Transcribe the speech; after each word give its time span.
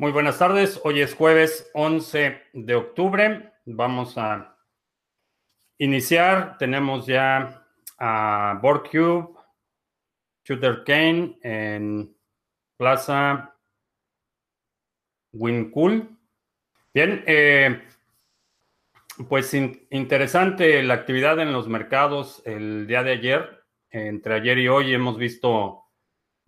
Muy 0.00 0.12
buenas 0.12 0.38
tardes. 0.38 0.80
Hoy 0.84 1.00
es 1.00 1.12
jueves 1.12 1.72
11 1.74 2.40
de 2.52 2.74
octubre. 2.76 3.52
Vamos 3.64 4.16
a 4.16 4.56
iniciar. 5.76 6.56
Tenemos 6.56 7.04
ya 7.04 7.66
a 7.98 8.60
BoardCube, 8.62 9.34
Shooter 10.44 10.84
Kane 10.84 11.36
en 11.42 12.16
Plaza 12.76 13.56
Wincool. 15.32 16.16
Bien, 16.94 17.24
eh, 17.26 17.82
pues 19.28 19.52
interesante 19.52 20.80
la 20.84 20.94
actividad 20.94 21.40
en 21.40 21.52
los 21.52 21.66
mercados 21.66 22.40
el 22.46 22.86
día 22.86 23.02
de 23.02 23.10
ayer. 23.10 23.64
Entre 23.90 24.32
ayer 24.32 24.58
y 24.58 24.68
hoy 24.68 24.94
hemos 24.94 25.18
visto 25.18 25.87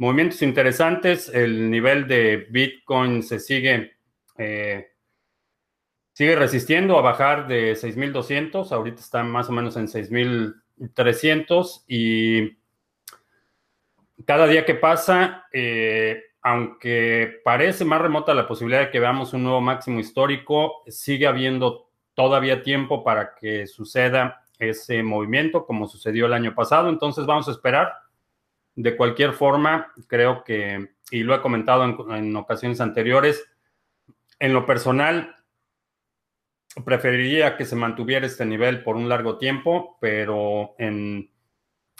movimientos 0.01 0.41
interesantes. 0.41 1.29
El 1.29 1.71
nivel 1.71 2.09
de 2.09 2.49
Bitcoin 2.49 3.23
se 3.23 3.39
sigue, 3.39 3.93
eh, 4.39 4.93
sigue 6.15 6.37
resistiendo 6.37 6.99
a 6.99 7.03
bajar 7.03 7.47
de 7.47 7.77
6.200. 7.77 8.73
Ahorita 8.73 9.03
está 9.03 9.23
más 9.23 9.51
o 9.51 9.53
menos 9.53 9.77
en 9.77 9.89
6.300 9.89 11.85
y 11.87 12.57
cada 14.25 14.47
día 14.47 14.65
que 14.65 14.75
pasa, 14.75 15.45
eh, 15.53 16.23
aunque 16.41 17.43
parece 17.45 17.85
más 17.85 18.01
remota 18.01 18.33
la 18.33 18.49
posibilidad 18.49 18.81
de 18.81 18.91
que 18.91 19.01
veamos 19.01 19.35
un 19.35 19.43
nuevo 19.43 19.61
máximo 19.61 20.01
histórico, 20.01 20.83
sigue 20.89 21.27
habiendo 21.27 21.91
todavía 22.15 22.63
tiempo 22.63 23.05
para 23.05 23.35
que 23.35 23.67
suceda 23.67 24.47
ese 24.59 25.03
movimiento 25.03 25.67
como 25.67 25.87
sucedió 25.87 26.25
el 26.25 26.33
año 26.33 26.55
pasado. 26.55 26.89
Entonces 26.89 27.27
vamos 27.27 27.49
a 27.49 27.51
esperar 27.51 27.93
de 28.75 28.97
cualquier 28.97 29.33
forma, 29.33 29.93
creo 30.07 30.45
que, 30.45 30.91
y 31.11 31.23
lo 31.23 31.35
he 31.35 31.41
comentado 31.41 31.85
en, 31.85 32.37
ocasiones 32.37 32.81
anteriores, 32.81 33.45
en 34.39 34.55
lo 34.55 34.65
personal, 34.65 35.35
preferiría 36.85 37.57
que 37.57 37.65
se 37.65 37.77
mantuviera 37.77 38.27
este 38.27 38.47
nivel 38.47 38.83
por 38.83 38.97
un 38.97 39.09
largo 39.09 39.39
tiempo, 39.39 39.99
pero 40.01 40.75
en, 40.79 41.31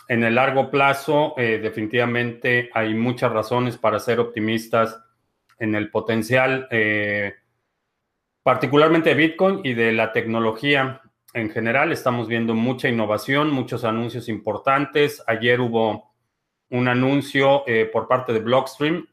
el 0.07 0.35
largo 0.35 0.71
plazo 0.71 1.35
eh, 1.37 1.59
definitivamente 1.59 2.69
hay 2.73 2.93
muchas 2.93 3.31
razones 3.31 3.77
para 3.77 3.99
ser 3.99 4.19
optimistas 4.19 4.99
en 5.59 5.75
el 5.75 5.91
potencial, 5.91 6.67
eh, 6.71 7.35
particularmente 8.43 9.09
de 9.09 9.15
Bitcoin 9.15 9.61
y 9.63 9.73
de 9.73 9.91
la 9.91 10.11
tecnología 10.11 11.01
en 11.33 11.49
general. 11.49 11.91
Estamos 11.91 12.27
viendo 12.27 12.55
mucha 12.55 12.89
innovación, 12.89 13.51
muchos 13.51 13.83
anuncios 13.83 14.27
importantes. 14.27 15.23
Ayer 15.27 15.61
hubo 15.61 16.10
un 16.71 16.87
anuncio 16.87 17.63
eh, 17.67 17.89
por 17.91 18.07
parte 18.07 18.33
de 18.33 18.39
Blockstream. 18.39 19.05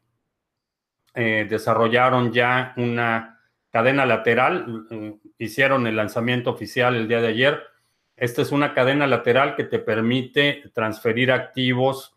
Eh, 1.13 1.45
desarrollaron 1.49 2.31
ya 2.31 2.73
una 2.77 3.39
cadena 3.69 4.05
lateral, 4.05 4.85
eh, 4.89 5.17
hicieron 5.37 5.85
el 5.85 5.95
lanzamiento 5.95 6.49
oficial 6.49 6.95
el 6.95 7.07
día 7.07 7.21
de 7.21 7.27
ayer. 7.27 7.63
Esta 8.15 8.41
es 8.41 8.51
una 8.51 8.73
cadena 8.73 9.07
lateral 9.07 9.55
que 9.55 9.63
te 9.63 9.79
permite 9.79 10.63
transferir 10.73 11.31
activos 11.31 12.15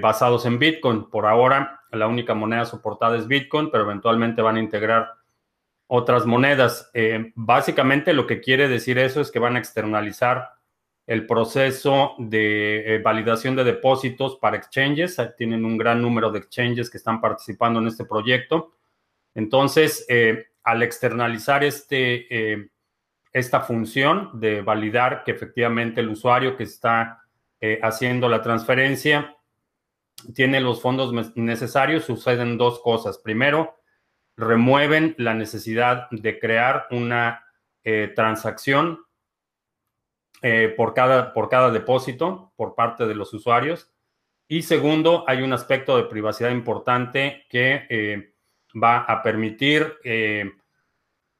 basados 0.00 0.46
en 0.46 0.60
Bitcoin. 0.60 1.10
Por 1.10 1.26
ahora, 1.26 1.80
la 1.90 2.06
única 2.06 2.32
moneda 2.32 2.64
soportada 2.64 3.16
es 3.16 3.26
Bitcoin, 3.26 3.72
pero 3.72 3.82
eventualmente 3.82 4.40
van 4.40 4.54
a 4.54 4.60
integrar 4.60 5.14
otras 5.88 6.26
monedas. 6.26 6.92
básicamente 7.34 8.12
lo 8.12 8.24
que 8.28 8.40
quiere 8.40 8.68
decir 8.68 8.98
eso 8.98 9.20
es 9.20 9.32
que 9.32 9.40
van 9.40 9.56
a 9.56 9.58
externalizar 9.58 10.52
el 11.06 11.26
proceso 11.26 12.14
de 12.18 12.94
eh, 12.94 12.98
validación 12.98 13.56
de 13.56 13.64
depósitos 13.64 14.36
para 14.36 14.56
exchanges. 14.56 15.20
Tienen 15.36 15.64
un 15.64 15.76
gran 15.76 16.00
número 16.00 16.30
de 16.30 16.38
exchanges 16.38 16.88
que 16.88 16.96
están 16.96 17.20
participando 17.20 17.80
en 17.80 17.88
este 17.88 18.04
proyecto. 18.04 18.72
Entonces, 19.34 20.06
eh, 20.08 20.46
al 20.62 20.82
externalizar 20.82 21.62
este, 21.62 22.26
eh, 22.30 22.70
esta 23.32 23.60
función 23.60 24.30
de 24.40 24.62
validar 24.62 25.24
que 25.24 25.32
efectivamente 25.32 26.00
el 26.00 26.08
usuario 26.08 26.56
que 26.56 26.64
está 26.64 27.20
haciendo 27.80 28.28
la 28.28 28.42
transferencia 28.42 29.38
tiene 30.34 30.60
los 30.60 30.82
fondos 30.82 31.34
necesarios, 31.34 32.04
suceden 32.04 32.58
dos 32.58 32.78
cosas. 32.80 33.16
Primero, 33.16 33.76
remueven 34.36 35.14
la 35.16 35.32
necesidad 35.32 36.06
de 36.10 36.38
crear 36.38 36.86
una 36.90 37.42
transacción 38.14 38.98
eh, 40.46 40.74
por, 40.76 40.92
cada, 40.92 41.32
por 41.32 41.48
cada 41.48 41.70
depósito 41.70 42.52
por 42.54 42.74
parte 42.74 43.06
de 43.06 43.14
los 43.14 43.32
usuarios. 43.32 43.90
Y 44.46 44.60
segundo, 44.60 45.24
hay 45.26 45.40
un 45.40 45.54
aspecto 45.54 45.96
de 45.96 46.02
privacidad 46.02 46.50
importante 46.50 47.46
que 47.48 47.86
eh, 47.88 48.34
va 48.76 49.04
a 49.04 49.22
permitir 49.22 49.94
eh, 50.04 50.52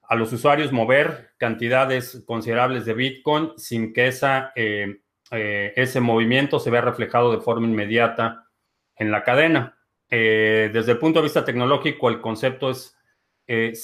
a 0.09 0.15
los 0.15 0.33
usuarios 0.33 0.73
mover 0.73 1.33
cantidades 1.37 2.25
considerables 2.27 2.87
de 2.87 2.95
Bitcoin 2.95 3.53
sin 3.59 3.93
que 3.93 4.07
esa, 4.07 4.55
ese 4.55 6.01
movimiento 6.01 6.59
se 6.59 6.71
vea 6.71 6.81
reflejado 6.81 7.31
de 7.31 7.43
forma 7.43 7.67
inmediata 7.67 8.49
en 8.97 9.11
la 9.11 9.23
cadena. 9.23 9.77
desde 10.09 10.93
el 10.93 10.99
punto 10.99 11.19
de 11.19 11.25
vista 11.25 11.45
tecnológico, 11.45 12.09
el 12.09 12.23
concepto 12.23 12.71
es 12.71 12.97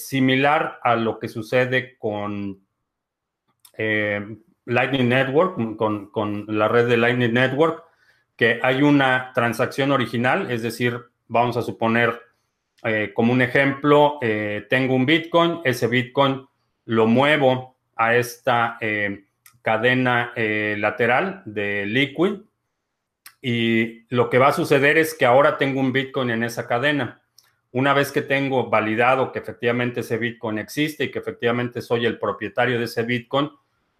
similar 0.09 0.79
a 0.83 0.97
lo 0.97 1.19
que 1.19 1.29
sucede 1.29 1.99
con 1.99 2.67
Lightning 4.67 5.09
Network, 5.09 5.77
con, 5.77 6.45
la 6.49 6.69
red 6.69 6.89
de 6.89 6.97
Lightning 6.97 7.33
Network, 7.33 7.85
que 8.37 8.61
hay 8.63 8.83
una 8.83 9.33
transacción 9.35 9.93
original, 9.93 10.51
es 10.51 10.63
decir, 10.63 10.99
vamos 11.29 11.57
a 11.57 11.63
suponer 11.63 12.21
eh, 12.83 13.13
como 13.15 13.33
un 13.33 13.43
ejemplo, 13.43 14.19
eh, 14.23 14.67
tengo 14.71 14.95
un 14.95 15.07
Bitcoin, 15.07 15.61
ese 15.65 15.87
Bitcoin 15.87 16.47
lo 16.87 17.07
muevo 17.07 17.77
a 17.97 18.17
esta 18.17 18.79
eh, 18.81 19.25
cadena 19.61 20.33
lateral 20.35 21.43
de 21.45 21.85
Liquid 21.85 22.41
y 23.43 24.07
lo 24.15 24.29
que 24.29 24.39
va 24.39 24.49
a 24.49 24.53
suceder 24.53 24.99
es 24.99 25.15
que 25.15 25.27
ahora 25.27 25.59
tengo 25.59 25.81
un 25.81 25.93
Bitcoin 25.93 26.31
en 26.31 26.45
esa 26.45 26.67
cadena. 26.67 27.21
Una 27.73 27.95
vez 27.95 28.11
que 28.11 28.23
tengo 28.23 28.69
validado 28.69 29.33
que 29.33 29.39
efectivamente 29.39 30.01
ese 30.01 30.19
Bitcoin 30.19 30.59
existe 30.59 31.05
y 31.05 31.11
que 31.11 31.21
efectivamente 31.21 31.81
soy 31.81 32.05
el 32.05 32.19
propietario 32.19 32.79
de 32.79 32.85
ese 32.85 33.03
Bitcoin, 33.05 33.51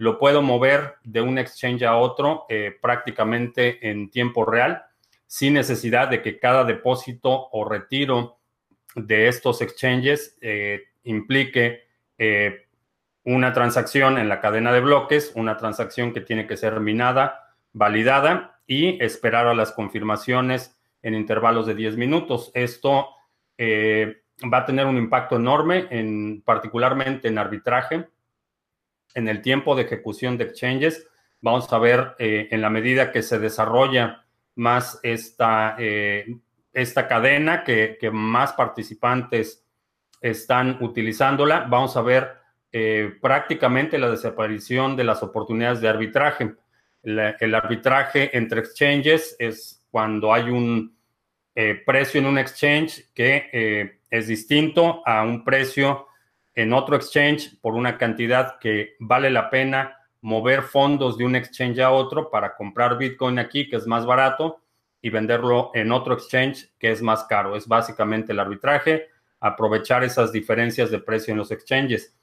lo 0.01 0.19
puedo 0.19 0.41
mover 0.41 0.95
de 1.05 1.21
un 1.21 1.37
exchange 1.37 1.83
a 1.83 1.97
otro 1.97 2.47
eh, 2.49 2.75
prácticamente 2.81 3.91
en 3.91 4.11
tiempo 4.11 4.47
real, 4.47 4.83
sin 5.27 5.53
necesidad 5.53 6.09
de 6.09 6.23
que 6.23 6.39
cada 6.39 6.65
depósito 6.65 7.51
o 7.53 7.69
retiro 7.69 8.39
de 8.95 9.29
estos 9.29 9.61
exchanges 9.61 10.39
eh, 10.41 10.85
implique 11.03 11.83
eh, 12.17 12.67
una 13.25 13.53
transacción 13.53 14.17
en 14.17 14.31
la 14.31 14.41
cadena 14.41 14.73
de 14.73 14.81
bloques, 14.81 15.33
una 15.35 15.59
transacción 15.59 16.15
que 16.15 16.23
tiene 16.23 16.47
que 16.47 16.57
ser 16.57 16.81
minada, 16.81 17.55
validada 17.75 18.59
y 18.67 19.05
esperar 19.05 19.49
a 19.49 19.55
las 19.55 19.71
confirmaciones 19.71 20.79
en 21.03 21.13
intervalos 21.13 21.67
de 21.67 21.75
10 21.75 21.99
minutos. 21.99 22.51
Esto 22.55 23.11
va 23.61 24.59
a 24.59 24.65
tener 24.65 24.87
un 24.87 24.97
impacto 24.97 25.37
enorme, 25.37 25.89
en, 25.91 26.41
particularmente 26.41 27.29
en 27.29 27.37
arbitraje 27.37 28.07
en 29.15 29.29
el 29.29 29.43
tiempo 29.43 29.75
de 29.75 29.83
ejecución 29.83 30.37
de 30.37 30.45
exchanges. 30.45 31.07
Vamos 31.41 31.73
a 31.73 31.79
ver 31.79 32.15
eh, 32.19 32.49
en 32.51 32.61
la 32.61 32.71
medida 32.71 33.13
que 33.13 33.23
se 33.23 33.39
desarrolla 33.39 34.25
más 34.57 35.01
esta, 35.03 35.77
eh, 35.79 36.37
esta 36.73 37.09
cadena, 37.09 37.65
que, 37.65 37.99
más 38.13 38.53
participantes 38.53 39.65
están 40.21 40.79
utilizándola, 40.83 41.67
vamos 41.69 41.97
a 41.97 42.03
ver 42.03 42.37
eh, 42.73 43.15
prácticamente 43.23 43.99
la 43.99 44.11
desaparición 44.11 44.97
de 44.97 45.05
las 45.05 45.23
oportunidades 45.23 45.81
de 45.81 45.89
arbitraje. 45.89 46.55
el 47.03 47.55
arbitraje 47.55 48.37
entre 48.37 48.61
exchanges 48.61 49.35
es 49.39 49.87
cuando 49.91 50.35
hay 50.35 50.51
un 50.51 50.95
precio 51.87 52.21
en 52.21 52.27
un 52.27 52.39
exchange 52.39 53.13
que 53.15 53.99
es 54.11 54.27
distinto 54.27 55.03
a 55.07 55.23
un 55.23 55.45
precio 55.45 56.07
en 56.61 56.73
otro 56.73 56.97
exchange 56.97 57.59
por 57.61 57.75
una 57.75 57.97
cantidad 57.97 58.59
que 58.59 58.95
vale 58.99 59.31
la 59.31 59.49
pena 59.49 59.97
mover 60.21 60.63
fondos 60.63 61.17
de 61.17 61.25
un 61.25 61.35
exchange 61.35 61.79
a 61.79 61.91
otro 61.91 62.31
para 62.31 62.55
comprar 62.55 62.99
Bitcoin 62.99 63.39
aquí, 63.39 63.69
que 63.69 63.77
es 63.77 63.87
más 63.87 64.05
barato, 64.05 64.61
y 65.01 65.09
venderlo 65.09 65.71
en 65.73 65.91
otro 65.93 66.13
exchange, 66.13 66.71
que 66.79 66.91
es 66.91 67.01
más 67.01 67.25
caro. 67.25 67.57
Es 67.57 67.67
básicamente 67.67 68.33
el 68.33 68.41
arbitraje, 68.41 69.09
aprovechar 69.41 70.05
esas 70.05 70.33
diferencias 70.33 70.91
de 70.91 70.99
precio 70.99 71.33
en 71.33 71.39
los 71.39 71.51
exchanges. 71.51 72.15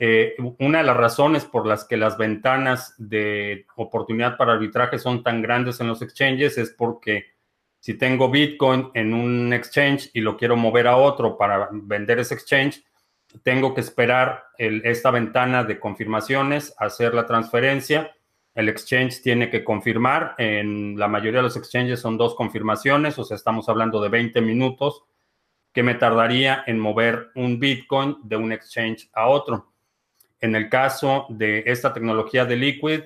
Eh, 0.00 0.34
una 0.58 0.78
de 0.78 0.84
las 0.84 0.96
razones 0.96 1.44
por 1.44 1.64
las 1.64 1.84
que 1.84 1.96
las 1.96 2.18
ventanas 2.18 2.94
de 2.98 3.64
oportunidad 3.76 4.36
para 4.36 4.54
arbitraje 4.54 4.98
son 4.98 5.22
tan 5.22 5.40
grandes 5.40 5.80
en 5.80 5.86
los 5.86 6.02
exchanges 6.02 6.58
es 6.58 6.70
porque 6.70 7.26
si 7.78 7.94
tengo 7.94 8.28
Bitcoin 8.28 8.90
en 8.94 9.14
un 9.14 9.52
exchange 9.52 10.10
y 10.12 10.20
lo 10.20 10.36
quiero 10.36 10.56
mover 10.56 10.88
a 10.88 10.96
otro 10.96 11.38
para 11.38 11.68
vender 11.70 12.18
ese 12.18 12.34
exchange, 12.34 12.82
tengo 13.42 13.74
que 13.74 13.80
esperar 13.80 14.44
esta 14.58 15.10
ventana 15.10 15.64
de 15.64 15.80
confirmaciones, 15.80 16.74
hacer 16.78 17.14
la 17.14 17.26
transferencia. 17.26 18.14
El 18.54 18.68
exchange 18.68 19.22
tiene 19.22 19.50
que 19.50 19.64
confirmar. 19.64 20.34
En 20.38 20.98
la 20.98 21.08
mayoría 21.08 21.40
de 21.40 21.44
los 21.44 21.56
exchanges 21.56 22.00
son 22.00 22.16
dos 22.16 22.34
confirmaciones, 22.34 23.18
o 23.18 23.24
sea, 23.24 23.36
estamos 23.36 23.68
hablando 23.68 24.00
de 24.00 24.08
20 24.08 24.40
minutos 24.40 25.02
que 25.72 25.82
me 25.82 25.94
tardaría 25.94 26.62
en 26.66 26.78
mover 26.78 27.30
un 27.34 27.58
Bitcoin 27.58 28.18
de 28.22 28.36
un 28.36 28.52
exchange 28.52 29.10
a 29.12 29.26
otro. 29.26 29.72
En 30.40 30.54
el 30.54 30.68
caso 30.68 31.26
de 31.30 31.64
esta 31.66 31.92
tecnología 31.92 32.44
de 32.44 32.56
Liquid, 32.56 33.00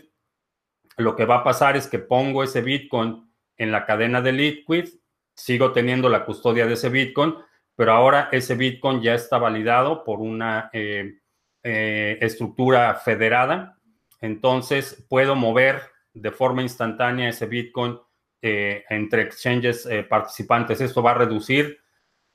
lo 0.99 1.17
que 1.17 1.25
va 1.25 1.37
a 1.37 1.45
pasar 1.45 1.77
es 1.77 1.87
que 1.87 1.99
pongo 1.99 2.43
ese 2.43 2.61
Bitcoin 2.61 3.31
en 3.57 3.73
la 3.73 3.87
cadena 3.87 4.21
de 4.21 4.33
Liquid, 4.33 4.89
sigo 5.35 5.73
teniendo 5.73 6.11
la 6.11 6.27
custodia 6.27 6.67
de 6.67 6.75
ese 6.75 6.91
Bitcoin, 6.91 7.37
pero 7.79 7.93
ahora 7.93 8.29
ese 8.33 8.57
Bitcoin 8.57 9.01
ya 9.01 9.15
está 9.15 9.39
validado 9.39 10.03
por 10.03 10.19
una 10.19 10.69
eh, 10.73 11.21
eh, 11.63 12.19
estructura 12.21 12.93
federada. 12.97 13.79
Entonces 14.21 15.07
puedo 15.09 15.37
mover 15.37 15.83
de 16.13 16.33
forma 16.33 16.63
instantánea 16.63 17.29
ese 17.29 17.47
Bitcoin 17.47 17.97
eh, 18.43 18.83
entre 18.91 19.23
exchanges 19.23 19.89
participantes. 20.09 20.81
Esto 20.81 21.05
va 21.05 21.13
a 21.13 21.19
reducir 21.23 21.79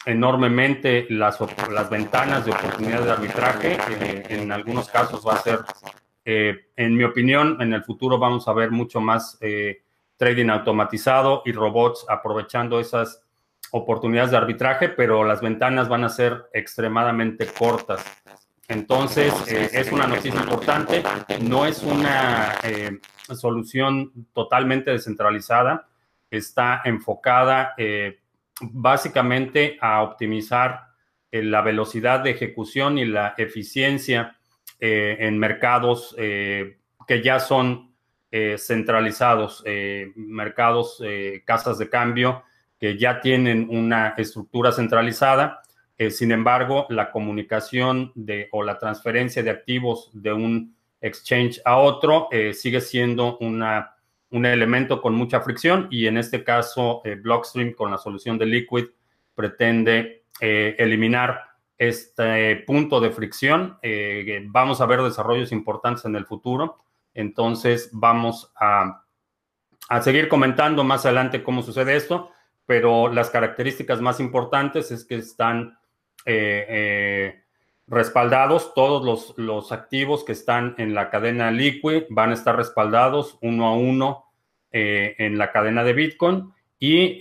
enormemente 0.06 1.08
las, 1.10 1.38
las 1.70 1.90
ventanas 1.90 2.46
de 2.46 2.52
oportunidad 2.52 3.04
de 3.04 3.12
arbitraje. 3.12 3.78
en 4.30 4.50
algunos 4.50 4.88
casos 4.88 5.28
va 5.28 5.34
a 5.34 5.42
ser, 5.42 5.60
en 6.24 6.96
mi 6.96 7.04
opinión, 7.04 7.62
en 7.62 7.74
el 7.74 7.84
futuro 7.84 8.18
vamos 8.18 8.48
a 8.48 8.54
ver 8.54 8.72
mucho 8.72 9.02
más 9.02 9.38
trading 10.16 10.48
automatizado 10.48 11.42
y 11.44 11.52
robots 11.52 12.06
aprovechando 12.08 12.80
esas 12.80 13.24
oportunidades 13.76 14.30
de 14.30 14.38
arbitraje, 14.38 14.90
pero 14.90 15.24
las 15.24 15.42
ventanas 15.42 15.90
van 15.90 16.04
a 16.04 16.10
ser 16.10 16.46
extremadamente 16.54 17.48
cortas. 17.48 18.06
Entonces, 18.68 19.34
eh, 19.48 19.68
es 19.74 19.92
una 19.92 20.06
noticia 20.06 20.40
importante, 20.40 21.02
no 21.42 21.66
es 21.66 21.82
una 21.82 22.54
eh, 22.64 23.00
solución 23.34 24.28
totalmente 24.32 24.92
descentralizada, 24.92 25.88
está 26.30 26.82
enfocada 26.86 27.74
eh, 27.76 28.20
básicamente 28.62 29.78
a 29.82 30.04
optimizar 30.04 30.90
la 31.32 31.62
velocidad 31.62 32.20
de 32.20 32.30
ejecución 32.30 33.00
y 33.00 33.06
la 33.06 33.34
eficiencia 33.40 34.38
en 34.80 35.40
mercados 35.40 36.16
que 36.16 37.22
ya 37.24 37.40
son 37.40 37.96
centralizados, 38.58 39.64
mercados, 40.16 41.02
casas 41.44 41.80
de 41.80 41.90
cambio, 41.90 42.44
ya 42.92 43.22
tienen 43.22 43.68
una 43.70 44.10
estructura 44.18 44.72
centralizada. 44.72 45.62
Eh, 45.98 46.12
sin 46.12 46.32
embargo, 46.32 46.86
la 46.90 47.12
comunicación 47.12 48.12
de, 48.14 48.50
o 48.52 48.62
la 48.64 48.78
transferencia 48.78 49.42
de 49.42 49.52
activos 49.52 50.10
de 50.14 50.34
un 50.34 50.76
exchange 51.00 51.62
a 51.64 51.78
otro 51.78 52.28
eh, 52.32 52.54
sigue 52.54 52.82
siendo 52.82 53.38
una, 53.40 53.96
un 54.32 54.46
elemento 54.46 55.02
con 55.02 55.16
mucha 55.16 55.42
fricción 55.42 55.88
y 55.92 56.08
en 56.08 56.18
este 56.18 56.44
caso 56.44 57.02
eh, 57.06 57.16
Blockstream 57.16 57.74
con 57.74 57.92
la 57.92 57.98
solución 57.98 58.38
de 58.38 58.46
Liquid 58.46 58.86
pretende 59.36 60.24
eliminar 60.40 61.42
este 61.78 62.58
punto 62.68 63.00
de 63.00 63.12
fricción. 63.12 63.78
vamos 64.48 64.82
a 64.82 64.86
ver 64.86 65.02
desarrollos 65.02 65.52
importantes 65.52 66.04
en 66.06 66.16
el 66.16 66.26
futuro. 66.26 66.84
Entonces 67.14 67.90
vamos 67.94 68.52
a, 68.60 69.06
a 69.88 70.02
seguir 70.02 70.28
comentando 70.28 70.84
más 70.84 71.06
adelante 71.06 71.44
cómo 71.44 71.62
sucede 71.64 71.96
esto 71.96 72.32
pero 72.66 73.12
las 73.12 73.30
características 73.30 74.02
más 74.02 74.20
importantes 74.20 74.92
es 74.92 75.06
que 75.06 75.16
están 75.16 75.78
eh, 76.26 76.66
eh, 76.70 77.44
respaldados, 77.88 78.74
todos 78.74 79.34
los, 79.38 79.72
activos 79.72 80.24
que 80.24 80.32
están 80.32 80.76
en 80.78 80.94
la 80.94 81.10
cadena 81.10 81.52
Liquid 81.52 82.04
van 82.10 82.32
a 82.32 82.34
estar 82.34 82.56
respaldados 82.56 83.38
uno 83.42 83.68
a 83.68 83.76
uno 83.76 84.26
eh, 84.72 85.16
en 85.18 85.38
la 85.38 85.52
cadena 85.52 85.84
de 85.84 85.94
Bitcoin 85.94 86.54
y 86.80 87.20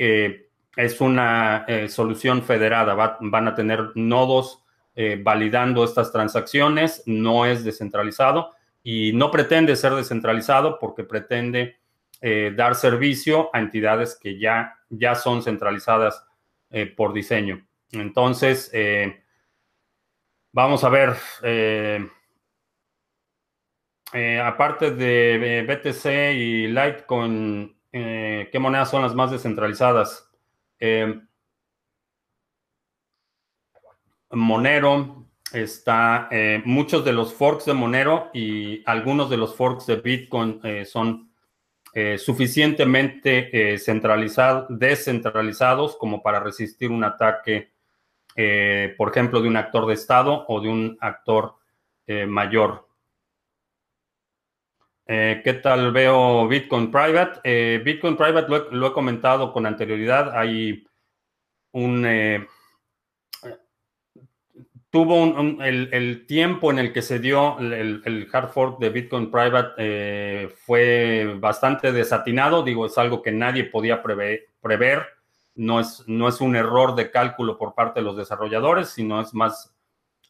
es 0.76 1.00
una 1.00 1.66
solución 1.88 2.42
federada, 2.42 2.94
van 3.20 3.48
a 3.48 3.54
tener 3.54 3.90
nodos 3.94 4.64
validando 5.20 5.84
estas 5.84 6.10
transacciones, 6.10 7.02
no 7.06 7.46
es 7.46 7.62
descentralizado 7.62 8.50
y 8.82 9.12
no 9.12 9.30
pretende 9.30 9.76
ser 9.76 9.94
descentralizado 9.94 10.78
porque 10.80 11.04
pretende 11.04 11.76
dar 12.22 12.76
servicio 12.76 13.50
a 13.52 13.58
entidades 13.58 14.16
que 14.20 14.38
ya 14.38 14.76
ya 14.92 15.14
son 15.14 15.42
centralizadas 15.42 16.24
eh, 16.70 16.86
por 16.86 17.12
diseño. 17.12 17.66
Entonces, 17.90 18.70
eh, 18.72 19.22
vamos 20.52 20.84
a 20.84 20.88
ver, 20.88 21.16
eh, 21.42 22.08
aparte 24.42 24.92
de 24.92 25.64
BTC 25.66 26.34
y 26.34 26.68
Litecoin, 26.68 27.76
¿qué 27.90 28.58
monedas 28.60 28.90
son 28.90 29.02
las 29.02 29.14
más 29.14 29.30
descentralizadas? 29.30 30.30
Monero 34.30 35.26
está, 35.52 36.28
muchos 36.64 37.04
de 37.04 37.12
los 37.12 37.34
forks 37.34 37.66
de 37.66 37.74
Monero 37.74 38.30
y 38.32 38.82
algunos 38.86 39.30
de 39.30 39.36
los 39.36 39.54
forks 39.54 39.86
de 39.86 39.96
Bitcoin 39.96 40.60
son 40.86 41.31
eh, 41.94 42.16
suficientemente 42.16 43.74
eh, 43.74 43.78
descentralizados 44.70 45.96
como 45.96 46.22
para 46.22 46.40
resistir 46.40 46.90
un 46.90 47.04
ataque, 47.04 47.70
eh, 48.34 48.94
por 48.96 49.10
ejemplo, 49.10 49.42
de 49.42 49.48
un 49.48 49.58
actor 49.58 49.86
de 49.86 49.92
Estado 49.92 50.46
o 50.48 50.60
de 50.60 50.68
un 50.68 50.96
actor 51.00 51.56
mayor. 52.26 52.88
¿Qué 55.06 55.60
tal 55.62 55.92
veo 55.92 56.46
Bitcoin 56.46 56.90
Private? 56.90 57.78
Bitcoin 57.78 58.16
Private 58.16 58.70
lo 58.70 58.86
he, 58.86 58.92
comentado 58.92 59.50
con 59.50 59.64
anterioridad. 59.64 60.36
Hay 60.36 60.84
un 61.70 62.04
tuvo 64.92 65.24
el, 65.62 66.26
tiempo 66.26 66.70
en 66.70 66.78
el 66.78 66.92
que 66.92 67.00
se 67.00 67.18
dio 67.18 67.58
el, 67.58 68.28
hard 68.30 68.50
fork 68.50 68.78
de 68.78 68.90
Bitcoin 68.90 69.30
Private 69.30 69.70
eh, 69.78 70.54
fue 70.66 71.34
bastante 71.40 71.92
desatinado, 71.92 72.62
digo, 72.62 72.84
es 72.84 72.98
algo 72.98 73.22
que 73.22 73.32
nadie 73.32 73.64
podía 73.64 74.02
prever, 74.02 75.06
no, 75.54 75.80
es, 75.80 76.04
no 76.06 76.28
es 76.28 76.42
un 76.42 76.56
error 76.56 76.94
de 76.94 77.10
cálculo 77.10 77.56
por 77.56 77.74
parte 77.74 78.00
de 78.00 78.04
los 78.04 78.18
desarrolladores, 78.18 78.90
sino 78.90 79.18
es 79.22 79.32
más 79.32 79.74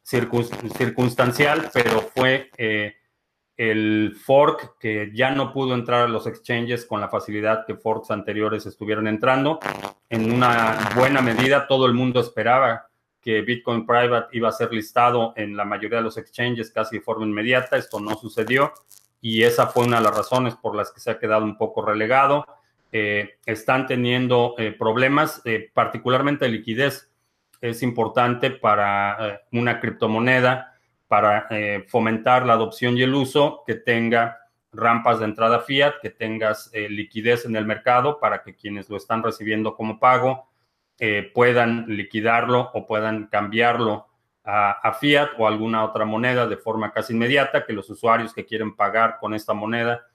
circunstancial, 0.05 1.69
pero 1.75 2.01
fue 2.15 2.53
eh, 2.57 2.95
el 3.57 4.15
fork 4.15 4.79
que 4.79 5.11
ya 5.13 5.33
no 5.33 5.53
pudo 5.53 5.75
entrar 5.75 6.03
a 6.03 6.09
los 6.09 6.29
exchanges 6.29 6.87
con 6.87 7.01
la 7.01 7.09
facilidad 7.09 7.67
que 7.67 7.75
forks 7.75 8.13
anteriores 8.13 8.65
estuvieron 8.67 9.09
entrando. 9.09 9.59
En 10.09 10.31
una 10.31 10.93
buena 10.95 11.21
medida, 11.21 11.67
todo 11.67 11.87
el 11.87 11.95
mundo 11.95 12.21
esperaba 12.21 12.92
que 13.23 13.41
Bitcoin 13.41 13.87
Private 13.87 14.37
iba 14.37 14.49
a 14.49 14.53
ser 14.53 14.73
listado 14.73 15.33
en 15.37 15.57
la 15.57 15.65
mayoría 15.65 15.99
de 15.99 16.05
los 16.05 16.19
exchanges 16.19 16.71
casi 16.71 16.99
de 16.99 17.03
forma 17.03 17.25
inmediata. 17.25 17.77
Esto 17.77 18.01
no 18.01 18.17
sucedió 18.17 18.73
y 19.21 19.45
esa 19.45 19.69
fue 19.69 19.87
una 19.87 19.99
de 19.99 20.03
las 20.03 20.17
razones 20.17 20.57
por 20.57 20.75
las 20.75 20.91
que 20.91 21.01
se 21.01 21.11
ha 21.11 21.19
quedado 21.19 21.45
un 21.45 21.57
poco 21.57 21.83
relegado. 21.83 22.45
Eh, 22.91 23.39
están 23.47 23.87
teniendo 23.87 24.55
eh, 24.59 24.73
problemas, 24.73 25.41
eh, 25.45 25.71
particularmente 25.73 26.45
de 26.45 26.51
liquidez. 26.51 27.11
Es 27.61 27.85
importante 27.85 28.51
para 28.51 29.43
una 29.53 29.79
criptomoneda, 29.79 30.77
para 31.07 31.49
fomentar 31.87 32.45
la 32.45 32.55
adopción 32.55 32.97
y 32.99 33.03
el 33.03 33.15
uso, 33.15 33.63
que 33.65 33.77
tenga 33.77 34.49
rampas 34.73 35.21
de 35.21 35.27
entrada 35.27 35.61
fiat, 35.61 35.95
que 36.03 36.11
tengas 36.11 36.73
liquidez 36.73 37.45
en 37.45 37.55
el 37.55 37.65
mercado 37.65 38.19
para 38.19 38.43
que 38.43 38.57
quienes 38.57 38.91
lo 38.91 38.97
están 38.97 39.23
recibiendo 39.23 39.77
como 39.77 40.01
pago 40.01 40.49
eh, 41.05 41.33
puedan 41.35 41.87
liquidarlo 41.89 42.71
o 42.75 42.87
puedan 42.87 43.27
cambiarlo 43.27 44.07
a, 44.45 44.97
fiat 45.01 45.31
o 45.37 45.49
alguna 45.49 45.83
otra 45.83 46.05
moneda 46.05 46.47
de 46.47 46.57
forma 46.57 46.93
casi 46.93 47.13
inmediata, 47.13 47.67
que 47.67 47.73
los 47.73 47.91
usuarios 47.91 48.33
que 48.33 48.47
quieren 48.47 48.77
pagar 48.77 49.19
con 49.19 49.35
esta 49.35 49.53
moneda 49.53 50.07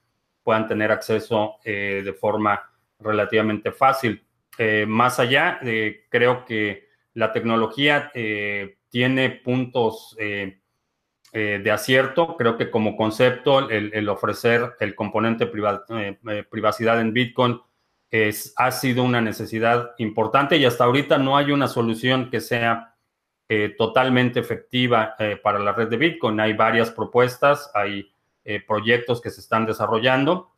puedan 0.44 0.66
tener 0.66 0.94
acceso 0.94 1.56
eh, 1.66 2.04
de 2.06 2.14
forma 2.14 2.72
relativamente 3.00 3.74
fácil. 3.74 4.26
Eh, 4.58 4.86
más 4.88 5.20
allá, 5.20 5.60
creo 6.08 6.46
que 6.46 6.88
la 7.16 7.34
tecnología 7.34 8.10
tiene 8.90 9.30
puntos 9.32 10.16
de 10.18 10.62
acierto. 11.70 12.38
Creo 12.38 12.58
que 12.58 12.72
como 12.72 12.96
concepto, 12.96 13.70
el, 13.70 14.08
ofrecer 14.08 14.76
el 14.80 14.96
componente 14.96 15.48
privacidad 15.48 17.02
en 17.02 17.12
Bitcoin 17.12 17.60
es, 18.12 18.54
ha 18.58 18.72
sido 18.72 19.04
una 19.04 19.22
necesidad 19.22 19.92
importante 19.98 20.58
y 20.58 20.66
hasta 20.66 20.86
ahorita 20.86 21.18
no 21.18 21.38
hay 21.38 21.52
una 21.52 21.68
solución 21.68 22.30
que 22.30 22.40
sea 22.40 22.96
eh, 23.50 23.76
totalmente 23.78 24.42
efectiva 24.42 25.16
eh, 25.20 25.38
para 25.42 25.60
la 25.60 25.72
red 25.72 25.88
de 25.88 25.96
Bitcoin. 25.96 26.38
Hay 26.42 26.52
varias 26.52 26.92
propuestas, 26.92 27.72
hay 27.74 28.12
eh, 28.44 28.62
proyectos 28.66 29.22
que 29.22 29.30
se 29.30 29.40
están 29.40 29.66
desarrollando, 29.66 30.52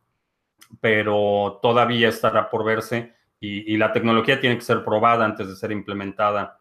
pero 0.81 1.59
todavía 1.61 2.09
estará 2.09 2.49
por 2.49 2.63
verse 2.63 3.13
y, 3.39 3.77
la 3.77 3.93
tecnología 3.93 4.41
tiene 4.41 4.57
que 4.57 4.63
ser 4.63 4.83
probada 4.83 5.23
antes 5.23 5.47
de 5.47 5.55
ser 5.55 5.71
implementada 5.71 6.59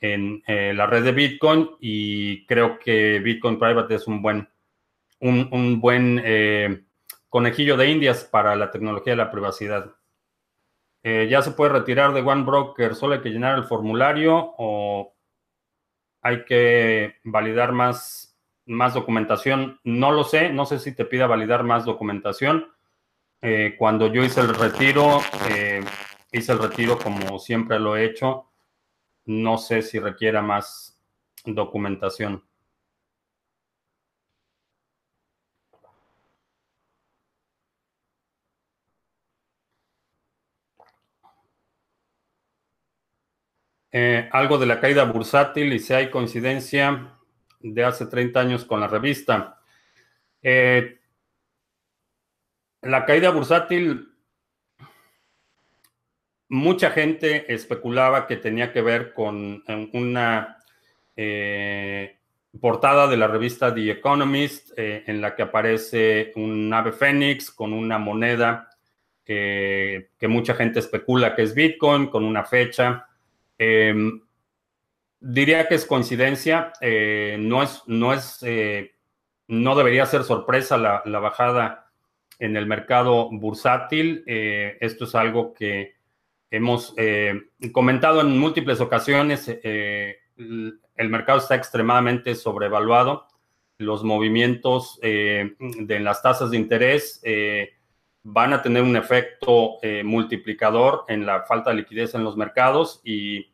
en 0.00 0.42
la 0.46 0.86
red 0.86 1.02
de 1.02 1.12
Bitcoin 1.12 1.70
y 1.80 2.44
creo 2.46 2.78
que 2.78 3.18
Bitcoin 3.18 3.58
Private 3.58 3.94
es 3.94 4.06
un 4.06 4.20
buen, 4.20 4.48
un, 5.20 5.48
un 5.50 5.80
buen 5.80 6.22
conejillo 7.30 7.76
de 7.78 7.90
indias 7.90 8.24
para 8.24 8.54
la 8.56 8.70
tecnología 8.70 9.14
de 9.14 9.16
la 9.16 9.30
privacidad. 9.30 9.90
Eh, 11.02 11.28
¿Ya 11.30 11.42
se 11.42 11.52
puede 11.52 11.72
retirar 11.72 12.12
de 12.12 12.20
One 12.20 12.44
Broker? 12.44 12.94
¿Solo 12.94 13.14
hay 13.14 13.20
que 13.20 13.30
llenar 13.30 13.56
el 13.56 13.64
formulario 13.64 14.54
o 14.58 15.14
hay 16.22 16.44
que 16.44 17.16
validar 17.24 17.72
más, 17.72 18.36
más 18.66 18.94
documentación? 18.94 19.80
No 19.84 20.10
lo 20.10 20.24
sé, 20.24 20.50
no 20.50 20.66
sé 20.66 20.78
si 20.78 20.94
te 20.94 21.04
pida 21.04 21.26
validar 21.26 21.62
más 21.62 21.84
documentación. 21.84 22.72
Eh, 23.40 23.76
cuando 23.78 24.12
yo 24.12 24.24
hice 24.24 24.40
el 24.40 24.54
retiro, 24.54 25.20
eh, 25.50 25.84
hice 26.32 26.52
el 26.52 26.58
retiro 26.58 26.98
como 26.98 27.38
siempre 27.38 27.78
lo 27.78 27.96
he 27.96 28.04
hecho. 28.04 28.50
No 29.26 29.58
sé 29.58 29.82
si 29.82 29.98
requiera 30.00 30.42
más 30.42 31.00
documentación. 31.44 32.47
Eh, 43.90 44.28
algo 44.32 44.58
de 44.58 44.66
la 44.66 44.80
caída 44.80 45.04
bursátil 45.04 45.72
y 45.72 45.78
si 45.78 45.94
hay 45.94 46.10
coincidencia 46.10 47.14
de 47.60 47.84
hace 47.84 48.06
30 48.06 48.38
años 48.38 48.64
con 48.64 48.80
la 48.80 48.86
revista. 48.86 49.60
Eh, 50.42 50.98
la 52.82 53.06
caída 53.06 53.30
bursátil, 53.30 54.12
mucha 56.48 56.90
gente 56.90 57.52
especulaba 57.52 58.26
que 58.26 58.36
tenía 58.36 58.72
que 58.72 58.82
ver 58.82 59.14
con 59.14 59.64
una 59.94 60.58
eh, 61.16 62.18
portada 62.60 63.08
de 63.08 63.16
la 63.16 63.26
revista 63.26 63.74
The 63.74 63.90
Economist 63.90 64.72
en 64.76 65.20
la 65.20 65.34
que 65.34 65.42
aparece 65.42 66.32
un 66.36 66.72
ave 66.72 66.92
fénix 66.92 67.50
con 67.50 67.72
una 67.72 67.98
moneda 67.98 68.70
que 69.24 70.08
mucha 70.22 70.54
gente 70.54 70.78
especula 70.78 71.34
que 71.34 71.42
es 71.42 71.54
Bitcoin, 71.54 72.06
con 72.06 72.24
una 72.24 72.44
fecha. 72.44 73.07
Em, 73.58 74.22
diría 75.20 75.66
que 75.68 75.74
es 75.74 75.84
coincidencia, 75.84 76.72
eh, 76.80 77.36
no 77.38 77.62
es, 77.62 77.82
no 77.86 78.12
es, 78.14 78.38
eh, 78.42 78.92
no 79.48 79.74
debería 79.74 80.06
ser 80.06 80.22
sorpresa 80.22 80.78
la, 80.78 81.18
bajada 81.18 81.90
en 82.38 82.56
el 82.56 82.66
mercado 82.66 83.28
bursátil. 83.30 84.22
Eh, 84.26 84.78
esto 84.80 85.04
es 85.04 85.14
algo 85.14 85.52
que 85.52 85.96
hemos 86.50 86.94
comentado 87.72 88.20
en 88.20 88.38
múltiples 88.38 88.80
ocasiones. 88.80 89.48
el 89.48 91.08
mercado 91.10 91.38
está 91.38 91.56
extremadamente 91.56 92.34
sobrevaluado. 92.34 93.26
Los 93.78 94.02
movimientos 94.04 94.98
de 95.00 96.00
las 96.00 96.22
tasas 96.22 96.50
de 96.50 96.56
interés 96.56 97.20
van 98.22 98.52
a 98.52 98.62
tener 98.62 98.82
un 98.82 98.96
efecto 98.96 99.78
eh, 99.82 100.02
multiplicador 100.04 101.04
en 101.08 101.24
la 101.24 101.42
falta 101.42 101.70
de 101.70 101.76
liquidez 101.76 102.14
en 102.14 102.24
los 102.24 102.36
mercados 102.36 103.00
y 103.04 103.50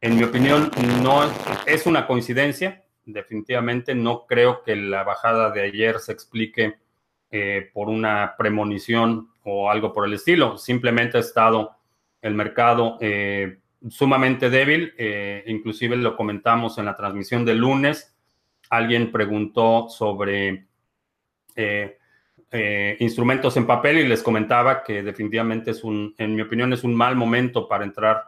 en 0.00 0.16
mi 0.16 0.22
opinión 0.22 0.70
no 1.02 1.22
es 1.66 1.86
una 1.86 2.06
coincidencia. 2.06 2.84
Definitivamente 3.06 3.94
no 3.94 4.26
creo 4.26 4.62
que 4.62 4.76
la 4.76 5.02
bajada 5.02 5.50
de 5.50 5.62
ayer 5.62 5.98
se 5.98 6.12
explique 6.12 6.78
eh, 7.30 7.70
por 7.72 7.88
una 7.88 8.34
premonición 8.36 9.30
o 9.42 9.70
algo 9.70 9.92
por 9.92 10.06
el 10.06 10.14
estilo. 10.14 10.58
Simplemente 10.58 11.16
ha 11.16 11.20
estado 11.20 11.76
el 12.22 12.34
mercado 12.34 12.98
eh, 13.00 13.58
sumamente 13.88 14.48
débil. 14.48 14.94
inclusive 15.46 15.96
lo 15.96 16.16
comentamos 16.16 16.78
en 16.78 16.86
la 16.86 16.96
transmisión 16.96 17.44
del 17.44 17.58
lunes. 17.58 18.14
Alguien 18.70 19.10
preguntó 19.10 19.88
sobre 19.88 20.66
instrumentos 23.00 23.56
en 23.56 23.66
papel 23.66 23.98
y 23.98 24.06
les 24.06 24.22
comentaba 24.22 24.84
que 24.84 25.02
definitivamente 25.02 25.72
es 25.72 25.82
un, 25.82 26.14
en 26.18 26.34
mi 26.36 26.42
opinión, 26.42 26.72
es 26.72 26.84
un 26.84 26.94
mal 26.94 27.16
momento 27.16 27.66
para 27.66 27.84
entrar 27.84 28.22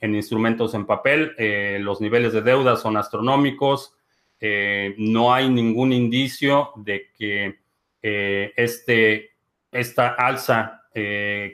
en 0.00 0.14
instrumentos 0.14 0.74
en 0.74 0.86
papel. 0.86 1.34
Eh, 1.38 1.78
los 1.80 2.00
niveles 2.00 2.32
de 2.32 2.42
deuda 2.42 2.76
son 2.76 2.96
astronómicos. 2.96 3.94
Eh, 4.40 4.94
no 4.98 5.32
hay 5.32 5.48
ningún 5.48 5.92
indicio 5.92 6.72
de 6.76 7.10
que 7.16 7.60
este, 8.02 9.32
esta 9.70 10.08
alza 10.14 10.84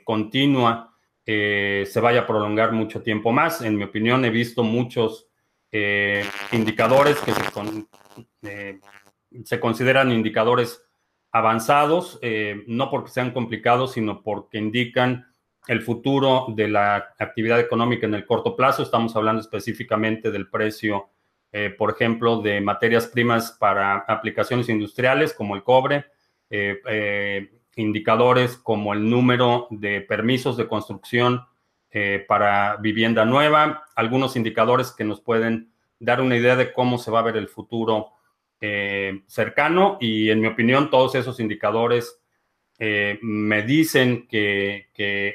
continua 0.04 0.94
se 1.25 2.00
vaya 2.00 2.20
a 2.20 2.26
prolongar 2.26 2.70
mucho 2.70 3.02
tiempo 3.02 3.32
más. 3.32 3.62
En 3.62 3.76
mi 3.76 3.82
opinión, 3.82 4.25
he 4.25 4.30
visto 4.30 4.62
muchos 4.62 5.28
indicadores 6.52 7.18
que 7.18 7.32
se, 8.40 8.80
se 9.44 9.61
consideran 9.61 10.12
indicadores 10.12 10.86
avanzados, 11.37 12.19
eh, 12.23 12.64
no 12.66 12.90
porque 12.90 13.11
sean 13.11 13.31
complicados, 13.31 13.93
sino 13.93 14.23
porque 14.23 14.59
indican 14.59 15.26
el 15.69 15.83
futuro 15.83 16.47
de 16.49 16.69
la 16.69 17.14
actividad 17.19 17.61
económica 17.61 18.07
en 18.07 18.14
el 18.14 18.25
corto 18.25 18.57
plazo. 18.57 18.83
Estamos 18.83 19.14
hablando 19.16 19.43
específicamente 19.43 20.31
del 20.31 20.49
precio, 20.49 21.11
eh, 21.52 21.75
por 21.76 21.90
ejemplo, 21.90 22.40
de 22.40 22.61
materias 22.61 23.09
primas 23.09 23.52
para 23.52 23.99
aplicaciones 23.99 24.69
industriales 24.71 25.35
como 25.35 25.55
el 25.57 25.62
cobre, 25.62 26.07
eh, 26.49 27.50
indicadores 27.75 28.57
como 28.57 28.95
el 28.95 29.11
número 29.11 29.66
de 29.71 30.00
permisos 30.00 30.57
de 30.57 30.69
construcción 30.69 31.43
para 32.28 32.76
vivienda 32.76 33.25
nueva, 33.25 33.87
algunos 33.95 34.37
indicadores 34.37 34.93
que 34.93 35.05
nos 35.05 35.23
pueden 35.23 35.73
dar 35.99 36.21
una 36.21 36.37
idea 36.37 36.55
de 36.55 36.71
cómo 36.71 36.99
se 36.99 37.11
va 37.11 37.21
a 37.21 37.23
ver 37.23 37.38
el 37.38 37.49
futuro 37.49 38.15
eh, 38.58 39.22
cercano 39.26 39.98
y 40.00 40.30
en 40.30 40.40
mi 40.40 40.46
opinión 40.46 40.88
todos 40.88 41.14
esos 41.14 41.40
indicadores 41.40 42.18
eh, 42.78 43.18
me 43.20 43.62
dicen 43.62 44.26
que, 44.26 44.86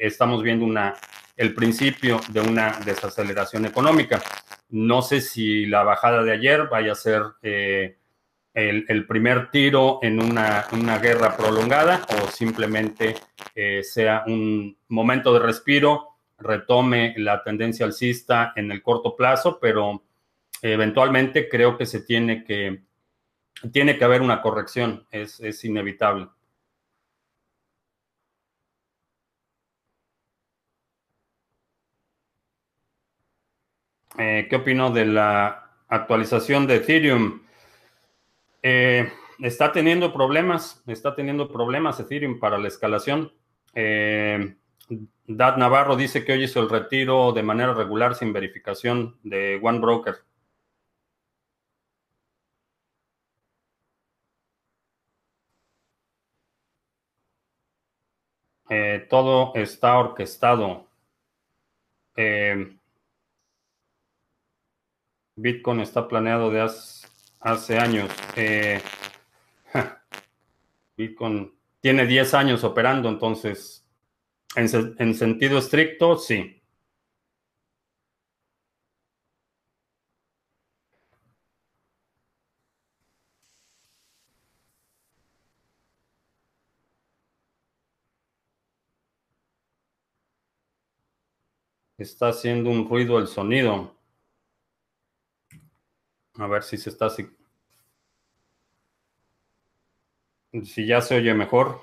estamos 0.01 0.41
viendo 0.41 0.65
una, 0.65 0.95
el 1.37 1.53
principio 1.53 2.19
de 2.29 2.41
una 2.41 2.79
desaceleración 2.83 3.67
económica. 3.67 4.19
No 4.69 5.03
sé 5.03 5.21
si 5.21 5.67
la 5.67 5.83
bajada 5.83 6.23
de 6.23 6.31
ayer 6.31 6.67
vaya 6.67 6.93
a 6.93 6.95
ser 6.95 7.21
eh, 7.43 7.97
el, 8.55 9.05
primer 9.05 9.51
tiro 9.51 9.99
en 10.01 10.19
una, 10.19 10.65
una 10.71 10.97
guerra 10.97 11.37
prolongada 11.37 12.05
o 12.09 12.27
simplemente 12.27 13.15
sea 13.83 14.23
un 14.25 14.75
momento 14.87 15.31
de 15.33 15.39
respiro, 15.39 16.15
retome 16.39 17.13
la 17.17 17.43
tendencia 17.43 17.85
alcista 17.85 18.53
en 18.55 18.71
el 18.71 18.81
corto 18.81 19.15
plazo, 19.15 19.59
pero 19.59 20.03
eventualmente 20.61 21.47
creo 21.47 21.77
que 21.77 21.85
se 21.85 22.01
tiene 22.01 22.43
que 22.43 22.81
tiene 23.71 23.97
que 23.97 24.03
haber 24.03 24.21
una 24.21 24.41
corrección, 24.41 25.05
es, 25.11 25.63
inevitable. 25.63 26.29
Eh, 34.17 34.47
¿Qué 34.49 34.55
opino 34.57 34.91
de 34.91 35.05
la 35.05 35.71
actualización 35.87 36.67
de 36.67 36.75
Ethereum? 36.75 37.41
Eh, 38.61 39.11
está 39.39 39.71
teniendo 39.71 40.13
problemas, 40.13 40.83
está 40.87 41.15
teniendo 41.15 41.51
problemas 41.51 41.99
Ethereum 41.99 42.39
para 42.39 42.57
la 42.57 42.67
escalación. 42.67 43.31
Eh, 43.73 44.55
Dad 45.27 45.57
Navarro 45.57 45.95
dice 45.95 46.25
que 46.25 46.33
hoy 46.33 46.43
hizo 46.43 46.59
el 46.59 46.69
retiro 46.69 47.31
de 47.31 47.43
manera 47.43 47.73
regular 47.73 48.15
sin 48.15 48.33
verificación 48.33 49.17
de 49.23 49.59
One 49.61 49.79
Broker. 49.79 50.15
Eh, 58.73 59.05
todo 59.09 59.51
está 59.55 59.97
orquestado. 59.97 60.87
Eh, 62.15 62.73
Bitcoin 65.35 65.81
está 65.81 66.07
planeado 66.07 66.49
de 66.49 66.61
hace, 66.61 67.77
años. 67.77 68.09
Eh, 68.37 68.81
Bitcoin 70.95 71.53
tiene 71.81 72.07
10 72.07 72.33
años 72.33 72.63
operando, 72.63 73.09
entonces, 73.09 73.85
en, 74.55 74.95
en 74.99 75.15
sentido 75.15 75.57
estricto, 75.57 76.15
sí. 76.15 76.60
Está 92.01 92.29
haciendo 92.29 92.71
un 92.71 92.89
ruido 92.89 93.19
el 93.19 93.27
sonido. 93.27 93.95
A 96.33 96.47
ver 96.47 96.63
si 96.63 96.75
se 96.77 96.89
está... 96.89 97.09
Si 100.63 100.87
ya 100.87 101.01
se 101.01 101.17
oye 101.17 101.31
mejor. 101.35 101.81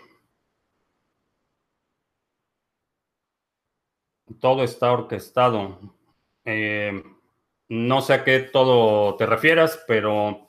Todo 4.40 4.64
está 4.64 4.90
orquestado. 4.90 5.78
Eh, 6.44 7.00
no 7.68 8.02
sé 8.02 8.14
a 8.14 8.24
qué 8.24 8.40
todo 8.40 9.14
te 9.14 9.24
refieras, 9.24 9.84
pero 9.86 10.48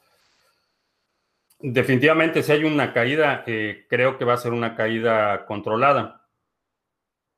definitivamente 1.59 2.41
si 2.41 2.53
hay 2.53 2.63
una 2.63 2.91
caída, 2.91 3.43
eh, 3.45 3.85
creo 3.87 4.17
que 4.17 4.25
va 4.25 4.33
a 4.33 4.37
ser 4.37 4.51
una 4.51 4.75
caída 4.75 5.45
controlada. 5.45 6.18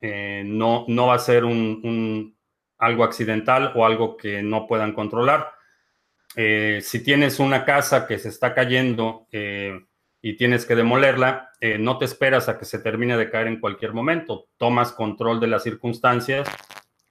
No, 0.01 0.86
no 0.88 1.08
va 1.08 1.15
a 1.15 1.20
ser 1.20 1.46
un, 1.46 2.36
algo 2.77 3.03
accidental 3.03 3.72
o 3.75 3.86
algo 3.86 4.17
que 4.17 4.41
no 4.41 4.67
puedan 4.67 4.93
controlar. 4.93 5.51
si 6.36 7.03
tienes 7.03 7.39
una 7.39 7.65
casa 7.65 8.08
que 8.08 8.17
se 8.17 8.29
está 8.29 8.53
cayendo 8.53 9.27
y 9.31 10.36
tienes 10.38 10.65
que 10.65 10.75
demolerla, 10.75 11.51
no 11.79 11.98
te 11.98 12.05
esperas 12.05 12.50
a 12.50 12.58
que 12.58 12.65
se 12.65 12.79
termine 12.79 13.17
de 13.17 13.29
caer 13.29 13.48
en 13.48 13.60
cualquier 13.60 13.93
momento. 13.93 14.48
Tomas 14.58 14.91
control 14.91 15.39
de 15.39 15.48
las 15.48 15.63
circunstancias. 15.63 16.48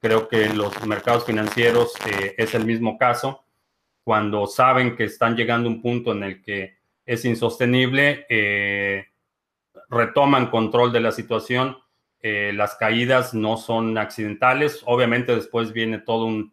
Creo 0.00 0.28
que 0.28 0.46
en 0.46 0.58
los 0.58 0.84
mercados 0.86 1.24
financieros 1.24 1.92
es 2.36 2.54
el 2.54 2.64
mismo 2.64 2.98
caso. 2.98 3.44
Cuando 4.02 4.46
saben 4.46 4.96
que 4.96 5.04
están 5.04 5.36
llegando 5.36 5.68
a 5.68 5.72
un 5.72 5.82
punto 5.82 6.12
en 6.12 6.22
el 6.24 6.42
que 6.42 6.78
es 7.04 7.24
insostenible, 7.24 8.26
eh, 8.28 9.06
retoman 9.88 10.50
control 10.50 10.92
de 10.92 11.00
la 11.00 11.12
situación. 11.12 11.76
Eh, 12.22 12.52
las 12.54 12.74
caídas 12.74 13.34
no 13.34 13.56
son 13.56 13.96
accidentales. 13.98 14.82
Obviamente 14.86 15.34
después 15.34 15.72
viene 15.72 15.98
todo 15.98 16.26
un 16.26 16.52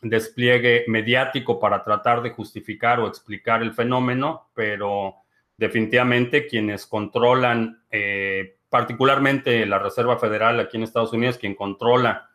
despliegue 0.00 0.84
mediático 0.88 1.60
para 1.60 1.82
tratar 1.82 2.22
de 2.22 2.30
justificar 2.30 3.00
o 3.00 3.06
explicar 3.06 3.62
el 3.62 3.72
fenómeno, 3.72 4.50
pero 4.54 5.16
definitivamente 5.56 6.46
quienes 6.46 6.86
controlan, 6.86 7.84
eh, 7.90 8.56
particularmente 8.68 9.64
la 9.66 9.78
Reserva 9.78 10.18
Federal 10.18 10.58
aquí 10.58 10.76
en 10.76 10.82
Estados 10.82 11.12
Unidos, 11.12 11.38
quien 11.38 11.54
controla 11.54 12.28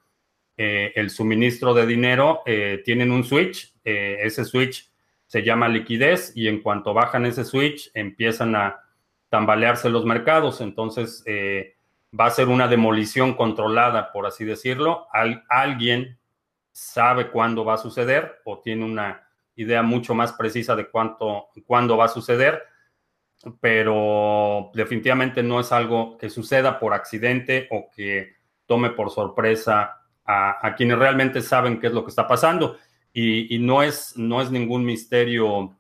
el 0.60 1.12
suministro 1.12 1.76
de 1.76 1.86
dinero, 1.86 2.42
tienen 2.84 3.12
un 3.12 3.24
switch. 3.24 3.76
ese 3.84 4.44
switch 4.44 4.90
se 5.28 5.44
llama 5.44 5.68
liquidez 5.68 6.32
y 6.36 6.48
en 6.48 6.62
cuanto 6.62 6.94
bajan 6.94 7.26
ese 7.26 7.44
switch 7.44 7.92
empiezan 7.94 8.56
a 8.56 8.82
tambalearse 9.30 9.90
los 9.90 10.06
mercados. 10.06 10.62
Entonces 10.62 11.22
eh, 11.26 11.76
va 12.20 12.26
a 12.26 12.32
ser 12.32 12.48
una 12.48 12.68
demolición 12.68 13.34
controlada, 13.34 14.12
por 14.12 14.26
así 14.26 14.46
decirlo. 14.46 15.08
alguien 15.50 16.18
sabe 16.72 17.30
cuándo 17.30 17.66
va 17.66 17.76
a 17.76 17.78
suceder 17.78 18.40
o 18.46 18.60
tiene 18.60 18.86
una 18.86 19.28
idea 19.56 19.82
mucho 19.82 20.14
más 20.14 20.34
precisa 20.34 20.76
de 20.76 20.90
cuánto, 20.90 21.48
cuándo 21.66 21.98
va 21.98 22.06
a 22.06 22.10
suceder, 22.10 22.64
pero 23.60 24.72
definitivamente 24.74 25.42
no 25.44 25.60
es 25.60 25.72
algo 25.72 26.18
que 26.18 26.30
suceda 26.30 26.80
por 26.80 26.94
accidente 26.94 27.68
o 27.72 27.90
que 27.96 28.36
tome 28.66 28.92
por 28.92 29.10
sorpresa 29.10 30.02
a 30.30 30.76
quienes 30.76 31.00
realmente 31.00 31.42
saben 31.42 31.80
qué 31.80 31.88
es 31.88 31.94
lo 31.94 32.04
que 32.04 32.10
está 32.10 32.28
pasando. 32.28 32.78
Y, 33.20 33.58
no, 33.58 33.82
es, 33.82 34.16
no 34.16 34.44
es 34.44 34.52
ningún 34.52 34.86
misterio 34.86 35.76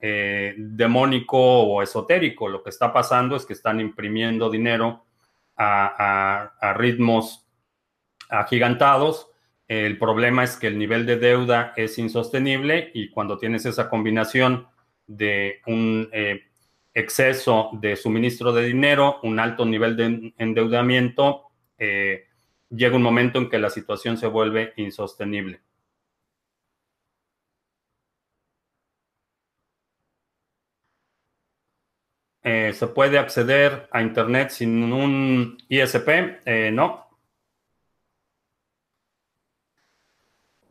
eh, 0.00 0.54
demónico 0.58 1.38
o 1.38 1.82
esotérico. 1.82 2.48
Lo 2.48 2.64
que 2.64 2.70
está 2.70 2.92
pasando 2.92 3.36
es 3.36 3.46
que 3.46 3.52
están 3.52 3.78
imprimiendo 3.78 4.50
dinero 4.50 5.04
a, 5.60 6.74
ritmos 6.76 7.46
agigantados. 8.28 9.28
El 9.68 9.98
problema 9.98 10.42
es 10.42 10.56
que 10.56 10.66
el 10.66 10.78
nivel 10.78 11.06
de 11.06 11.16
deuda 11.16 11.72
es 11.76 11.98
insostenible 11.98 12.90
y 12.94 13.10
cuando 13.10 13.38
tienes 13.38 13.66
esa 13.66 13.88
combinación 13.88 14.66
de 15.06 15.60
un 15.66 16.08
eh, 16.12 16.42
exceso 16.94 17.70
de 17.74 17.94
suministro 17.96 18.52
de 18.52 18.66
dinero, 18.66 19.20
un 19.22 19.38
alto 19.38 19.64
nivel 19.64 19.96
de 19.96 20.32
endeudamiento, 20.38 21.50
eh, 21.78 22.24
llega 22.70 22.96
un 22.96 23.02
momento 23.02 23.38
en 23.38 23.48
que 23.48 23.58
la 23.58 23.70
situación 23.70 24.16
se 24.16 24.26
vuelve 24.26 24.72
insostenible. 24.76 25.60
Eh, 32.42 32.72
¿Se 32.72 32.86
puede 32.86 33.18
acceder 33.18 33.88
a 33.92 34.00
Internet 34.00 34.50
sin 34.50 34.92
un 34.92 35.58
ISP? 35.68 36.40
Eh, 36.46 36.70
no. 36.72 37.06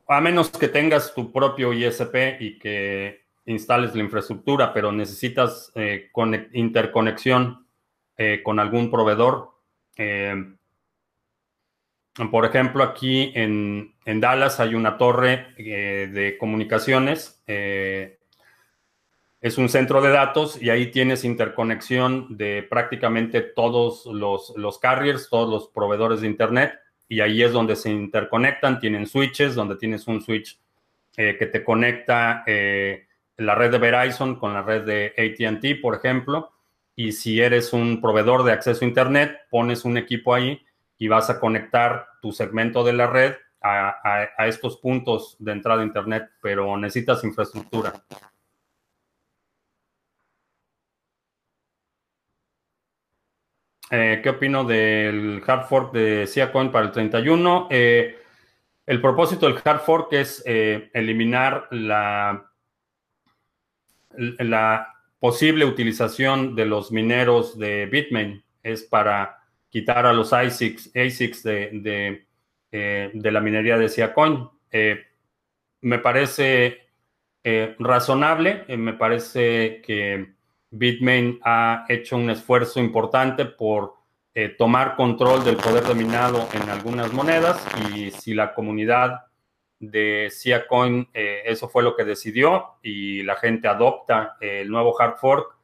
A 0.07 0.19
menos 0.21 0.49
que 0.49 0.67
tengas 0.67 1.13
tu 1.13 1.31
propio 1.31 1.71
ISP 1.71 2.37
y 2.39 2.57
que 2.57 3.25
instales 3.45 3.93
la 3.93 4.01
infraestructura, 4.01 4.73
pero 4.73 4.91
necesitas 4.91 5.71
eh, 5.75 6.09
interconexión 6.53 7.67
con 8.43 8.59
algún 8.59 8.91
proveedor. 8.91 9.51
por 12.31 12.45
ejemplo, 12.45 12.83
aquí 12.83 13.31
en, 13.33 13.95
en, 14.03 14.19
Dallas 14.19 14.59
hay 14.59 14.75
una 14.75 14.97
torre 14.97 15.53
de 15.55 16.35
comunicaciones 16.37 17.41
es 19.41 19.57
un 19.57 19.69
centro 19.69 20.01
de 20.01 20.09
datos 20.09 20.61
y 20.61 20.69
ahí 20.69 20.91
tienes 20.91 21.23
interconexión 21.23 22.35
de 22.35 22.65
prácticamente 22.69 23.41
todos 23.41 24.05
los, 24.05 24.79
carriers, 24.79 25.29
todos 25.29 25.49
los 25.49 25.69
proveedores 25.69 26.21
de 26.21 26.27
Internet, 26.27 26.73
y 27.07 27.21
ahí 27.21 27.41
es 27.41 27.53
donde 27.53 27.75
se 27.75 27.89
interconectan, 27.89 28.79
tienen 28.79 29.07
switches, 29.07 29.55
donde 29.55 29.77
tienes 29.77 30.07
un 30.07 30.21
switch 30.21 30.59
eh, 31.17 31.37
que 31.39 31.45
te 31.45 31.63
conecta 31.63 32.43
eh, 32.45 33.07
la 33.37 33.55
red 33.55 33.71
de 33.71 33.77
Verizon 33.77 34.35
con 34.35 34.53
la 34.53 34.61
red 34.61 34.83
de 34.83 35.13
ATT, 35.17 35.81
por 35.81 35.95
ejemplo, 35.95 36.51
y 36.95 37.13
si 37.13 37.39
eres 37.39 37.71
un 37.71 38.01
proveedor 38.01 38.43
de 38.43 38.51
acceso 38.51 38.83
a 38.83 38.87
Internet, 38.87 39.37
pones 39.49 39.85
un 39.85 39.97
equipo 39.97 40.35
ahí 40.35 40.61
y 40.97 41.07
vas 41.07 41.29
a 41.29 41.39
conectar 41.39 42.07
tu 42.21 42.33
segmento 42.33 42.83
de 42.83 42.93
la 42.93 43.07
red 43.07 43.35
a, 43.61 44.29
a 44.37 44.47
estos 44.47 44.77
puntos 44.77 45.37
de 45.39 45.53
entrada 45.53 45.81
a 45.81 45.85
Internet, 45.85 46.29
pero 46.41 46.75
necesitas 46.75 47.23
infraestructura. 47.23 47.93
Eh, 53.91 54.19
¿Qué 54.21 54.29
opino 54.29 54.63
del 54.65 55.41
hard 55.45 55.65
fork 55.67 55.93
de 55.93 56.27
Siacoin 56.27 56.71
para 56.71 56.85
el 56.85 56.91
31? 56.91 57.67
Eh, 57.71 58.17
el 58.85 59.01
propósito 59.01 59.47
del 59.47 59.59
hard 59.63 59.79
fork 59.79 60.13
es 60.13 60.43
eh, 60.45 60.91
eliminar 60.93 61.67
la, 61.71 62.45
posible 65.19 65.65
utilización 65.65 66.55
de 66.55 66.65
los 66.65 66.91
mineros 66.91 67.57
de 67.57 67.87
Bitmain. 67.87 68.43
Es 68.63 68.83
para 68.83 69.39
quitar 69.69 70.05
a 70.05 70.13
los 70.13 70.33
ASICs, 70.33 70.93
de, 71.43 72.25
de, 72.71 73.31
la 73.31 73.41
minería 73.41 73.77
de 73.77 73.89
Siacoin. 73.89 74.49
me 75.81 75.99
parece 75.99 76.89
razonable, 77.79 78.65
me 78.77 78.93
parece 78.93 79.81
que 79.85 80.38
Bitmain 80.71 81.39
ha 81.43 81.85
hecho 81.89 82.15
un 82.15 82.29
esfuerzo 82.29 82.79
importante 82.79 83.45
por 83.45 83.95
eh, 84.35 84.49
tomar 84.49 84.95
control 84.95 85.43
del 85.43 85.57
poder 85.57 85.83
de 85.83 85.95
minado 85.95 86.47
en 86.53 86.69
algunas 86.69 87.11
monedas 87.11 87.65
y 87.91 88.11
si 88.11 88.33
la 88.33 88.53
comunidad 88.53 89.25
de 89.79 90.29
Siacoin 90.31 91.09
eh, 91.13 91.41
eso 91.45 91.67
fue 91.67 91.81
lo 91.83 91.95
que 91.95 92.03
decidió 92.03 92.77
y 92.83 93.23
la 93.23 93.35
gente 93.35 93.67
adopta 93.67 94.37
eh, 94.39 94.61
el 94.61 94.69
nuevo 94.69 94.99
hard 94.99 95.17
fork, 95.17 95.57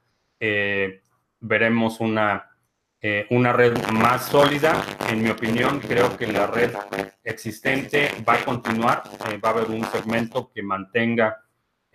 veremos 1.39 1.99
una, 2.01 2.51
una 3.29 3.53
red 3.53 3.75
más 3.93 4.25
sólida. 4.25 4.83
En 5.09 5.23
mi 5.23 5.29
opinión, 5.29 5.79
creo 5.79 6.15
que 6.17 6.27
la 6.27 6.45
red 6.45 6.71
existente 7.23 8.09
va 8.27 8.33
a 8.33 8.45
continuar, 8.45 9.03
va 9.43 9.49
a 9.49 9.51
haber 9.51 9.69
un 9.69 9.83
segmento 9.85 10.51
que 10.53 10.61
mantenga 10.61 11.44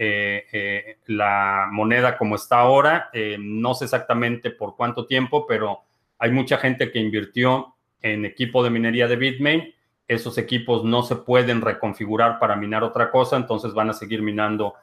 eh, 0.02 0.46
eh, 0.50 0.96
la 1.08 1.68
moneda 1.70 2.16
como 2.16 2.36
está 2.36 2.60
ahora. 2.60 3.10
Eh, 3.12 3.36
no 3.38 3.74
sé 3.74 3.84
exactamente 3.84 4.50
por 4.50 4.74
cuánto 4.74 5.04
tiempo, 5.04 5.46
pero 5.46 5.82
hay 6.18 6.30
mucha 6.30 6.56
gente 6.56 6.90
que 6.90 7.00
invirtió 7.00 7.74
en 8.00 8.24
equipo 8.24 8.64
de 8.64 8.70
minería 8.70 9.06
de 9.08 9.16
Bitmain. 9.16 9.74
Esos 10.08 10.38
equipos 10.38 10.84
no 10.84 11.02
se 11.02 11.16
pueden 11.16 11.60
reconfigurar 11.60 12.38
para 12.38 12.56
minar 12.56 12.82
otra 12.82 13.10
cosa, 13.10 13.36
entonces 13.36 13.74
van 13.74 13.90
a 13.90 13.92
seguir 13.92 14.22
minando 14.22 14.74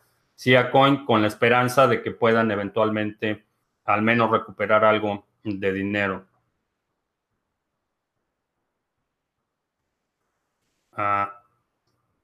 Coin 0.71 1.03
con 1.03 1.23
la 1.23 1.27
esperanza 1.29 1.87
de 1.87 2.03
que 2.03 2.11
puedan 2.11 2.51
eventualmente 2.51 3.43
al 3.85 4.03
menos 4.03 4.29
recuperar 4.29 4.85
algo 4.85 5.25
de 5.43 5.73
dinero. 5.73 6.27
Ah, 10.91 11.41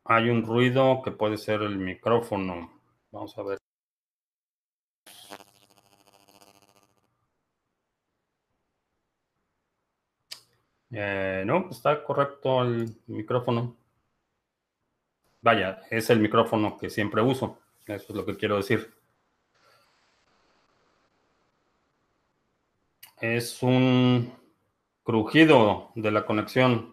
hay 0.06 0.30
un 0.30 0.44
ruido 0.44 1.02
que 1.04 1.10
puede 1.10 1.38
ser 1.38 1.64
el 1.64 1.78
micrófono. 1.78 2.83
Vamos 3.14 3.38
a 3.38 3.44
ver. 3.44 3.60
Eh, 10.92 11.44
no, 11.46 11.70
está 11.70 12.04
correcto 12.04 12.64
el 12.64 12.96
micrófono. 13.08 13.76
Vaya, 15.42 15.82
es 15.92 16.10
el 16.10 16.20
micrófono 16.20 16.78
que 16.78 16.90
siempre 16.90 17.22
uso. 17.22 17.60
Eso 17.86 18.06
es 18.10 18.16
lo 18.16 18.26
que 18.26 18.36
quiero 18.38 18.58
decir. 18.58 18.92
Es 23.22 23.62
un 23.64 24.34
crujido 25.04 25.92
de 25.96 26.12
la 26.12 26.26
conexión. 26.26 26.93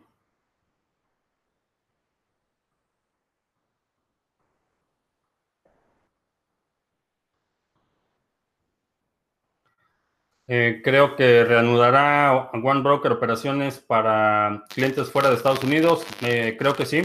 Eh, 10.52 10.80
creo 10.82 11.14
que 11.14 11.44
reanudará 11.44 12.50
One 12.52 12.82
Broker 12.82 13.12
operaciones 13.12 13.78
para 13.78 14.64
clientes 14.68 15.08
fuera 15.08 15.30
de 15.30 15.36
Estados 15.36 15.62
Unidos. 15.62 16.04
Eh, 16.22 16.56
creo 16.58 16.74
que 16.74 16.86
sí. 16.86 17.02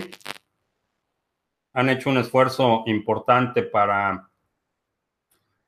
Han 1.73 1.89
hecho 1.89 2.10
un 2.10 2.17
esfuerzo 2.17 2.81
importante 2.88 3.62
para 3.62 4.31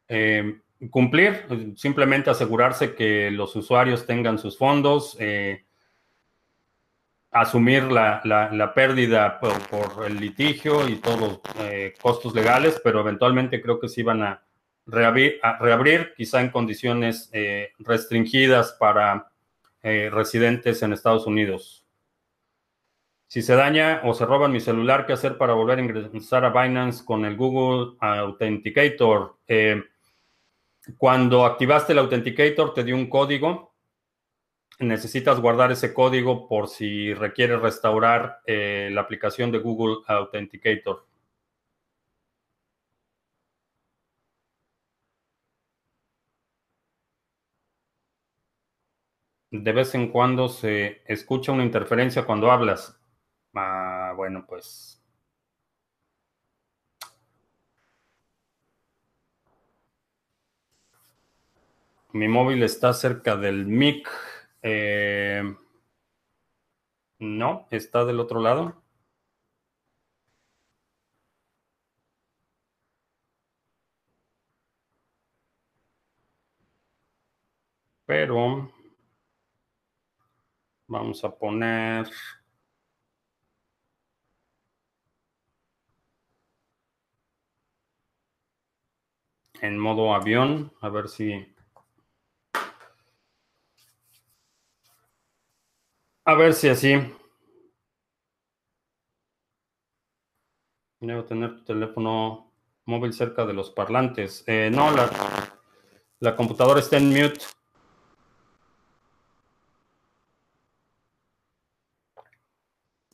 eh, 0.08 0.60
cumplir, 0.90 1.46
simplemente 1.76 2.32
asegurarse 2.32 2.96
que 2.96 3.30
los 3.30 3.56
usuarios 3.56 4.08
tengan 4.08 4.40
sus 4.40 4.58
fondos, 4.58 5.16
asumir 7.30 7.84
la, 7.92 8.72
pérdida 8.74 9.40
por, 9.40 10.04
el 10.08 10.20
litigio 10.20 10.90
y 10.90 10.96
todos 10.96 11.20
los 11.20 11.42
costos 12.02 12.34
legales, 12.34 12.82
pero 12.84 13.02
eventualmente 13.02 13.62
creo 13.62 13.80
que 13.80 13.88
sí 13.88 14.02
van 14.02 14.24
a 14.24 14.47
reabrir, 14.88 16.14
quizá 16.16 16.42
en 16.42 16.50
condiciones 16.50 17.30
eh, 17.34 17.72
restringidas 17.80 18.76
para 18.80 19.30
eh, 19.84 20.10
residentes 20.12 20.82
en 20.82 20.94
Estados 20.94 21.28
Unidos. 21.28 21.86
Si 23.28 23.42
se 23.42 23.56
daña 23.56 24.02
o 24.06 24.14
se 24.14 24.26
roban 24.26 24.54
mi 24.54 24.62
celular, 24.62 25.06
¿qué 25.06 25.12
hacer 25.12 25.38
para 25.38 25.54
volver 25.54 25.80
a 25.80 25.82
ingresar 25.82 26.46
a 26.46 26.50
Binance 26.50 27.04
con 27.04 27.26
el 27.26 27.36
Google 27.36 27.98
Authenticator? 28.00 29.38
Eh, 29.48 29.84
cuando 30.98 31.46
activaste 31.46 31.92
el 31.92 32.00
Authenticator 32.00 32.74
te 32.74 32.86
dio 32.86 32.96
un 32.96 33.10
código. 33.10 33.76
Necesitas 34.80 35.42
guardar 35.42 35.72
ese 35.72 35.94
código 35.94 36.48
por 36.48 36.70
si 36.70 37.14
requiere 37.14 37.58
restaurar 37.58 38.40
la 38.46 39.02
aplicación 39.02 39.52
de 39.52 39.58
Google 39.58 39.98
Authenticator. 40.06 41.07
De 49.52 49.72
vez 49.72 49.94
en 49.96 50.10
cuando 50.12 50.50
se 50.50 51.02
escucha 51.06 51.52
una 51.52 51.64
interferencia 51.66 52.26
cuando 52.26 52.52
hablas. 52.52 53.00
Ah, 53.54 54.14
bueno, 54.16 54.46
pues. 54.48 55.02
Mi 62.12 62.28
móvil 62.28 62.64
está 62.64 62.92
cerca 62.94 63.38
del 63.38 63.66
mic. 63.66 64.10
Eh, 64.62 65.42
no, 67.20 67.68
está 67.70 68.06
del 68.06 68.20
otro 68.20 68.42
lado. 68.42 68.82
Pero 78.08 78.72
Vamos 80.88 81.24
a 81.24 81.30
poner... 81.38 82.10
En 89.62 89.78
modo 89.78 90.14
avión, 90.14 90.72
a 90.82 90.90
ver 90.90 91.10
si... 91.10 91.56
A 96.26 96.34
ver 96.36 96.54
si 96.54 96.70
así. 96.70 96.94
Debo 101.00 101.26
tener 101.26 101.58
tu 101.58 101.64
teléfono 101.64 102.52
móvil 102.86 103.14
cerca 103.14 103.46
de 103.46 103.54
los 103.54 103.72
parlantes. 103.72 104.44
Eh, 104.48 104.70
no, 104.72 104.92
la, 104.92 105.10
la 106.20 106.36
computadora 106.36 106.80
está 106.80 106.98
en 106.98 107.10
mute. 107.10 107.46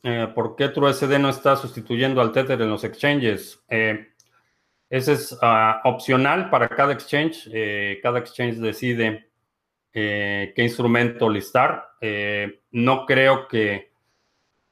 Eh, 0.06 0.28
¿Por 0.34 0.54
qué 0.54 0.68
TrueSD 0.68 1.18
no 1.18 1.30
está 1.30 1.56
sustituyendo 1.56 2.20
al 2.20 2.30
Tether 2.30 2.60
en 2.60 2.68
los 2.68 2.84
exchanges? 2.84 3.64
Eh, 3.70 4.08
ese 4.90 5.14
es 5.14 5.38
ah, 5.40 5.80
opcional 5.84 6.50
para 6.50 6.68
cada 6.68 6.92
exchange. 6.92 7.48
Eh, 7.50 8.00
cada 8.02 8.18
exchange 8.18 8.56
decide 8.56 9.30
qué 9.90 10.52
instrumento 10.56 11.30
listar. 11.30 11.84
no 12.72 13.06
creo 13.06 13.48
que, 13.48 13.92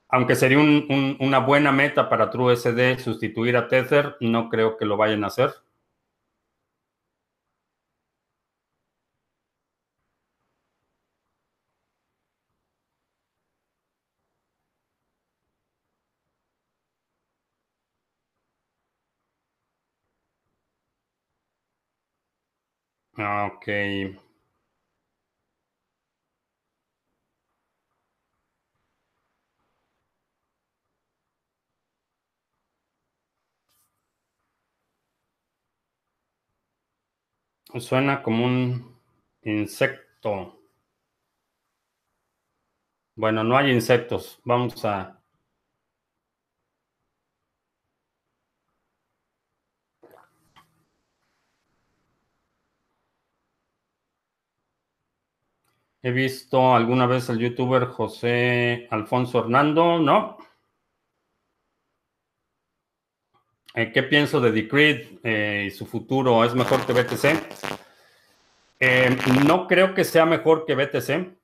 aunque 0.09 0.35
sería 0.35 0.59
una 0.59 1.39
buena 1.39 1.73
meta 1.73 2.09
para 2.09 2.29
TrueSD 2.29 2.99
sustituir 2.99 3.57
a 3.57 3.69
Tether, 3.69 4.17
no 4.21 4.49
creo 4.51 4.77
que 4.77 4.85
lo 4.85 4.97
vayan 4.97 5.25
a 5.25 5.29
hacer. 5.29 5.53
Ok. 23.17 23.67
Suena 37.81 38.23
como 38.23 38.47
un 38.47 38.97
insecto. 39.43 40.59
Bueno, 43.17 43.43
no 43.43 43.57
hay 43.57 43.71
insectos. 43.71 44.39
Vamos 44.45 44.85
a 44.85 45.22
He 56.05 56.11
visto 56.11 56.75
alguna 56.75 57.07
vez 57.07 57.31
al 57.31 57.39
youtuber 57.39 57.87
José 57.87 58.89
Alfonso 58.91 59.39
Hernando, 59.39 60.01
¿no? 60.01 60.37
Eh, 63.75 63.93
¿Qué 63.93 64.03
pienso 64.03 64.41
de 64.41 64.51
Decreed 64.51 65.21
eh, 65.23 65.65
y 65.69 65.71
su 65.71 65.87
futuro? 65.87 66.45
¿Es 66.45 66.57
mejor 66.57 66.85
que 66.85 66.93
BTC? 66.93 67.25
Eh, 68.81 69.17
no 69.47 69.69
creo 69.69 69.95
que 69.95 70.03
sea 70.03 70.27
mejor 70.27 70.67
que 70.67 70.75
BTC, 70.75 71.39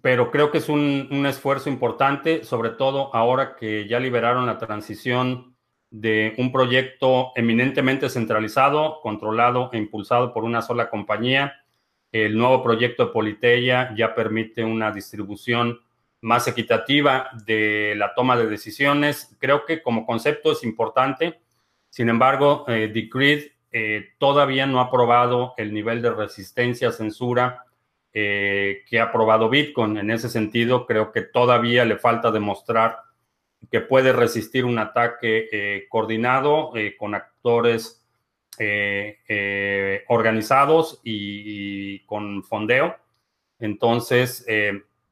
pero 0.00 0.30
creo 0.30 0.50
que 0.50 0.58
es 0.58 0.70
un 0.70 1.26
esfuerzo 1.26 1.68
importante, 1.68 2.44
sobre 2.44 2.70
todo 2.70 3.14
ahora 3.14 3.56
que 3.56 3.86
ya 3.86 4.00
liberaron 4.00 4.46
la 4.46 4.56
transición 4.56 5.55
de 6.00 6.34
un 6.36 6.52
proyecto 6.52 7.32
eminentemente 7.36 8.10
centralizado, 8.10 9.00
controlado 9.00 9.70
e 9.72 9.78
impulsado 9.78 10.34
por 10.34 10.44
una 10.44 10.60
sola 10.60 10.90
compañía. 10.90 11.64
El 12.12 12.36
nuevo 12.36 12.62
proyecto 12.62 13.06
de 13.06 13.12
Politeia 13.12 13.94
ya 13.96 14.14
permite 14.14 14.62
una 14.62 14.92
distribución 14.92 15.80
más 16.20 16.46
equitativa 16.48 17.30
de 17.46 17.94
la 17.96 18.14
toma 18.14 18.36
de 18.36 18.46
decisiones. 18.46 19.34
Creo 19.38 19.64
que 19.64 19.80
como 19.80 20.04
concepto 20.04 20.52
es 20.52 20.64
importante. 20.64 21.40
Sin 21.88 22.10
embargo, 22.10 22.66
eh, 22.68 22.90
Decreed 22.92 23.52
eh, 23.72 24.10
todavía 24.18 24.66
no 24.66 24.80
ha 24.80 24.90
probado 24.90 25.54
el 25.56 25.72
nivel 25.72 26.02
de 26.02 26.10
resistencia, 26.10 26.92
censura 26.92 27.64
eh, 28.12 28.82
que 28.86 29.00
ha 29.00 29.10
probado 29.10 29.48
Bitcoin. 29.48 29.96
En 29.96 30.10
ese 30.10 30.28
sentido, 30.28 30.84
creo 30.84 31.10
que 31.10 31.22
todavía 31.22 31.86
le 31.86 31.96
falta 31.96 32.30
demostrar 32.30 32.98
que 33.70 33.80
puede 33.80 34.12
resistir 34.12 34.64
un 34.64 34.78
ataque 34.78 35.48
eh, 35.50 35.86
coordinado 35.88 36.76
eh, 36.76 36.96
con 36.96 37.14
actores 37.14 38.04
eh, 38.58 40.04
organizados 40.08 41.00
y, 41.04 42.00
con 42.06 42.42
fondeo. 42.42 42.96
Entonces, 43.58 44.46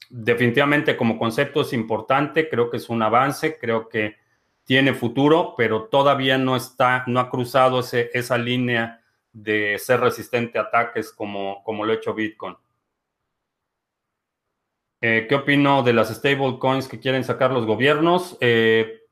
definitivamente 0.08 0.96
como 0.96 1.18
concepto 1.18 1.62
es 1.62 1.72
importante, 1.72 2.48
creo 2.48 2.70
que 2.70 2.78
es 2.78 2.88
un 2.88 3.02
avance, 3.02 3.58
creo 3.58 3.88
que 3.88 4.16
tiene 4.64 4.94
futuro, 4.94 5.54
pero 5.56 5.84
todavía 5.84 6.38
no 6.38 6.56
está, 6.56 7.04
no 7.06 7.20
ha 7.20 7.30
cruzado 7.30 7.80
esa 7.80 8.38
línea 8.38 9.02
de 9.32 9.78
ser 9.78 10.00
resistente 10.00 10.58
a 10.58 10.62
ataques 10.62 11.12
como, 11.12 11.62
como 11.64 11.84
lo 11.84 11.92
ha 11.92 11.96
hecho 11.96 12.14
Bitcoin. 12.14 12.56
Eh, 15.06 15.26
¿Qué 15.28 15.34
opino 15.34 15.82
de 15.82 15.92
las 15.92 16.08
stablecoins 16.08 16.88
que 16.88 16.98
quieren 16.98 17.24
sacar 17.24 17.50
los 17.52 17.66
gobiernos? 17.66 18.38
Eh, 18.40 19.02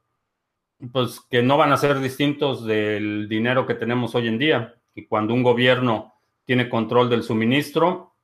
pues 0.90 1.20
que 1.20 1.42
no 1.42 1.58
van 1.58 1.70
a 1.70 1.76
ser 1.76 2.00
distintos 2.00 2.64
del 2.64 3.28
dinero 3.28 3.66
que 3.66 3.74
tenemos 3.74 4.14
hoy 4.14 4.26
en 4.28 4.38
día. 4.38 4.74
Y 4.94 5.04
cuando 5.04 5.34
un 5.34 5.42
gobierno 5.42 6.14
tiene 6.46 6.70
control 6.70 7.10
del 7.10 7.22
suministro, 7.22 8.14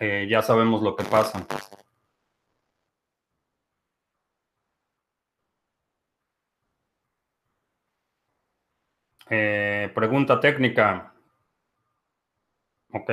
eh, 0.00 0.26
ya 0.28 0.42
sabemos 0.42 0.82
lo 0.82 0.96
que 0.96 1.04
pasa. 1.04 1.46
Pregunta 9.94 10.40
técnica. 10.40 11.14
Ok. 12.92 13.10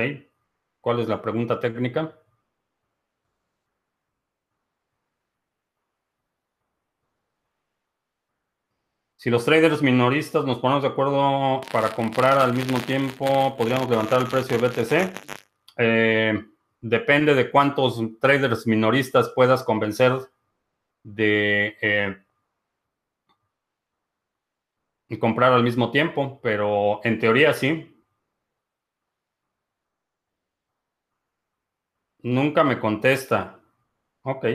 ¿Cuál 0.80 0.98
es 0.98 1.08
la 1.08 1.22
pregunta 1.22 1.60
técnica? 1.60 2.20
Si 9.20 9.28
los 9.28 9.44
traders 9.44 9.82
minoristas 9.82 10.46
nos 10.46 10.60
ponemos 10.60 10.82
de 10.82 10.88
acuerdo 10.88 11.60
para 11.70 11.94
comprar 11.94 12.38
al 12.38 12.54
mismo 12.54 12.80
tiempo, 12.80 13.54
podríamos 13.54 13.90
levantar 13.90 14.22
el 14.22 14.28
precio 14.28 14.58
de 14.58 14.66
BTC. 14.66 15.12
Eh, 15.76 16.42
depende 16.80 17.34
de 17.34 17.50
cuántos 17.50 18.00
traders 18.18 18.66
minoristas 18.66 19.30
puedas 19.34 19.62
convencer 19.62 20.12
de 21.02 21.76
eh, 21.82 22.16
comprar 25.18 25.52
al 25.52 25.64
mismo 25.64 25.90
tiempo, 25.90 26.40
pero 26.42 27.02
en 27.04 27.18
teoría 27.18 27.52
sí. 27.52 27.94
Nunca 32.22 32.64
me 32.64 32.80
contesta. 32.80 33.60
Ok. 34.22 34.46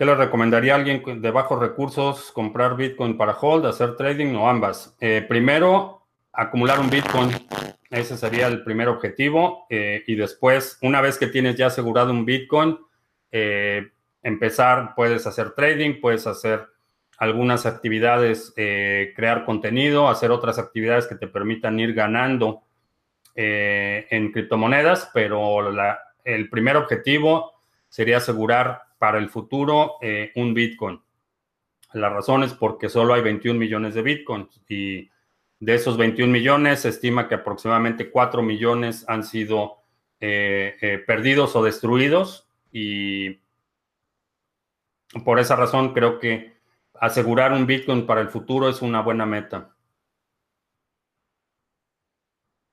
¿Qué 0.00 0.06
le 0.06 0.14
recomendaría 0.14 0.72
a 0.72 0.76
alguien 0.76 1.20
de 1.20 1.30
bajos 1.30 1.58
recursos 1.58 2.32
comprar 2.32 2.74
Bitcoin 2.74 3.18
para 3.18 3.36
hold, 3.38 3.66
hacer 3.66 3.96
trading 3.96 4.34
o 4.34 4.48
ambas? 4.48 4.96
Eh, 4.98 5.26
primero, 5.28 6.06
acumular 6.32 6.80
un 6.80 6.88
Bitcoin. 6.88 7.28
Ese 7.90 8.16
sería 8.16 8.46
el 8.46 8.64
primer 8.64 8.88
objetivo. 8.88 9.66
Eh, 9.68 10.02
y 10.06 10.14
después, 10.14 10.78
una 10.80 11.02
vez 11.02 11.18
que 11.18 11.26
tienes 11.26 11.56
ya 11.56 11.66
asegurado 11.66 12.12
un 12.12 12.24
Bitcoin, 12.24 12.78
eh, 13.30 13.90
empezar, 14.22 14.94
puedes 14.96 15.26
hacer 15.26 15.50
trading, 15.50 16.00
puedes 16.00 16.26
hacer 16.26 16.66
algunas 17.18 17.66
actividades, 17.66 18.54
crear 18.54 19.44
contenido, 19.44 20.08
hacer 20.08 20.30
otras 20.30 20.58
actividades 20.58 21.06
que 21.08 21.16
te 21.16 21.26
permitan 21.28 21.78
ir 21.78 21.92
ganando 21.92 22.62
en 23.34 24.32
criptomonedas, 24.32 25.10
pero 25.12 25.60
el 26.24 26.48
primer 26.48 26.78
objetivo 26.78 27.52
sería 27.90 28.16
asegurar 28.16 28.89
para 29.00 29.16
el 29.16 29.30
futuro 29.30 29.94
eh, 30.02 30.30
un 30.36 30.52
Bitcoin. 30.52 31.00
La 31.94 32.10
razón 32.10 32.42
es 32.42 32.52
porque 32.52 32.90
solo 32.90 33.14
hay 33.14 33.22
21 33.22 33.58
millones 33.58 33.94
de 33.94 34.02
Bitcoins 34.02 34.60
y 34.68 35.08
de 35.58 35.74
esos 35.74 35.96
21 35.96 36.30
millones 36.30 36.80
se 36.80 36.90
estima 36.90 37.26
que 37.26 37.36
aproximadamente 37.36 38.10
4 38.10 38.42
millones 38.42 39.06
han 39.08 39.24
sido 39.24 39.78
eh, 40.20 40.76
eh, 40.82 40.98
perdidos 40.98 41.56
o 41.56 41.64
destruidos 41.64 42.46
y 42.70 43.40
por 45.24 45.40
esa 45.40 45.56
razón 45.56 45.94
creo 45.94 46.18
que 46.18 46.58
asegurar 46.92 47.54
un 47.54 47.66
Bitcoin 47.66 48.04
para 48.04 48.20
el 48.20 48.28
futuro 48.28 48.68
es 48.68 48.82
una 48.82 49.00
buena 49.00 49.24
meta. 49.24 49.74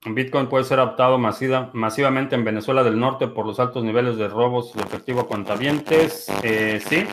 Bitcoin 0.05 0.47
puede 0.47 0.63
ser 0.63 0.79
adoptado 0.79 1.17
masivamente 1.17 2.35
en 2.35 2.43
Venezuela 2.43 2.83
del 2.83 2.99
Norte 2.99 3.27
por 3.27 3.45
los 3.45 3.59
altos 3.59 3.83
niveles 3.83 4.17
de 4.17 4.27
robos 4.27 4.73
de 4.73 4.81
efectivo 4.81 5.27
a. 5.27 6.27
Eh, 6.43 6.79
sí, 6.85 7.05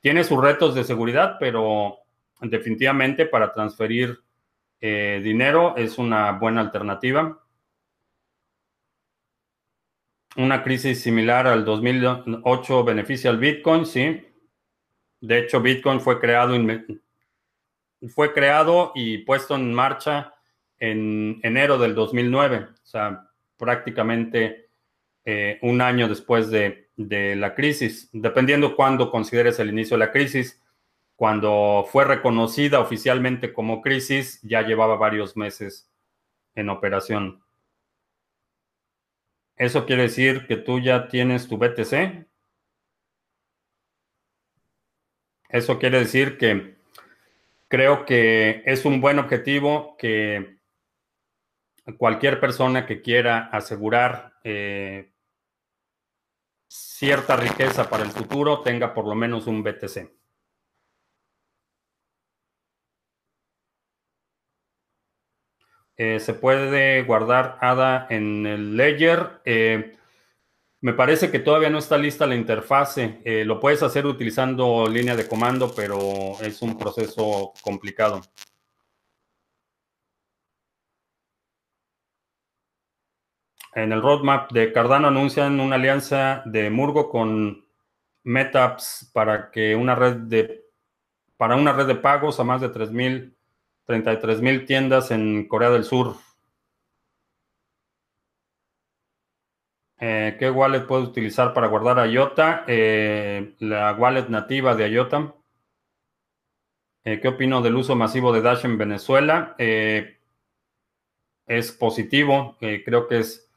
tiene 0.00 0.24
sus 0.24 0.40
retos 0.40 0.74
de 0.74 0.84
seguridad, 0.84 1.36
pero 1.38 1.98
definitivamente 2.40 3.26
para 3.26 3.52
transferir 3.52 4.18
eh, 4.80 5.20
dinero 5.22 5.76
es 5.76 5.98
una 5.98 6.32
buena 6.32 6.62
alternativa. 6.62 7.38
Una 10.36 10.62
crisis 10.62 11.02
similar 11.02 11.46
al 11.46 11.64
2008 11.64 12.84
beneficia 12.84 13.30
al 13.30 13.38
Bitcoin, 13.38 13.86
sí. 13.86 14.26
De 15.20 15.38
hecho, 15.38 15.60
Bitcoin 15.60 16.00
fue 16.00 16.18
creado, 16.18 16.54
fue 18.14 18.32
creado 18.32 18.92
y 18.94 19.18
puesto 19.18 19.54
en 19.54 19.74
marcha 19.74 20.34
en 20.80 21.38
enero 21.42 21.78
del 21.78 21.94
2009, 21.94 22.68
o 22.72 22.86
sea, 22.86 23.30
prácticamente 23.56 24.70
eh, 25.24 25.58
un 25.62 25.82
año 25.82 26.08
después 26.08 26.50
de, 26.50 26.88
la 26.96 27.54
crisis, 27.54 28.10
dependiendo 28.12 28.76
cuándo 28.76 29.10
consideres 29.10 29.58
el 29.58 29.70
inicio 29.70 29.96
de 29.96 30.04
la 30.04 30.12
crisis. 30.12 30.60
Cuando 31.16 31.86
fue 31.90 32.04
reconocida 32.04 32.80
oficialmente 32.80 33.54
como 33.54 33.80
crisis, 33.80 34.38
ya 34.42 34.60
llevaba 34.62 34.96
varios 34.96 35.34
meses 35.34 35.90
en 36.54 36.68
operación. 36.68 37.42
¿Eso 39.56 39.86
quiere 39.86 40.02
decir 40.02 40.46
que 40.46 40.56
tú 40.56 40.78
ya 40.78 41.08
tienes 41.08 41.48
tu 41.48 41.56
BTC? 41.56 42.26
Eso 45.48 45.78
quiere 45.78 46.00
decir 46.00 46.36
que 46.36 46.76
creo 47.68 48.04
que 48.04 48.62
es 48.66 48.84
un 48.84 49.00
buen 49.00 49.18
objetivo 49.18 49.96
que 49.98 50.59
cualquier 51.96 52.40
persona 52.40 52.86
que 52.86 53.00
quiera 53.02 53.48
asegurar 53.52 54.34
eh, 54.44 55.12
cierta 56.68 57.36
riqueza 57.36 57.88
para 57.88 58.04
el 58.04 58.10
futuro 58.10 58.62
tenga 58.62 58.94
por 58.94 59.06
lo 59.06 59.14
menos 59.14 59.46
un 59.46 59.62
BTC. 59.62 60.10
Eh, 65.96 66.18
se 66.18 66.34
puede 66.34 67.02
guardar 67.02 67.58
ADA 67.60 68.06
en 68.08 68.46
el 68.46 68.76
Ledger. 68.76 69.42
Eh, 69.44 69.96
me 70.80 70.94
parece 70.94 71.30
que 71.30 71.40
todavía 71.40 71.68
no 71.68 71.78
está 71.78 71.98
lista 71.98 72.26
la 72.26 72.34
interfase. 72.34 73.20
lo 73.44 73.60
puedes 73.60 73.82
hacer 73.82 74.06
utilizando 74.06 74.88
línea 74.88 75.14
de 75.14 75.28
comando, 75.28 75.74
pero 75.74 76.40
es 76.40 76.62
un 76.62 76.78
proceso 76.78 77.52
complicado. 77.62 78.22
En 83.72 83.92
el 83.92 84.02
roadmap 84.02 84.50
de 84.52 84.72
Cardano 84.72 85.08
anuncian 85.08 85.60
una 85.60 85.76
alianza 85.76 86.42
de 86.44 86.70
Murgo 86.70 87.08
con 87.08 87.64
MetaPs 88.24 89.10
para 89.12 89.50
que 89.50 89.76
una 89.76 89.94
red 89.94 90.16
de 90.16 90.64
para 91.36 91.56
una 91.56 91.72
red 91.72 91.86
de 91.86 91.94
pagos 91.94 92.38
a 92.38 92.44
más 92.44 92.60
de 92.60 92.70
3.000, 92.70 93.34
33.000 93.86 94.66
tiendas 94.66 95.10
en 95.10 95.48
Corea 95.48 95.70
del 95.70 95.84
Sur. 95.84 96.16
Eh, 100.00 100.36
¿Qué 100.38 100.50
wallet 100.50 100.86
puedo 100.86 101.02
utilizar 101.02 101.52
para 101.54 101.68
guardar 101.68 102.08
IOTA? 102.08 102.64
Eh, 102.66 103.54
la 103.60 103.92
wallet 103.94 104.28
nativa 104.28 104.74
de 104.74 104.88
IOTA. 104.90 105.34
Eh, 107.04 107.20
¿Qué 107.20 107.28
opino 107.28 107.62
del 107.62 107.76
uso 107.76 107.94
masivo 107.96 108.32
de 108.32 108.42
Dash 108.42 108.64
en 108.64 108.78
Venezuela? 108.78 109.54
es 111.46 111.72
positivo. 111.72 112.56
creo 112.60 113.08
que 113.08 113.18
es 113.18 113.49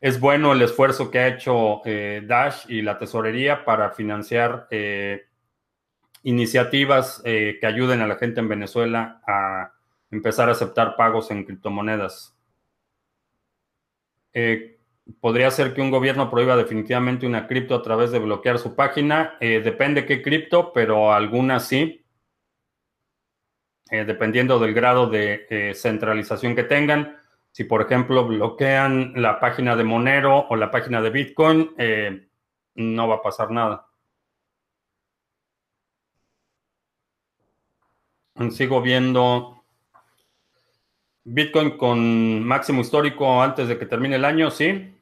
es 0.00 0.18
bueno 0.18 0.52
el 0.52 0.62
esfuerzo 0.62 1.10
que 1.10 1.18
ha 1.18 1.28
hecho 1.28 1.82
eh, 1.84 2.22
Dash 2.26 2.64
y 2.68 2.80
la 2.82 2.98
tesorería 2.98 3.64
para 3.64 3.90
financiar 3.90 4.66
eh, 4.70 5.26
iniciativas 6.22 7.20
eh, 7.24 7.58
que 7.60 7.66
ayuden 7.66 8.00
a 8.00 8.06
la 8.06 8.16
gente 8.16 8.40
en 8.40 8.48
Venezuela 8.48 9.22
a 9.26 9.72
empezar 10.10 10.48
a 10.48 10.52
aceptar 10.52 10.96
pagos 10.96 11.30
en 11.30 11.44
criptomonedas. 11.44 12.34
podría 15.20 15.50
ser 15.50 15.74
que 15.74 15.82
un 15.82 15.90
gobierno 15.90 16.30
prohíba 16.30 16.56
definitivamente 16.56 17.26
una 17.26 17.46
cripto 17.46 17.74
a 17.74 17.82
través 17.82 18.10
de 18.10 18.18
bloquear 18.20 18.58
su 18.58 18.74
página. 18.74 19.36
depende 19.40 20.06
qué 20.06 20.22
cripto, 20.22 20.72
pero 20.72 21.12
algunas 21.12 21.66
sí. 21.68 22.04
dependiendo 23.90 24.58
del 24.58 24.74
grado 24.74 25.08
de 25.08 25.72
centralización 25.74 26.56
que 26.56 26.64
tengan. 26.64 27.19
Si, 27.52 27.64
por 27.64 27.82
ejemplo, 27.82 28.26
bloquean 28.26 29.12
la 29.16 29.40
página 29.40 29.76
de 29.76 29.84
Monero 29.84 30.46
o 30.48 30.56
la 30.56 30.70
página 30.70 31.00
de 31.02 31.10
Bitcoin, 31.10 31.74
eh, 31.78 32.28
no 32.74 33.08
va 33.08 33.16
a 33.16 33.22
pasar 33.22 33.50
nada. 33.50 33.86
Sigo 38.50 38.80
viendo 38.80 39.64
Bitcoin 41.24 41.76
con 41.76 42.42
máximo 42.42 42.80
histórico 42.80 43.42
antes 43.42 43.68
de 43.68 43.78
que 43.78 43.86
termine 43.86 44.16
el 44.16 44.24
año, 44.24 44.50
sí. 44.50 44.96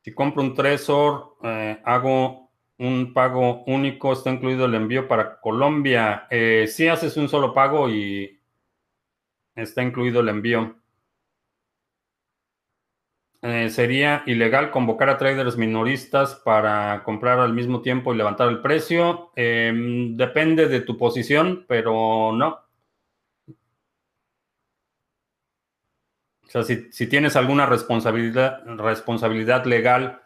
Si 0.00 0.14
compro 0.14 0.42
un 0.42 0.54
Trezor, 0.54 1.36
eh, 1.42 1.82
hago 1.84 2.50
un 2.78 3.12
pago 3.12 3.64
único, 3.66 4.12
está 4.12 4.30
incluido 4.30 4.64
el 4.64 4.74
envío 4.74 5.06
para 5.06 5.40
Colombia. 5.40 6.26
Eh, 6.30 6.66
si 6.66 6.88
haces 6.88 7.16
un 7.16 7.28
solo 7.28 7.52
pago 7.52 7.90
y 7.90 8.37
está 9.62 9.82
incluido 9.82 10.20
el 10.20 10.28
envío. 10.28 10.76
Eh, 13.40 13.70
sería 13.70 14.24
ilegal 14.26 14.70
convocar 14.72 15.08
a 15.10 15.16
traders 15.16 15.56
minoristas 15.56 16.34
para 16.34 17.04
comprar 17.04 17.38
al 17.38 17.52
mismo 17.52 17.82
tiempo 17.82 18.12
y 18.12 18.16
levantar 18.16 18.48
el 18.48 18.60
precio. 18.60 19.30
Em, 19.36 20.16
depende 20.16 20.66
de 20.68 20.80
tu 20.80 20.98
posición, 20.98 21.64
pero 21.68 22.32
no. 22.32 22.68
O 26.44 26.50
sea, 26.50 26.62
si, 26.64 27.06
tienes 27.08 27.36
alguna 27.36 27.66
responsabilidad, 27.66 29.64
legal 29.66 30.22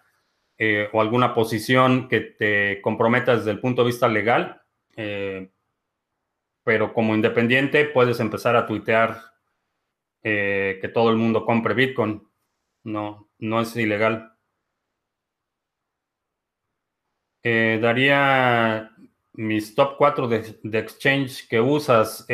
eh, 0.56 0.88
o 0.92 1.00
alguna 1.00 1.34
posición 1.34 2.08
que 2.08 2.20
te 2.20 2.80
comprometa 2.80 3.36
desde 3.36 3.50
el 3.50 3.60
punto 3.60 3.82
de 3.82 3.86
vista 3.88 4.08
legal, 4.08 4.62
eh, 4.96 5.50
pero 6.64 6.92
como 6.92 7.14
independiente 7.14 7.84
puedes 7.86 8.20
empezar 8.20 8.56
a 8.56 8.66
tuitear 8.66 9.20
eh, 10.22 10.78
que 10.80 10.88
todo 10.88 11.10
el 11.10 11.16
mundo 11.16 11.44
compre 11.44 11.74
Bitcoin. 11.74 12.26
No, 12.84 13.28
no 13.38 13.60
es 13.60 13.76
ilegal. 13.76 14.28
daría 17.44 18.90
mis 19.34 19.74
top 19.74 19.96
4 19.96 20.28
de, 20.28 20.58
de 20.62 20.78
exchange 20.78 21.48
que 21.48 21.60
usas 21.60 22.26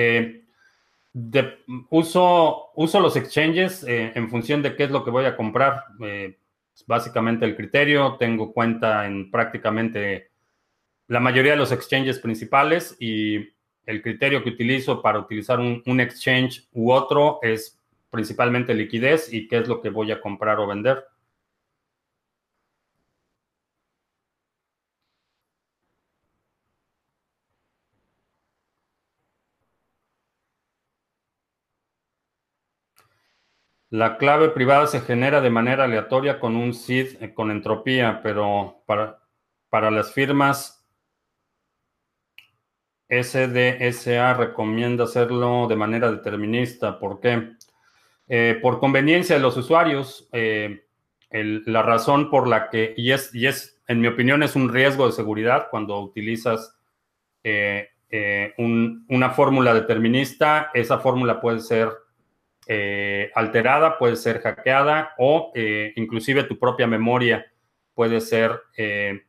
uso, 1.90 2.70
uso 2.74 3.00
los 3.00 3.16
exchanges 3.16 3.84
eh, 3.84 4.12
en 4.14 4.28
función 4.28 4.62
de 4.62 4.76
qué 4.76 4.84
es 4.84 4.90
lo 4.90 5.04
que 5.04 5.10
voy 5.10 5.24
a 5.24 5.36
comprar. 5.36 5.84
Eh, 6.00 6.38
básicamente 6.86 7.44
el 7.44 7.56
criterio. 7.56 8.16
Tengo 8.18 8.52
cuenta 8.52 9.06
en 9.06 9.30
prácticamente 9.30 10.30
la 11.08 11.20
mayoría 11.20 11.52
de 11.52 11.58
los 11.58 11.72
exchanges 11.72 12.18
principales 12.18 12.96
y 13.00 13.38
el 13.88 14.02
criterio 14.02 14.44
que 14.44 14.50
utilizo 14.50 15.00
para 15.02 15.18
utilizar 15.18 15.58
un, 15.60 16.00
exchange 16.00 16.68
u 16.72 16.92
otro 16.92 17.38
es 17.42 17.80
principalmente 18.10 18.74
liquidez 18.74 19.32
y 19.32 19.48
qué 19.48 19.58
es 19.58 19.68
lo 19.68 19.80
que 19.80 19.88
voy 19.88 20.12
a 20.12 20.20
comprar 20.20 20.60
o 20.60 20.66
vender. 20.66 21.06
La 33.90 34.18
clave 34.18 34.50
privada 34.50 34.86
se 34.86 35.00
genera 35.00 35.40
de 35.40 35.48
manera 35.50 35.84
aleatoria 35.84 36.38
con 36.40 36.56
un 36.56 36.74
seed 36.74 37.22
eh, 37.22 37.32
con 37.32 37.50
entropía, 37.50 38.20
pero 38.22 38.82
para, 38.86 39.22
para 39.70 39.90
las 39.90 40.12
firmas 40.12 40.77
SDSA 43.08 44.34
recomienda 44.34 45.04
hacerlo 45.04 45.66
de 45.68 45.76
manera 45.76 46.10
determinista. 46.10 46.98
¿Por 46.98 47.20
qué? 47.20 47.52
Eh, 48.28 48.58
por 48.60 48.78
conveniencia 48.80 49.36
de 49.36 49.42
los 49.42 49.56
usuarios. 49.56 50.28
Eh, 50.32 50.84
la 51.30 51.82
razón 51.82 52.30
por 52.30 52.48
la 52.48 52.70
que, 52.70 52.94
y 52.96 53.12
es, 53.12 53.34
y 53.34 53.46
es, 53.46 53.82
en 53.86 54.00
mi 54.00 54.06
opinión, 54.06 54.42
es 54.42 54.56
un 54.56 54.72
riesgo 54.72 55.06
de 55.06 55.12
seguridad 55.12 55.68
cuando 55.70 56.00
utilizas 56.00 56.74
una 58.58 59.30
fórmula 59.30 59.74
determinista, 59.74 60.70
esa 60.74 60.98
fórmula 60.98 61.40
puede 61.40 61.60
ser 61.60 61.90
eh, 62.70 63.30
alterada, 63.34 63.96
puede 63.96 64.14
ser 64.16 64.42
hackeada 64.42 65.14
o 65.16 65.52
eh, 65.54 65.94
inclusive 65.96 66.44
tu 66.44 66.58
propia 66.58 66.86
memoria 66.86 67.50
puede 67.94 68.20
ser, 68.20 68.60
eh, 68.76 69.22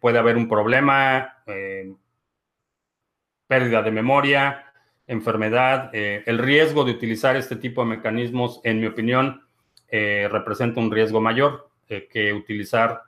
puede 0.00 0.18
haber 0.18 0.36
un 0.36 0.48
problema, 0.48 1.42
pérdida 3.46 3.82
de 3.82 3.90
memoria, 3.90 4.72
enfermedad. 5.06 5.90
el 5.92 6.38
riesgo 6.38 6.84
de 6.84 6.92
utilizar 6.92 7.36
este 7.36 7.56
tipo 7.56 7.82
de 7.82 7.88
mecanismos, 7.96 8.60
en 8.64 8.80
mi 8.80 8.86
opinión, 8.86 9.42
representa 9.90 10.80
un 10.80 10.90
riesgo 10.90 11.20
mayor 11.20 11.70
que 11.86 12.32
utilizar 12.32 13.02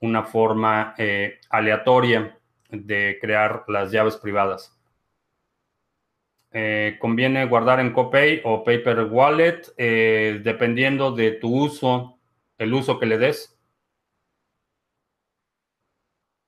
una 0.00 0.24
forma 0.24 0.94
aleatoria 1.50 2.38
de 2.70 3.18
crear 3.20 3.64
las 3.68 3.92
llaves 3.92 4.16
privadas. 4.16 4.76
Eh, 6.54 6.98
conviene 7.00 7.46
guardar 7.46 7.80
en 7.80 7.92
Copay 7.92 8.42
o 8.44 8.62
Paper 8.62 9.04
Wallet, 9.10 9.72
eh, 9.78 10.40
dependiendo 10.44 11.12
de 11.12 11.32
tu 11.32 11.64
uso, 11.64 12.18
el 12.58 12.74
uso 12.74 12.98
que 12.98 13.06
le 13.06 13.16
des. 13.16 13.51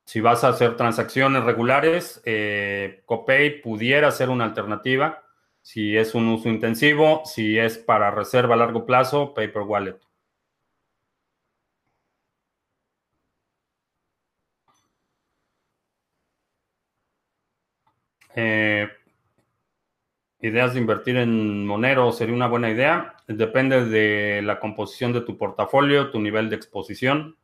Si 0.06 0.20
vas 0.20 0.44
a 0.44 0.48
hacer 0.48 0.76
transacciones 0.76 1.44
regulares, 1.44 2.22
eh, 2.24 3.02
Copay 3.06 3.60
pudiera 3.62 4.10
ser 4.10 4.30
una 4.30 4.44
alternativa. 4.44 5.22
Si 5.62 5.96
es 5.96 6.14
un 6.14 6.28
uso 6.28 6.48
intensivo, 6.48 7.22
si 7.24 7.58
es 7.58 7.78
para 7.78 8.10
reserva 8.10 8.54
a 8.54 8.58
largo 8.58 8.84
plazo, 8.86 9.34
Paper 9.34 9.62
Wallet. 9.62 9.98
Eh, 18.36 18.88
ideas 20.40 20.74
de 20.74 20.80
invertir 20.80 21.16
en 21.16 21.66
Monero 21.66 22.12
sería 22.12 22.34
una 22.34 22.48
buena 22.48 22.70
idea. 22.70 23.16
Depende 23.26 23.86
de 23.86 24.42
la 24.42 24.60
composición 24.60 25.12
de 25.12 25.22
tu 25.22 25.38
portafolio, 25.38 26.10
tu 26.10 26.20
nivel 26.20 26.50
de 26.50 26.56
exposición. 26.56 27.36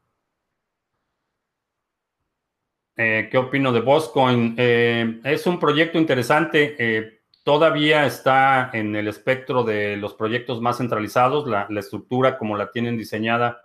Eh, 3.03 3.31
¿Qué 3.31 3.39
opino 3.39 3.73
de 3.73 3.81
Boscoin? 3.81 4.55
Eh, 4.59 5.23
es 5.25 5.47
un 5.47 5.59
proyecto 5.59 5.97
interesante. 5.97 6.77
Eh, 6.79 7.23
todavía 7.43 8.05
está 8.05 8.69
en 8.75 8.95
el 8.95 9.09
espectro 9.09 9.65
de 9.65 9.97
los 9.97 10.13
proyectos 10.13 10.61
más 10.61 10.77
centralizados. 10.77 11.47
La, 11.49 11.67
estructura 11.79 12.37
como 12.37 12.59
la 12.59 12.71
tienen 12.71 12.99
diseñada 12.99 13.63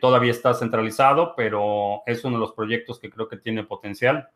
todavía 0.00 0.30
está 0.30 0.54
centralizado, 0.54 1.34
pero 1.36 2.02
es 2.06 2.24
uno 2.24 2.36
de 2.36 2.40
los 2.40 2.52
proyectos 2.52 2.98
que 3.00 3.10
creo 3.10 3.28
que 3.28 3.36
tiene 3.36 3.64
potencial. 3.64 4.30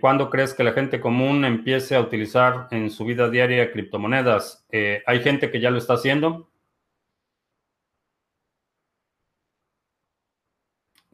¿Cuándo 0.00 0.30
crees 0.30 0.54
que 0.54 0.64
la 0.64 0.72
gente 0.72 0.98
común 1.00 1.44
empiece 1.44 1.96
a 1.96 2.00
utilizar 2.00 2.68
en 2.70 2.88
su 2.88 3.04
vida 3.04 3.28
diaria 3.28 3.70
criptomonedas? 3.72 4.64
Hay 4.70 5.20
gente 5.20 5.50
que 5.50 5.60
ya 5.60 5.70
lo 5.70 5.76
está 5.76 5.94
haciendo. 5.94 6.48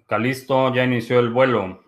Calisto 0.07 0.75
ya 0.75 0.85
inició 0.85 1.19
el 1.19 1.31
vuelo. 1.31 1.83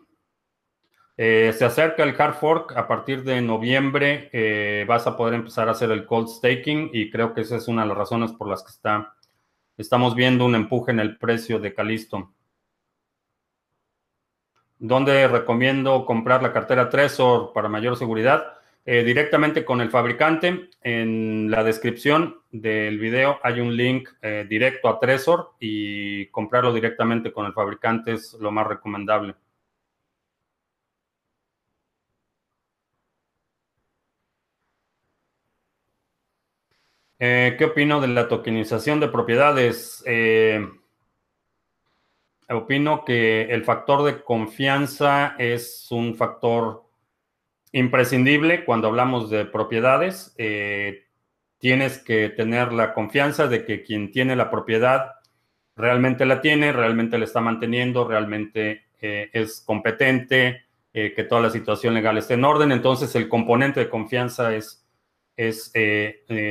Eh, 1.17 1.55
se 1.57 1.65
acerca 1.65 2.03
el 2.03 2.21
hard 2.21 2.35
fork. 2.35 2.77
A 2.77 2.87
partir 2.87 3.25
de 3.25 3.41
noviembre 3.41 4.85
vas 4.87 5.07
a 5.07 5.17
poder 5.17 5.35
empezar 5.35 5.69
a 5.69 5.73
hacer 5.73 5.91
el 5.91 6.07
cold 6.07 6.29
staking 6.29 6.91
y 6.93 7.11
creo 7.11 7.35
que 7.35 7.43
esa 7.43 7.57
es 7.57 7.69
una 7.69 7.83
de 7.83 7.89
las 7.89 7.99
razones 7.99 8.33
por 8.33 8.49
las 8.49 8.63
que 8.63 8.71
está, 8.71 9.15
estamos 9.77 10.15
viendo 10.15 10.45
un 10.45 10.55
empuje 10.55 10.93
en 10.93 11.01
el 11.01 11.19
precio 11.19 11.59
de 11.59 11.75
Calisto. 11.75 12.33
¿Dónde 14.79 15.27
recomiendo 15.27 16.05
comprar 16.05 16.43
la 16.43 16.53
cartera 16.53 16.91
Trezor 16.91 17.53
para 17.55 17.69
mayor 17.69 17.97
seguridad? 17.97 18.56
Eh, 18.89 19.03
directamente 19.03 19.65
con 19.65 19.81
el 19.81 19.91
fabricante. 19.91 20.71
En 20.81 21.51
la 21.51 21.65
descripción 21.65 22.43
del 22.53 22.99
video 23.01 23.41
hay 23.43 23.61
un 23.61 23.77
link 23.77 24.09
eh, 24.23 24.47
directo 24.49 24.89
a 24.89 25.01
Trezor 25.01 25.55
y 25.59 26.27
comprarlo 26.29 26.73
directamente 26.73 27.33
con 27.33 27.47
el 27.47 27.53
fabricante 27.53 28.13
es 28.13 28.35
lo 28.35 28.53
más 28.53 28.67
recomendable. 28.69 29.35
Eh, 37.19 37.57
¿Qué 37.59 37.65
opino 37.65 38.01
de 38.01 38.09
la 38.09 38.29
tokenización 38.29 39.01
de 39.01 39.09
propiedades? 39.09 40.05
opino 42.49 43.05
que 43.05 43.43
el 43.43 43.65
factor 43.65 44.05
de 44.05 44.23
confianza 44.23 45.35
es 45.39 45.89
un 45.91 46.15
factor 46.15 46.86
imprescindible 47.77 48.65
cuando 48.65 48.89
hablamos 48.89 49.29
de 49.29 49.45
propiedades. 49.45 50.35
Eh, 50.39 51.05
tienes 51.59 51.99
que 51.99 52.31
tener 52.31 52.73
la 52.73 52.95
confianza 52.95 53.49
de 53.49 53.67
que 53.67 53.83
quien 53.83 54.11
tiene 54.11 54.35
la 54.35 54.51
propiedad 54.51 55.13
realmente 55.77 56.25
la 56.25 56.41
tiene, 56.41 56.73
realmente 56.73 57.19
la 57.19 57.27
está 57.27 57.43
manteniendo, 57.43 58.09
realmente 58.09 58.87
eh, 58.99 59.29
es 59.31 59.61
competente, 59.61 60.63
eh, 60.95 61.13
que 61.15 61.25
toda 61.25 61.43
la 61.43 61.51
situación 61.51 61.93
legal 61.93 62.17
esté 62.17 62.33
en 62.35 62.45
orden. 62.45 62.73
Entonces, 62.73 63.15
el 63.15 63.29
componente 63.29 63.81
de 63.81 63.91
confianza 63.91 64.55
es, 64.55 64.83
es 65.37 65.71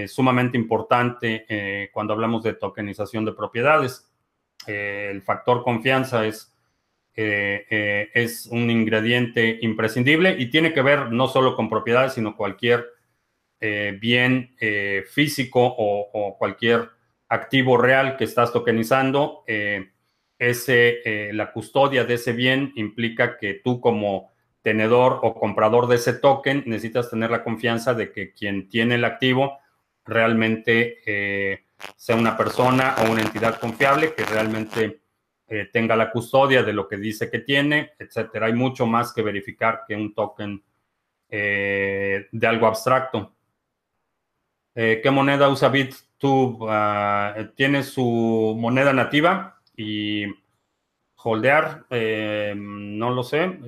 sumamente 0.05 0.59
importante 0.59 1.89
cuando 1.91 2.13
hablamos 2.13 2.43
de 2.43 2.53
tokenización 2.53 3.25
de 3.25 3.33
propiedades. 3.33 4.11
El 4.67 5.23
factor 5.23 5.63
confianza 5.63 6.27
es, 6.27 6.54
eh, 7.17 7.65
eh, 7.69 8.09
es 8.13 8.45
un 8.47 8.69
ingrediente 8.69 9.57
imprescindible 9.61 10.35
y 10.37 10.47
tiene 10.49 10.73
que 10.73 10.81
ver 10.81 11.13
no 11.13 11.29
solo 11.29 11.55
con 11.55 11.69
propiedades, 11.69 12.13
sino 12.13 12.35
cualquier 12.35 12.93
bien 13.99 14.55
físico 15.09 15.59
o, 15.65 16.35
cualquier 16.37 16.87
activo 17.29 17.77
real 17.77 18.15
que 18.15 18.25
estás 18.25 18.53
tokenizando. 18.53 19.43
ese, 20.37 21.31
la 21.33 21.51
custodia 21.51 22.03
de 22.03 22.13
ese 22.13 22.33
bien 22.33 22.73
implica 22.75 23.39
que 23.39 23.55
tú 23.55 23.81
como 23.81 24.31
tenedor 24.61 25.19
o 25.23 25.33
comprador 25.33 25.87
de 25.87 25.95
ese 25.95 26.13
token 26.13 26.61
necesitas 26.67 27.09
tener 27.09 27.31
la 27.31 27.43
confianza 27.43 27.95
de 27.95 28.11
que 28.11 28.33
quien 28.33 28.69
tiene 28.69 28.95
el 28.95 29.05
activo 29.05 29.57
realmente 30.05 31.63
sea 31.95 32.15
una 32.15 32.37
persona 32.37 32.95
o 32.99 33.11
una 33.11 33.23
entidad 33.23 33.59
confiable 33.59 34.13
que 34.13 34.25
realmente 34.25 35.04
eh, 35.47 35.69
tenga 35.71 35.95
la 35.95 36.11
custodia 36.11 36.63
de 36.63 36.73
lo 36.73 36.87
que 36.87 36.97
dice 36.97 37.29
que 37.29 37.39
tiene, 37.39 37.93
etcétera. 37.99 38.47
Hay 38.47 38.53
mucho 38.53 38.85
más 38.85 39.13
que 39.13 39.21
verificar 39.21 39.83
que 39.87 39.95
un 39.95 40.13
token 40.13 40.63
eh, 41.29 42.27
de 42.31 42.47
algo 42.47 42.67
abstracto. 42.67 43.33
Eh, 44.75 44.99
¿Qué 45.01 45.11
moneda 45.11 45.49
usa 45.49 45.69
BitTube? 45.69 46.67
Ah, 46.69 47.35
tiene 47.55 47.83
su 47.83 48.55
moneda 48.59 48.93
nativa 48.93 49.61
y 49.75 50.25
holdear, 51.15 51.85
no 52.55 53.11
lo 53.11 53.23
sé. 53.23 53.59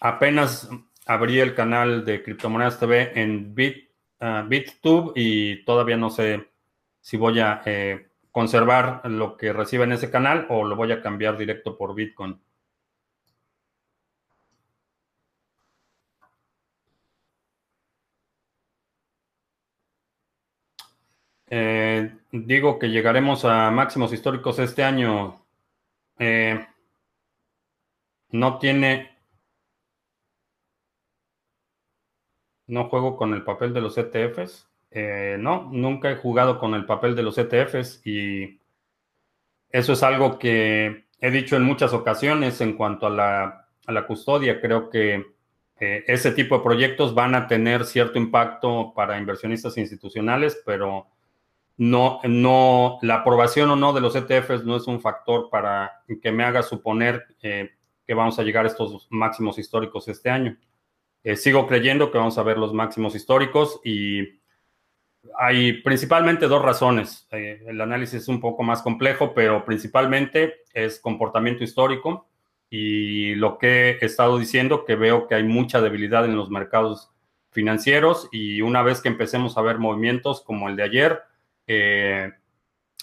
Apenas 0.00 0.68
abrí 1.06 1.40
el 1.40 1.54
canal 1.54 2.04
de 2.04 2.22
Criptomonedas 2.22 2.78
TV 2.78 3.12
en 3.20 3.54
Bit, 3.54 3.85
BitTube 4.48 5.12
y 5.14 5.64
todavía 5.64 5.96
no 5.96 6.10
sé 6.10 6.48
si 7.00 7.16
voy 7.16 7.40
a 7.40 7.62
conservar 8.32 9.02
lo 9.04 9.36
que 9.36 9.52
recibe 9.52 9.84
en 9.84 9.92
ese 9.92 10.10
canal 10.10 10.46
o 10.50 10.64
lo 10.64 10.76
voy 10.76 10.92
a 10.92 11.02
cambiar 11.02 11.36
directo 11.38 11.76
por 11.76 11.94
Bitcoin. 11.94 12.40
Eh, 21.48 22.10
digo 22.32 22.78
que 22.78 22.90
llegaremos 22.90 23.44
a 23.44 23.70
máximos 23.70 24.12
históricos 24.12 24.58
este 24.58 24.84
año. 24.84 25.40
Eh, 26.18 26.66
no 28.30 28.58
tiene... 28.58 29.15
No 32.66 32.88
juego 32.88 33.16
con 33.16 33.34
el 33.34 33.44
papel 33.44 33.72
de 33.72 33.80
los 33.80 33.96
ETFs. 33.98 34.68
Eh, 34.90 35.36
no, 35.38 35.68
nunca 35.72 36.10
he 36.10 36.16
jugado 36.16 36.58
con 36.58 36.74
el 36.74 36.86
papel 36.86 37.14
de 37.14 37.22
los 37.22 37.38
ETFs 37.38 38.06
y 38.06 38.60
eso 39.70 39.92
es 39.92 40.02
algo 40.02 40.38
que 40.38 41.06
he 41.20 41.30
dicho 41.30 41.56
en 41.56 41.62
muchas 41.62 41.92
ocasiones 41.92 42.60
en 42.60 42.74
cuanto 42.74 43.06
a 43.06 43.10
la, 43.86 44.06
custodia. 44.06 44.60
Creo 44.60 44.88
que 44.90 45.24
ese 45.78 46.32
tipo 46.32 46.56
de 46.56 46.64
proyectos 46.64 47.14
van 47.14 47.34
a 47.34 47.46
tener 47.46 47.84
cierto 47.84 48.18
impacto 48.18 48.92
para 48.94 49.18
inversionistas 49.18 49.76
institucionales, 49.76 50.62
pero 50.64 51.08
no, 51.78 52.20
no, 52.24 52.98
la 53.02 53.16
aprobación 53.16 53.70
o 53.70 53.76
no 53.76 53.92
de 53.92 54.00
los 54.00 54.16
ETFs 54.16 54.64
no 54.64 54.76
es 54.76 54.86
un 54.86 55.00
factor 55.00 55.50
para 55.50 56.02
que 56.22 56.32
me 56.32 56.44
haga 56.44 56.62
suponer 56.62 57.26
eh, 57.42 57.70
que 58.06 58.14
vamos 58.14 58.38
a 58.38 58.42
llegar 58.42 58.64
a 58.64 58.68
estos 58.68 59.06
máximos 59.10 59.58
históricos 59.58 60.08
este 60.08 60.30
año. 60.30 60.56
Eh, 61.26 61.34
sigo 61.34 61.66
creyendo 61.66 62.12
que 62.12 62.18
vamos 62.18 62.38
a 62.38 62.44
ver 62.44 62.56
los 62.56 62.72
máximos 62.72 63.16
históricos 63.16 63.80
y 63.82 64.38
hay 65.36 65.82
principalmente 65.82 66.46
dos 66.46 66.62
razones. 66.62 67.26
Eh, 67.32 67.64
el 67.66 67.80
análisis 67.80 68.22
es 68.22 68.28
un 68.28 68.38
poco 68.38 68.62
más 68.62 68.80
complejo, 68.80 69.34
pero 69.34 69.64
principalmente 69.64 70.60
es 70.72 71.00
comportamiento 71.00 71.64
histórico 71.64 72.28
y 72.70 73.34
lo 73.34 73.58
que 73.58 73.98
he 74.00 74.04
estado 74.04 74.38
diciendo, 74.38 74.84
que 74.84 74.94
veo 74.94 75.26
que 75.26 75.34
hay 75.34 75.42
mucha 75.42 75.80
debilidad 75.80 76.24
en 76.26 76.36
los 76.36 76.48
mercados 76.48 77.10
financieros 77.50 78.28
y 78.30 78.60
una 78.60 78.84
vez 78.84 79.00
que 79.00 79.08
empecemos 79.08 79.58
a 79.58 79.62
ver 79.62 79.78
movimientos 79.78 80.44
como 80.44 80.68
el 80.68 80.76
de 80.76 80.82
ayer, 80.84 81.22
eh, 81.66 82.30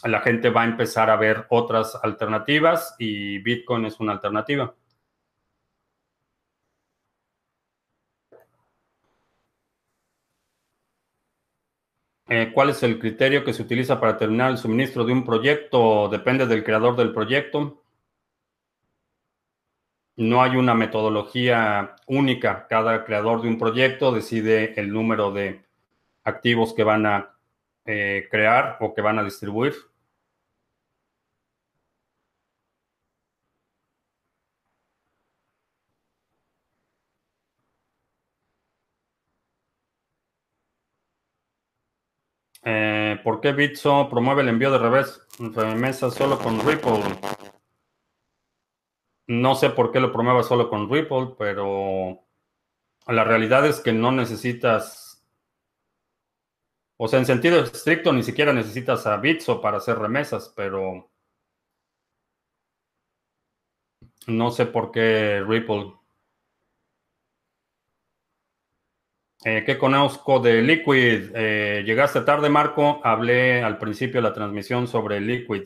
la 0.06 0.22
gente 0.22 0.50
va 0.50 0.62
a 0.62 0.66
empezar 0.68 1.10
a 1.10 1.18
ver 1.18 1.46
otras 1.50 2.00
alternativas 2.02 2.96
y 2.98 3.40
Bitcoin 3.40 3.84
es 3.84 4.00
una 4.00 4.14
alternativa. 4.14 4.74
Eh, 12.36 12.52
¿Cuál 12.52 12.72
es 12.72 12.82
el 12.82 12.98
criterio 12.98 13.44
que 13.44 13.54
se 13.54 13.62
utiliza 13.62 14.00
para 14.00 14.18
terminar 14.18 14.50
el 14.50 14.58
suministro 14.58 15.06
de 15.06 15.14
un 15.14 15.24
proyecto? 15.24 16.10
Depende 16.10 16.48
del 16.48 16.64
creador 16.64 16.96
del 16.96 17.14
proyecto. 17.14 17.84
No 20.16 20.42
hay 20.42 20.56
una 20.56 20.74
metodología 20.74 21.96
única. 22.08 22.66
Cada 22.68 23.06
creador 23.06 23.44
de 23.44 23.50
un 23.50 23.60
proyecto 23.60 24.12
decide 24.12 24.74
el 24.82 24.92
número 24.92 25.32
de 25.32 25.62
activos 26.24 26.74
que 26.74 26.84
van 26.84 27.06
a 27.06 27.36
eh, 27.86 28.28
crear 28.32 28.78
o 28.80 28.96
que 28.96 29.02
van 29.04 29.20
a 29.20 29.24
distribuir. 29.24 29.76
Eh, 42.66 43.20
¿Por 43.24 43.42
qué 43.42 43.52
Bitso 43.52 44.08
promueve 44.10 44.42
el 44.42 44.50
envío 44.50 44.72
de 44.72 44.78
revés 44.78 45.22
remesas 45.40 46.14
solo 46.14 46.40
con 46.40 46.60
Ripple? 46.66 47.02
No 49.28 49.56
sé 49.56 49.70
por 49.70 49.92
qué 49.92 50.00
lo 50.00 50.12
promueve 50.12 50.44
solo 50.44 50.70
con 50.70 50.90
Ripple, 50.90 51.36
pero 51.38 52.20
la 53.08 53.24
realidad 53.24 53.66
es 53.66 53.80
que 53.82 53.94
no 53.94 54.12
necesitas 54.12 55.04
o 56.98 57.08
sea, 57.08 57.20
en 57.20 57.26
sentido 57.26 57.60
estricto, 57.60 58.14
ni 58.14 58.24
siquiera 58.24 58.54
necesitas 58.54 59.06
a 59.08 59.18
Bitso 59.18 59.60
para 59.60 59.78
hacer 59.78 59.98
remesas, 59.98 60.54
pero 60.56 61.12
no 64.28 64.52
sé 64.52 64.66
por 64.68 64.92
qué 64.92 65.44
Ripple. 65.46 65.94
Eh, 69.46 69.64
¿Qué 69.66 69.78
conozco 69.78 70.40
de 70.40 70.62
Liquid? 70.62 71.32
Eh, 71.36 71.84
llegaste 71.86 72.22
tarde, 72.22 72.48
Marco. 72.50 73.02
Hablé 73.04 73.62
al 73.62 73.78
principio 73.78 74.22
de 74.22 74.30
la 74.30 74.34
transmisión 74.34 74.88
sobre 74.88 75.20
Liquid. 75.20 75.64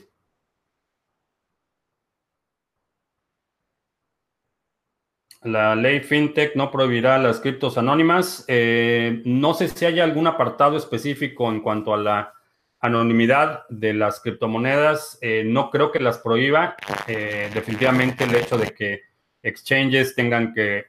La 5.43 5.75
ley 5.75 5.99
FinTech 5.99 6.55
no 6.55 6.71
prohibirá 6.71 7.19
las 7.19 7.39
criptos 7.39 7.77
anónimas. 7.77 8.43
Eh, 8.47 9.21
no 9.25 9.53
sé 9.53 9.67
si 9.67 9.85
hay 9.85 9.99
algún 9.99 10.25
apartado 10.25 10.75
específico 10.75 11.47
en 11.51 11.61
cuanto 11.61 11.93
a 11.93 11.97
la 11.97 12.33
anonimidad 12.79 13.67
de 13.69 13.93
las 13.93 14.19
criptomonedas. 14.19 15.19
No 15.45 15.69
creo 15.69 15.91
que 15.91 15.99
las 15.99 16.17
prohíba. 16.17 16.75
Definitivamente 17.07 18.23
el 18.23 18.35
hecho 18.35 18.57
de 18.57 18.71
que 18.73 19.01
exchanges 19.43 20.15
tengan 20.15 20.53
que 20.53 20.87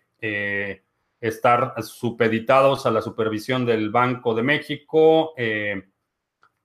estar 1.20 1.74
supeditados 1.82 2.86
a 2.86 2.90
la 2.90 3.02
supervisión 3.02 3.66
del 3.66 3.90
Banco 3.90 4.34
de 4.34 4.42
México 4.42 5.34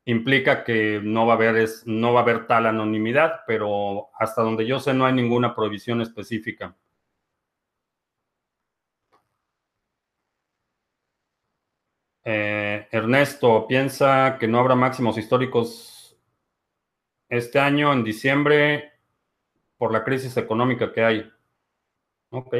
implica 0.05 0.63
que 0.63 0.99
no 1.03 1.25
va, 1.25 1.33
a 1.33 1.37
haber, 1.37 1.69
no 1.85 2.13
va 2.13 2.19
a 2.21 2.23
haber 2.23 2.47
tal 2.47 2.65
anonimidad, 2.65 3.41
pero 3.47 4.09
hasta 4.19 4.41
donde 4.41 4.65
yo 4.65 4.79
sé 4.79 4.93
no 4.93 5.05
hay 5.05 5.13
ninguna 5.13 5.55
prohibición 5.55 6.01
específica. 6.01 6.75
Eh, 12.25 12.87
Ernesto 12.91 13.67
piensa 13.67 14.37
que 14.39 14.47
no 14.47 14.59
habrá 14.59 14.75
máximos 14.75 15.17
históricos 15.17 16.17
este 17.29 17.59
año, 17.59 17.91
en 17.91 18.03
diciembre, 18.03 18.93
por 19.77 19.91
la 19.91 20.03
crisis 20.03 20.37
económica 20.37 20.93
que 20.93 21.03
hay. 21.03 21.31
Ok. 22.29 22.55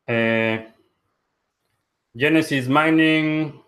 Eh, 0.08 0.74
Genesis 2.16 2.68
Mining 2.68 3.63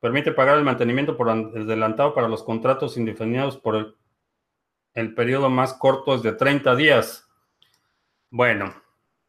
permite 0.00 0.32
pagar 0.32 0.58
el 0.58 0.64
mantenimiento 0.64 1.16
por 1.16 1.30
adelantado 1.30 2.14
para 2.14 2.28
los 2.28 2.42
contratos 2.42 2.96
indefinidos 2.96 3.56
por 3.58 3.76
el, 3.76 3.94
el 4.94 5.14
periodo 5.14 5.50
más 5.50 5.74
corto 5.74 6.14
es 6.14 6.22
de 6.22 6.32
30 6.32 6.74
días. 6.74 7.28
Bueno, 8.30 8.74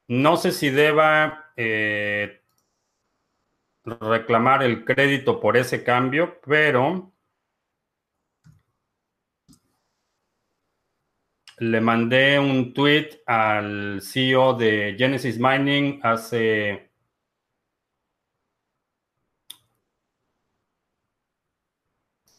no 0.08 0.38
sé 0.38 0.52
si 0.52 0.70
deba 0.70 1.52
eh, 1.56 2.42
reclamar 3.84 4.64
el 4.64 4.86
crédito 4.86 5.40
por 5.40 5.58
ese 5.58 5.84
cambio, 5.84 6.40
pero 6.46 7.12
le 11.58 11.82
mandé 11.82 12.40
un 12.40 12.74
tweet 12.74 13.22
al 13.26 14.02
CEO 14.02 14.54
de 14.56 14.96
Genesis 14.98 15.38
Mining 15.40 16.00
hace 16.04 16.91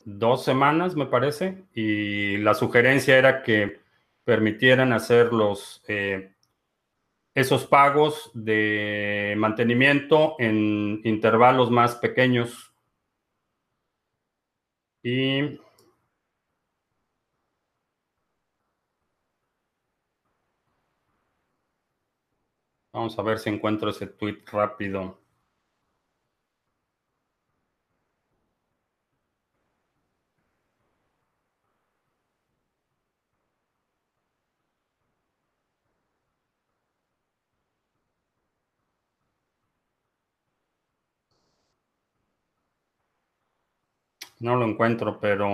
dos 0.04 0.44
semanas, 0.44 0.96
me 0.96 1.06
parece, 1.06 1.64
y 1.74 2.38
la 2.38 2.54
sugerencia 2.54 3.16
era 3.18 3.42
que 3.42 3.80
permitieran 4.24 4.92
hacer 4.92 5.32
los, 5.32 5.82
eh, 5.88 6.32
esos 7.34 7.66
pagos 7.66 8.30
de 8.34 9.34
mantenimiento 9.38 10.36
en 10.38 11.00
intervalos 11.04 11.70
más 11.70 11.96
pequeños. 11.96 12.72
Y 15.02 15.58
Vamos 22.92 23.18
a 23.18 23.22
ver 23.22 23.38
si 23.38 23.48
encuentro 23.48 23.88
ese 23.88 24.06
tweet 24.06 24.44
rápido. 24.52 25.21
No 44.42 44.56
lo 44.56 44.66
encuentro, 44.66 45.18
pero 45.18 45.48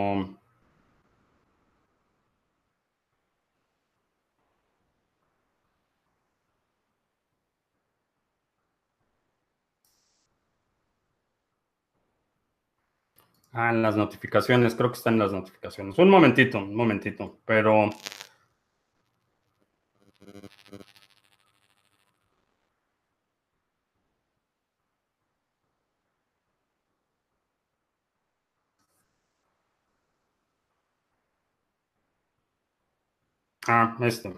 Ah, 13.52 13.70
en 13.70 13.82
las 13.82 13.96
notificaciones, 13.96 14.74
creo 14.74 14.90
que 14.90 14.96
están 14.98 15.14
en 15.14 15.20
las 15.20 15.32
notificaciones. 15.32 15.98
Un 15.98 16.08
momentito, 16.10 16.58
un 16.58 16.74
momentito, 16.74 17.38
pero... 17.44 17.90
Ah, 33.68 33.96
este. 34.00 34.34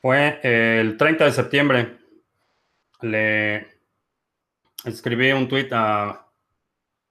Fue 0.00 0.40
el 0.42 0.96
30 0.96 1.26
de 1.26 1.32
septiembre. 1.32 1.97
Le 3.02 3.80
escribí 4.84 5.32
un 5.32 5.48
tweet 5.48 5.68
a 5.72 6.28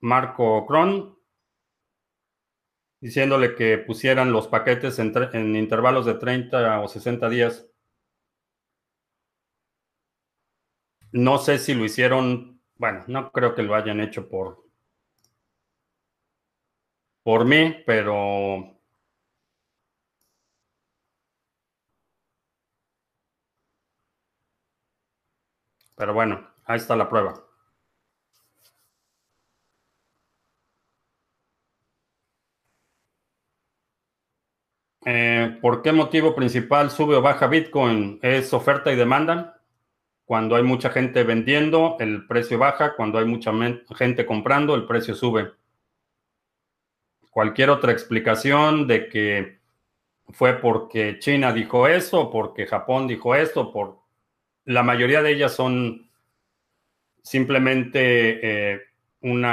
Marco 0.00 0.66
Cron 0.66 1.18
diciéndole 3.00 3.54
que 3.54 3.78
pusieran 3.78 4.32
los 4.32 4.48
paquetes 4.48 4.98
en, 4.98 5.12
en, 5.32 5.56
intervalos 5.56 6.06
de 6.06 6.14
30 6.14 6.80
o 6.80 6.88
60 6.88 7.28
días. 7.28 7.66
No 11.12 11.38
sé 11.38 11.58
si 11.58 11.74
lo 11.74 11.84
hicieron, 11.84 12.60
bueno, 12.74 13.04
no 13.06 13.32
creo 13.32 13.54
que 13.54 13.62
lo 13.62 13.74
hayan 13.74 14.00
hecho 14.00 14.28
por, 14.28 14.64
por 17.22 17.44
mí, 17.44 17.82
pero 17.86 18.77
Pero 25.98 26.14
bueno, 26.14 26.48
ahí 26.64 26.76
está 26.78 26.96
la 26.96 27.08
prueba. 27.08 27.34
Eh, 35.04 35.58
¿Por 35.60 35.82
qué 35.82 35.92
motivo 35.92 36.34
principal 36.34 36.90
sube 36.90 37.16
o 37.16 37.22
baja 37.22 37.46
Bitcoin? 37.48 38.20
Es 38.22 38.52
oferta 38.54 38.92
y 38.92 38.96
demanda. 38.96 39.60
Cuando 40.24 40.54
hay 40.56 40.62
mucha 40.62 40.90
gente 40.90 41.24
vendiendo, 41.24 41.96
el 41.98 42.26
precio 42.26 42.58
baja. 42.58 42.94
Cuando 42.94 43.18
hay 43.18 43.24
mucha 43.24 43.52
gente 43.96 44.26
comprando, 44.26 44.74
el 44.74 44.86
precio 44.86 45.14
sube. 45.14 45.52
Cualquier 47.30 47.70
otra 47.70 47.92
explicación 47.92 48.86
de 48.86 49.08
que 49.08 49.58
fue 50.28 50.54
porque 50.54 51.18
China 51.18 51.52
dijo 51.52 51.88
eso, 51.88 52.30
porque 52.30 52.66
Japón 52.66 53.08
dijo 53.08 53.34
esto, 53.34 53.72
por 53.72 54.07
la 54.68 54.82
mayoría 54.82 55.22
de 55.22 55.32
ellas 55.32 55.54
son 55.54 56.10
simplemente 57.22 58.74
eh, 58.74 58.80
un 59.22 59.46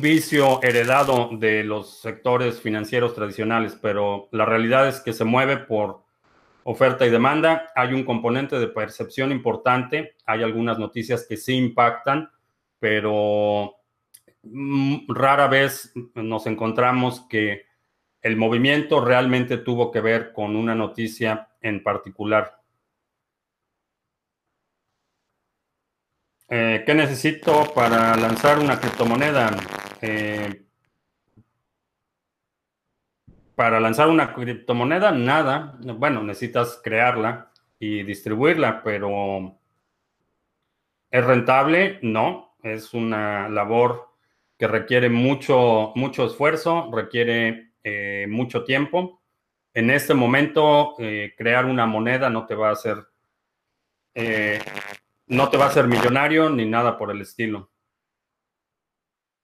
vicio 0.00 0.62
heredado 0.62 1.28
de 1.32 1.62
los 1.62 2.00
sectores 2.00 2.58
financieros 2.58 3.14
tradicionales, 3.14 3.78
pero 3.80 4.30
la 4.32 4.46
realidad 4.46 4.88
es 4.88 5.00
que 5.00 5.12
se 5.12 5.24
mueve 5.24 5.58
por 5.58 6.02
oferta 6.62 7.04
y 7.06 7.10
demanda. 7.10 7.70
Hay 7.74 7.92
un 7.92 8.04
componente 8.04 8.58
de 8.58 8.68
percepción 8.68 9.30
importante, 9.30 10.16
hay 10.24 10.42
algunas 10.42 10.78
noticias 10.78 11.26
que 11.28 11.36
sí 11.36 11.54
impactan, 11.54 12.30
pero 12.78 13.74
mm, 14.42 15.12
rara 15.12 15.48
vez 15.48 15.92
nos 16.14 16.46
encontramos 16.46 17.26
que 17.28 17.66
el 18.22 18.38
movimiento 18.38 19.04
realmente 19.04 19.58
tuvo 19.58 19.90
que 19.90 20.00
ver 20.00 20.32
con 20.32 20.56
una 20.56 20.74
noticia 20.74 21.50
en 21.64 21.82
particular. 21.82 22.60
Eh, 26.48 26.84
¿Qué 26.84 26.94
necesito 26.94 27.72
para 27.74 28.14
lanzar 28.16 28.58
una 28.58 28.78
criptomoneda? 28.78 29.50
Eh, 30.02 30.62
para 33.54 33.80
lanzar 33.80 34.08
una 34.08 34.34
criptomoneda, 34.34 35.10
nada. 35.10 35.78
Bueno, 35.80 36.22
necesitas 36.22 36.80
crearla 36.84 37.50
y 37.78 38.02
distribuirla, 38.02 38.82
pero 38.82 39.58
¿es 41.10 41.24
rentable? 41.24 41.98
No. 42.02 42.56
Es 42.62 42.94
una 42.94 43.48
labor 43.48 44.10
que 44.58 44.66
requiere 44.66 45.08
mucho, 45.08 45.92
mucho 45.94 46.26
esfuerzo, 46.26 46.90
requiere 46.92 47.72
eh, 47.82 48.26
mucho 48.28 48.64
tiempo 48.64 49.23
en 49.74 49.90
este 49.90 50.14
momento 50.14 50.94
eh, 50.98 51.34
crear 51.36 51.66
una 51.66 51.84
moneda 51.84 52.30
no 52.30 52.46
te 52.46 52.54
va 52.54 52.68
a 52.68 52.72
hacer, 52.72 52.96
eh, 54.14 54.60
no 55.26 55.50
te 55.50 55.56
va 55.56 55.64
a 55.64 55.68
hacer 55.68 55.88
millonario 55.88 56.48
ni 56.48 56.64
nada 56.64 56.96
por 56.96 57.10
el 57.10 57.20
estilo. 57.20 57.72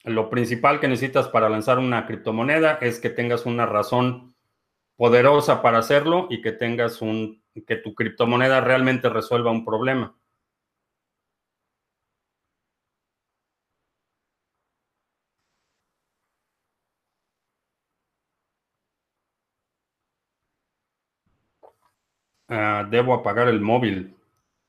Lo 0.05 0.31
principal 0.31 0.81
que 0.81 0.89
necesitas 0.89 1.29
para 1.29 1.49
lanzar 1.49 1.79
una 1.79 2.07
criptomoneda 2.07 2.79
es 2.81 3.01
que 3.01 3.11
tengas 3.11 3.45
una 3.45 3.67
razón 3.67 4.35
poderosa 4.97 5.63
para 5.63 5.79
hacerlo 5.79 6.29
y 6.31 6.41
que 6.41 6.53
tengas 6.53 7.03
un, 7.03 7.43
que 7.67 7.77
tu 7.77 7.95
criptomoneda 7.95 8.61
realmente 8.61 9.09
resuelva 9.09 9.51
un 9.51 9.65
problema. 9.65 10.17
Ah, 22.51 22.85
debo 22.91 23.15
apagar 23.15 23.49
el 23.49 23.61
móvil. 23.61 24.17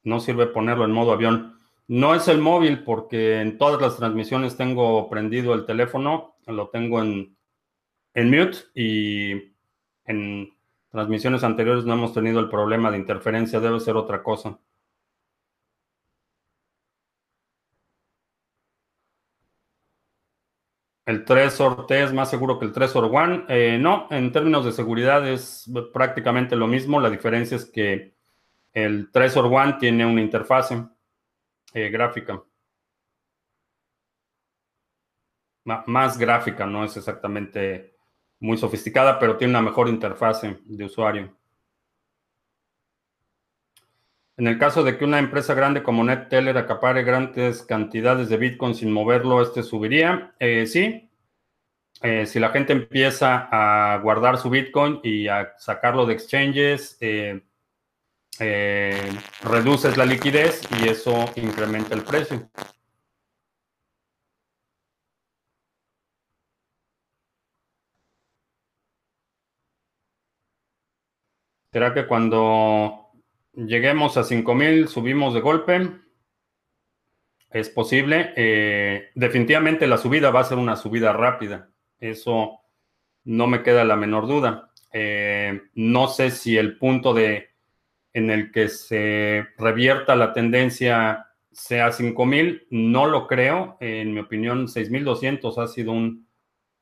No 0.03 0.19
sirve 0.19 0.45
ponerlo 0.45 0.85
en 0.85 0.91
modo 0.91 1.11
avión. 1.11 1.57
No 1.87 2.13
es 2.13 2.27
el 2.27 2.37
móvil 2.37 2.83
porque 2.83 3.41
en 3.41 3.57
todas 3.57 3.81
las 3.81 3.97
transmisiones 3.97 4.55
tengo 4.55 5.09
prendido 5.09 5.55
el 5.55 5.65
teléfono, 5.65 6.35
lo 6.45 6.69
tengo 6.69 7.01
en, 7.01 7.35
en 8.13 8.29
mute 8.29 8.59
y 8.75 9.55
en 10.05 10.53
transmisiones 10.91 11.43
anteriores 11.43 11.83
no 11.83 11.93
hemos 11.93 12.13
tenido 12.13 12.39
el 12.39 12.49
problema 12.49 12.91
de 12.91 12.97
interferencia, 12.97 13.59
debe 13.59 13.79
ser 13.79 13.95
otra 13.95 14.21
cosa. 14.21 14.59
¿El 21.11 21.25
Trezor 21.25 21.87
T 21.87 22.03
es 22.03 22.13
más 22.13 22.29
seguro 22.29 22.57
que 22.57 22.63
el 22.63 22.71
Trezor 22.71 23.03
One? 23.03 23.43
Eh, 23.49 23.77
no, 23.77 24.07
en 24.11 24.31
términos 24.31 24.63
de 24.63 24.71
seguridad 24.71 25.27
es 25.27 25.69
prácticamente 25.91 26.55
lo 26.55 26.67
mismo. 26.67 27.01
La 27.01 27.09
diferencia 27.09 27.57
es 27.57 27.65
que 27.65 28.15
el 28.71 29.11
Trezor 29.11 29.47
One 29.47 29.75
tiene 29.77 30.05
una 30.05 30.21
interfase 30.21 30.85
eh, 31.73 31.89
gráfica. 31.89 32.41
más 35.65 36.17
gráfica, 36.17 36.65
no 36.65 36.85
es 36.85 36.95
exactamente 36.95 37.93
muy 38.39 38.57
sofisticada, 38.57 39.19
pero 39.19 39.35
tiene 39.35 39.51
una 39.51 39.61
mejor 39.61 39.89
interfase 39.89 40.59
de 40.63 40.85
usuario. 40.85 41.37
En 44.41 44.47
el 44.47 44.57
caso 44.57 44.81
de 44.83 44.97
que 44.97 45.05
una 45.05 45.19
empresa 45.19 45.53
grande 45.53 45.83
como 45.83 46.03
NetTeller 46.03 46.57
acapare 46.57 47.03
grandes 47.03 47.61
cantidades 47.61 48.27
de 48.27 48.37
Bitcoin 48.37 48.73
sin 48.73 48.91
moverlo, 48.91 49.39
¿este 49.39 49.61
subiría? 49.61 50.33
Eh, 50.39 50.65
sí. 50.65 51.11
Eh, 52.01 52.25
si 52.25 52.39
la 52.39 52.49
gente 52.49 52.73
empieza 52.73 53.47
a 53.51 53.99
guardar 53.99 54.39
su 54.39 54.49
Bitcoin 54.49 54.99
y 55.03 55.27
a 55.27 55.53
sacarlo 55.59 56.07
de 56.07 56.15
exchanges, 56.15 56.97
eh, 57.01 57.43
reduces 59.43 59.95
la 59.95 60.05
liquidez 60.05 60.63
y 60.81 60.89
eso 60.89 61.25
incrementa 61.35 61.93
el 61.93 62.01
precio. 62.01 62.49
¿Será 71.71 71.93
que 71.93 72.07
cuando 72.07 73.00
lleguemos 73.53 74.17
a 74.17 74.23
5000 74.23 74.87
subimos 74.87 75.33
de 75.33 75.41
golpe? 75.41 75.91
Es 77.49 77.69
posible. 77.69 78.33
Eh, 78.35 79.09
definitivamente 79.15 79.87
la 79.87 79.97
subida 79.97 80.31
va 80.31 80.41
a 80.41 80.45
ser 80.45 80.57
una 80.57 80.75
subida 80.75 81.13
rápida. 81.13 81.69
Eso 81.99 82.61
no 83.25 83.47
me 83.47 83.61
queda 83.61 83.83
la 83.83 83.95
menor 83.95 84.27
duda. 84.27 84.71
Eh, 84.93 85.61
no 85.75 86.07
sé 86.07 86.31
si 86.31 86.57
el 86.57 86.77
punto 86.77 87.13
de 87.13 87.49
en 88.13 88.29
el 88.29 88.51
que 88.51 88.67
se 88.67 89.47
revierta 89.57 90.17
la 90.17 90.33
tendencia 90.33 91.27
sea 91.51 91.91
5000, 91.91 92.67
no 92.69 93.05
lo 93.05 93.27
creo. 93.27 93.77
En 93.79 94.13
mi 94.13 94.19
opinión, 94.19 94.67
6200 94.67 95.57
ha 95.57 95.67
sido 95.67 95.91
un, 95.91 96.27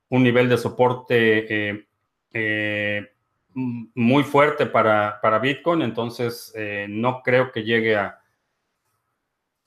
nivel 0.09 0.49
de 0.49 0.57
soporte 0.57 1.85
eh, 2.33 3.09
muy 3.95 4.23
fuerte 4.23 4.65
para, 4.65 5.39
Bitcoin, 5.41 5.81
entonces 5.81 6.51
eh, 6.55 6.87
no 6.89 7.21
creo 7.23 7.51
que 7.51 7.63
llegue 7.63 7.95
a, 7.95 8.21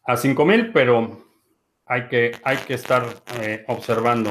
a 0.05 0.16
5000, 0.16 0.72
pero 0.72 1.24
hay 1.86 2.09
que, 2.09 2.32
hay 2.45 2.57
que 2.59 2.74
estar 2.74 3.05
eh, 3.40 3.64
observando. 3.68 4.30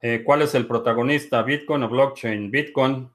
Eh, 0.00 0.22
¿Cuál 0.24 0.42
es 0.42 0.54
el 0.54 0.66
protagonista, 0.66 1.42
Bitcoin 1.42 1.82
o 1.82 1.88
blockchain? 1.88 2.50
Bitcoin. 2.50 3.10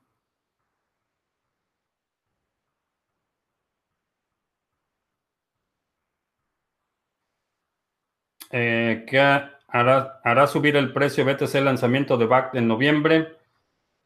¿Qué 8.49 9.19
hará, 9.67 10.19
hará 10.23 10.47
subir 10.47 10.75
el 10.75 10.91
precio 10.91 11.23
BTC 11.25 11.55
lanzamiento 11.61 12.17
de 12.17 12.25
BAC 12.25 12.55
en 12.55 12.67
noviembre? 12.67 13.40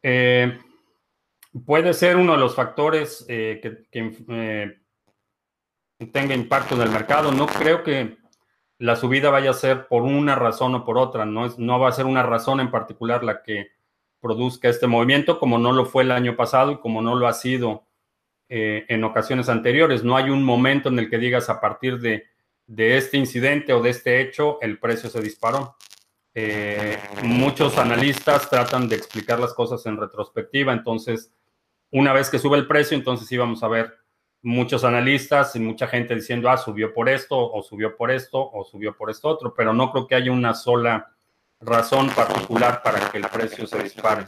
Eh, 0.07 0.59
puede 1.65 1.91
ser 1.95 2.15
uno 2.15 2.33
de 2.33 2.37
los 2.37 2.53
factores 2.53 3.25
eh, 3.27 3.59
que, 3.91 4.11
eh, 4.29 4.77
tenga 6.11 6.35
impacto 6.35 6.75
en 6.75 6.81
el 6.81 6.91
mercado. 6.91 7.31
No 7.31 7.47
creo 7.47 7.81
que 7.83 8.19
la 8.77 8.97
subida 8.97 9.31
vaya 9.31 9.49
a 9.49 9.53
ser 9.55 9.87
por 9.87 10.03
una 10.03 10.35
razón 10.35 10.75
o 10.75 10.85
por 10.85 10.99
otra. 10.99 11.25
No, 11.25 11.47
es, 11.47 11.57
no 11.57 11.79
va 11.79 11.89
a 11.89 11.93
ser 11.93 12.05
una 12.05 12.21
razón 12.21 12.59
en 12.59 12.69
particular 12.69 13.23
la 13.23 13.41
que 13.41 13.71
produzca 14.19 14.69
este 14.69 14.85
movimiento, 14.85 15.39
como 15.39 15.57
no 15.57 15.71
lo 15.71 15.85
fue 15.87 16.03
el 16.03 16.11
año 16.11 16.35
pasado 16.35 16.71
y 16.71 16.77
como 16.77 17.01
no 17.01 17.15
lo 17.15 17.27
ha 17.27 17.33
sido 17.33 17.87
en 18.47 19.03
ocasiones 19.03 19.49
anteriores. 19.49 20.03
No 20.03 20.15
hay 20.17 20.29
un 20.29 20.43
momento 20.43 20.89
en 20.89 20.99
el 20.99 21.09
que 21.09 21.17
digas 21.17 21.49
a 21.49 21.59
partir 21.59 21.97
de, 21.99 22.25
de 22.67 22.97
este 22.97 23.17
incidente 23.17 23.73
o 23.73 23.81
de 23.81 23.89
este 23.89 24.21
hecho, 24.21 24.61
el 24.61 24.77
precio 24.77 25.09
se 25.09 25.19
disparó. 25.19 25.75
Eh, 26.37 26.99
muchos 27.23 27.77
analistas 27.77 28.49
tratan 28.49 28.89
de 28.89 28.97
explicar 28.97 29.39
las 29.39 29.53
cosas 29.53 29.85
en 29.85 29.95
retrospectiva, 29.95 30.73
entonces 30.73 31.31
una 31.91 32.11
vez 32.11 32.29
que 32.29 32.39
sube 32.39 32.57
el 32.57 32.67
precio, 32.67 32.97
entonces 32.97 33.31
íbamos 33.31 33.63
a 33.63 33.69
ver 33.69 33.93
muchos 34.41 34.83
analistas 34.83 35.55
y 35.55 35.59
mucha 35.59 35.87
gente 35.87 36.13
diciendo, 36.13 36.49
ah, 36.49 36.57
subió 36.57 36.93
por 36.93 37.07
esto, 37.07 37.37
o 37.37 37.63
subió 37.63 37.95
por 37.95 38.11
esto, 38.11 38.51
o 38.51 38.65
subió 38.65 38.97
por 38.97 39.09
esto 39.09 39.29
otro, 39.29 39.53
pero 39.53 39.73
no 39.73 39.91
creo 39.93 40.07
que 40.07 40.15
haya 40.15 40.31
una 40.31 40.53
sola 40.53 41.15
razón 41.61 42.09
particular 42.09 42.83
para 42.83 43.09
que 43.09 43.17
el 43.17 43.27
precio 43.27 43.65
se 43.65 43.81
dispare. 43.81 44.25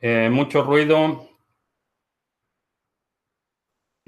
Eh, 0.00 0.28
mucho 0.30 0.62
ruido 0.64 1.27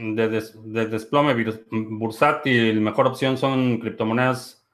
de, 0.01 0.87
desplome 0.87 1.35
bursátil, 1.71 2.81
mejor 2.81 3.07
opción 3.07 3.37
son 3.37 3.79
criptomonedas 3.79 4.67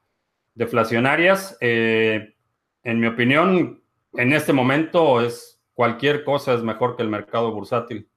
deflacionarias. 0.55 1.57
Eh, 1.61 2.35
en 2.83 3.01
mi 3.01 3.09
opinión, 3.09 3.83
en 4.15 4.33
este 4.33 4.53
momento 4.53 5.21
es 5.21 5.61
cualquier 5.75 6.25
cosa 6.25 6.55
es 6.55 6.63
mejor 6.63 6.97
que 6.97 7.03
el 7.03 7.09
mercado 7.09 7.53
bursátil. 7.53 8.09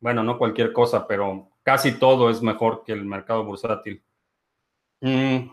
Bueno, 0.00 0.22
no 0.22 0.38
cualquier 0.38 0.72
cosa, 0.72 1.06
pero 1.06 1.50
casi 1.62 1.92
todo 1.92 2.28
es 2.28 2.42
mejor 2.42 2.82
que 2.84 2.92
el 2.92 3.04
mercado 3.04 3.44
bursátil. 3.44 4.02
Mm, 5.00 5.48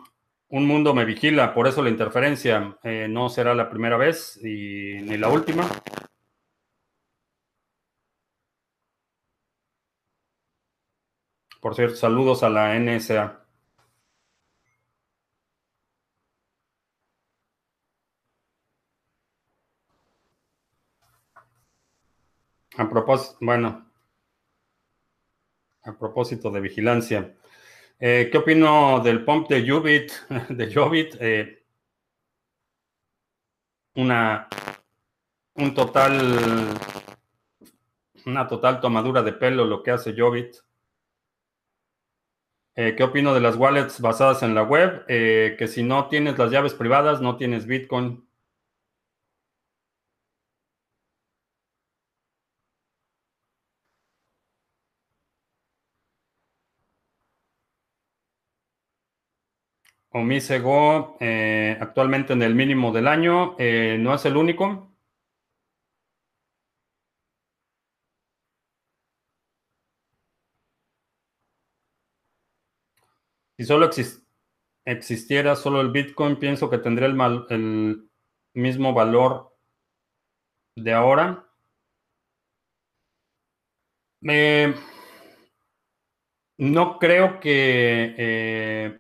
un 0.50 0.66
mundo 0.66 0.94
me 0.94 1.06
vigila, 1.06 1.54
por 1.54 1.68
eso 1.68 1.84
la 1.84 1.90
interferencia 1.90 2.78
eh, 2.84 3.08
no 3.10 3.30
será 3.30 3.54
la 3.54 3.70
primera 3.70 3.98
vez 3.98 4.40
y 4.44 5.00
ni 5.02 5.18
la 5.18 5.30
última. 5.30 5.70
Por 11.60 11.76
cierto, 11.76 11.96
saludos 11.98 12.44
a 12.44 12.50
la 12.50 12.76
NSA. 12.80 13.46
A 22.78 22.90
propósito, 22.90 23.38
bueno, 23.42 23.86
a 25.84 25.98
propósito 25.98 26.50
de 26.50 26.62
vigilancia, 26.62 27.36
eh, 28.00 28.30
¿qué 28.32 28.38
opino 28.38 29.02
del 29.02 29.26
pump 29.26 29.50
de 29.50 29.68
Jubit? 29.70 30.12
De 30.50 30.74
Jobit, 30.74 31.16
eh, 31.20 31.66
una, 33.96 34.48
un 35.56 35.74
total, 35.74 36.78
una 38.26 38.48
total 38.48 38.80
tomadura 38.80 39.22
de 39.24 39.34
pelo 39.34 39.66
lo 39.66 39.84
que 39.84 39.92
hace 39.92 40.16
Jobit. 40.18 40.56
Eh, 42.82 42.96
¿Qué 42.96 43.04
opino 43.04 43.34
de 43.34 43.42
las 43.42 43.58
wallets 43.58 44.00
basadas 44.00 44.42
en 44.42 44.56
la 44.56 44.64
web? 44.64 45.04
Eh, 45.10 45.56
que 45.60 45.68
si 45.68 45.84
no 45.84 46.08
tienes 46.08 46.38
las 46.38 46.50
llaves 46.50 46.74
privadas, 46.74 47.22
no 47.22 47.36
tienes 47.36 47.66
Bitcoin. 47.68 48.26
Omisego 60.12 61.18
eh, 61.20 61.76
actualmente 61.82 62.34
en 62.34 62.44
el 62.44 62.54
mínimo 62.56 62.92
del 62.92 63.08
año. 63.08 63.56
Eh, 63.60 63.98
no 64.00 64.14
es 64.14 64.26
el 64.26 64.38
único. 64.38 64.89
Si 73.60 73.66
solo 73.66 73.90
existiera 74.86 75.54
solo 75.58 75.82
el 75.82 75.92
Bitcoin, 75.92 76.38
pienso 76.38 76.70
que 76.70 76.78
tendría 76.78 77.08
el, 77.08 78.10
mismo 78.54 78.94
valor 78.94 79.54
de 80.78 80.94
ahora. 80.94 81.46
No 86.58 87.00
creo 87.00 87.42
que 87.42 88.16
eh, 88.18 89.00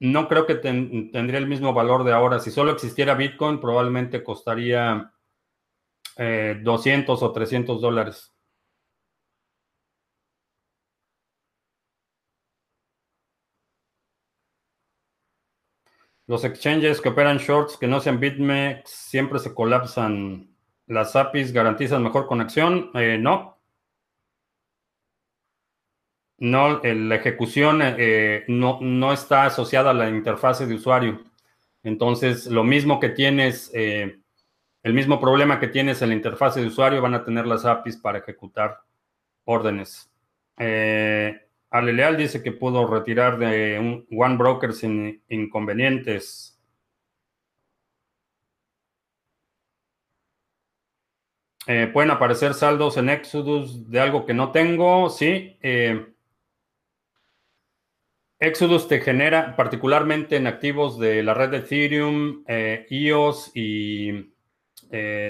no 0.00 0.26
creo 0.26 0.46
que 0.46 0.54
tendría 0.54 1.38
el 1.38 1.46
mismo 1.46 1.74
valor 1.74 2.04
de 2.04 2.12
ahora. 2.14 2.40
Si 2.40 2.50
solo 2.50 2.72
existiera 2.72 3.12
Bitcoin, 3.12 3.60
probablemente 3.60 4.24
costaría 4.24 5.12
200 6.16 7.20
eh, 7.20 7.24
o 7.26 7.32
300 7.32 7.82
dólares. 7.82 8.33
Los 16.26 16.44
exchanges 16.44 17.00
que 17.00 17.10
operan 17.10 17.38
shorts 17.38 17.76
que 17.76 17.86
no 17.86 18.00
sean 18.00 18.18
BitMEX 18.18 18.90
siempre 18.90 19.38
se 19.38 19.54
colapsan. 19.54 20.48
¿Las 20.86 21.16
APIs 21.16 21.52
garantizan 21.52 22.02
mejor 22.02 22.26
conexión? 22.26 22.90
Eh, 22.94 23.18
no. 23.20 23.58
No, 26.38 26.80
la 26.82 27.14
ejecución 27.14 27.80
eh, 27.82 28.44
no, 28.48 28.78
no, 28.80 29.12
está 29.12 29.44
asociada 29.44 29.90
a 29.90 29.94
la 29.94 30.08
interfase 30.08 30.66
de 30.66 30.74
usuario. 30.74 31.22
Entonces, 31.82 32.46
lo 32.46 32.64
mismo 32.64 32.98
que 33.00 33.10
tienes, 33.10 33.70
eh, 33.72 34.20
el 34.82 34.94
mismo 34.94 35.20
problema 35.20 35.60
que 35.60 35.68
tienes 35.68 36.02
en 36.02 36.08
la 36.08 36.14
interfase 36.16 36.60
de 36.60 36.66
usuario, 36.66 37.00
van 37.00 37.14
a 37.14 37.24
tener 37.24 37.46
las 37.46 37.64
APIs 37.64 37.96
para 37.98 38.18
ejecutar 38.18 38.80
órdenes. 39.44 40.10
Ale 41.74 41.92
Leal 41.92 42.16
dice 42.16 42.40
que 42.40 42.52
pudo 42.52 42.86
retirar 42.86 43.36
de 43.36 43.80
un 43.80 44.06
One 44.16 44.36
Broker 44.36 44.72
sin 44.72 45.24
inconvenientes. 45.28 46.56
Eh, 51.66 51.90
pueden 51.92 52.12
aparecer 52.12 52.54
saldos 52.54 52.96
en 52.96 53.08
Exodus 53.08 53.90
de 53.90 53.98
algo 53.98 54.24
que 54.24 54.34
no 54.34 54.52
tengo, 54.52 55.10
sí. 55.10 55.58
Eh, 55.62 56.14
Exodus 58.38 58.86
te 58.86 59.00
genera, 59.00 59.56
particularmente 59.56 60.36
en 60.36 60.46
activos 60.46 60.96
de 61.00 61.24
la 61.24 61.34
red 61.34 61.50
de 61.50 61.56
Ethereum, 61.56 62.44
eh, 62.46 62.86
y 62.88 64.12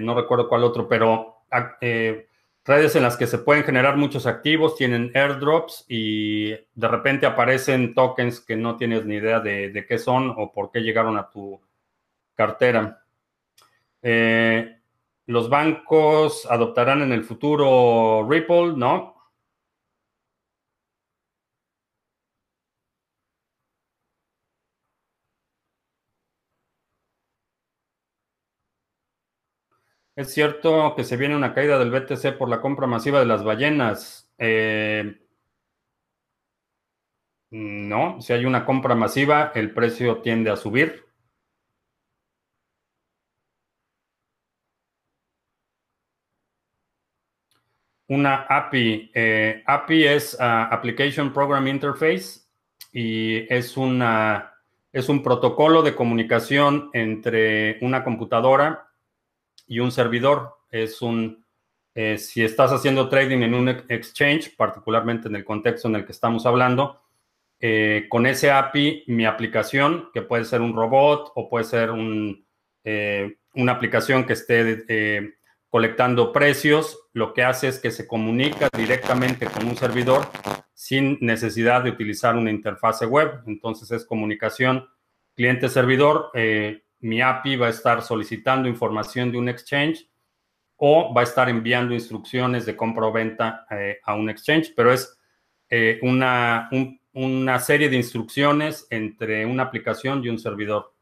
no 0.02 0.14
recuerdo 0.14 0.46
cuál 0.46 0.64
otro, 0.64 0.86
pero 0.86 1.46
redes 2.64 2.96
en 2.96 3.02
las 3.02 3.16
que 3.16 3.26
se 3.26 3.38
pueden 3.38 3.64
generar 3.64 3.96
muchos 3.96 4.26
activos, 4.26 4.76
tienen 4.76 5.10
airdrops 5.14 5.84
y 5.88 6.50
de 6.50 6.88
repente 6.88 7.26
aparecen 7.26 7.94
tokens 7.94 8.40
que 8.40 8.56
no 8.56 8.76
tienes 8.76 9.04
ni 9.04 9.16
idea 9.16 9.40
de, 9.40 9.84
qué 9.86 9.98
son 9.98 10.34
o 10.36 10.52
por 10.52 10.70
qué 10.70 10.80
llegaron 10.80 11.18
a 11.18 11.28
tu 11.28 11.60
cartera. 12.34 13.04
Eh, 14.02 14.78
¿Los 15.26 15.48
bancos 15.48 16.46
adoptarán 16.50 17.02
en 17.02 17.12
el 17.12 17.24
futuro 17.24 18.26
Ripple? 18.28 18.74
No. 18.76 19.13
Es 30.16 30.32
cierto 30.32 30.94
que 30.96 31.04
se 31.04 31.16
viene 31.16 31.36
una 31.36 31.54
caída 31.54 31.78
del 31.78 31.90
BTC 31.90 32.36
por 32.38 32.48
la 32.48 32.60
compra 32.60 32.86
masiva 32.86 33.18
de 33.20 33.26
las 33.26 33.42
ballenas. 33.44 34.30
Eh, 34.38 35.18
no, 37.50 38.20
si 38.20 38.32
hay 38.32 38.44
una 38.44 38.64
compra 38.64 38.94
masiva, 38.94 39.52
el 39.54 39.72
precio 39.72 40.20
tiende 40.22 40.50
a 40.50 40.56
subir. 40.56 41.04
Una 48.08 48.46
API. 48.48 49.10
Eh, 49.14 49.62
API 49.66 50.04
es 50.04 50.36
ah, 50.40 50.68
Application 50.70 51.32
Program 51.32 51.66
Interface 51.66 52.42
y 52.92 53.52
es, 53.52 53.76
una, 53.76 54.54
es 54.92 55.08
un 55.08 55.22
protocolo 55.22 55.82
de 55.82 55.94
comunicación 55.94 56.90
entre 56.92 57.78
una 57.80 58.04
computadora 58.04 58.93
y 59.66 59.80
un 59.80 59.92
servidor. 59.92 60.56
Es 60.70 61.02
un, 61.02 61.44
eh, 61.94 62.18
si 62.18 62.42
estás 62.42 62.72
haciendo 62.72 63.08
trading 63.08 63.42
en 63.42 63.54
un 63.54 63.68
exchange, 63.68 64.56
particularmente 64.56 65.28
en 65.28 65.36
el 65.36 65.44
contexto 65.44 65.88
en 65.88 65.96
el 65.96 66.04
que 66.04 66.12
estamos 66.12 66.46
hablando, 66.46 67.00
eh, 67.60 68.06
con 68.08 68.26
ese 68.26 68.50
API, 68.50 69.04
mi 69.06 69.24
aplicación, 69.26 70.10
que 70.12 70.22
puede 70.22 70.44
ser 70.44 70.60
un 70.60 70.74
robot 70.74 71.32
o 71.34 71.48
puede 71.48 71.64
ser 71.64 71.90
un, 71.90 72.44
eh, 72.82 73.36
una 73.54 73.72
aplicación 73.72 74.26
que 74.26 74.34
esté 74.34 75.36
colectando 75.70 76.32
precios, 76.32 77.08
lo 77.12 77.32
que 77.32 77.42
hace 77.42 77.68
es 77.68 77.78
que 77.80 77.90
se 77.90 78.06
comunica 78.06 78.68
directamente 78.76 79.46
con 79.46 79.66
un 79.66 79.76
servidor 79.76 80.28
sin 80.72 81.18
necesidad 81.20 81.82
de 81.82 81.90
utilizar 81.90 82.36
una 82.36 82.50
interfase 82.50 83.06
web. 83.06 83.40
Entonces 83.46 83.90
es 83.90 84.04
comunicación 84.04 84.86
cliente-servidor 85.34 86.30
mi 87.04 87.20
API 87.20 87.56
va 87.56 87.66
a 87.66 87.70
estar 87.70 88.02
solicitando 88.02 88.66
información 88.66 89.30
de 89.30 89.38
un 89.38 89.48
exchange 89.50 90.08
o 90.76 91.12
va 91.14 91.20
a 91.20 91.24
estar 91.24 91.48
enviando 91.50 91.94
instrucciones 91.94 92.64
de 92.66 92.76
compra 92.76 93.06
o 93.06 93.12
venta 93.12 93.66
eh, 93.70 93.98
a 94.04 94.14
un 94.14 94.30
exchange, 94.30 94.72
pero 94.74 94.92
es 94.92 95.18
eh, 95.68 95.98
una, 96.02 96.70
una 97.12 97.60
serie 97.60 97.90
de 97.90 97.96
instrucciones 97.96 98.86
entre 98.90 99.44
una 99.44 99.64
aplicación 99.64 100.24
y 100.24 100.30
un 100.30 100.38
servidor. 100.38 100.94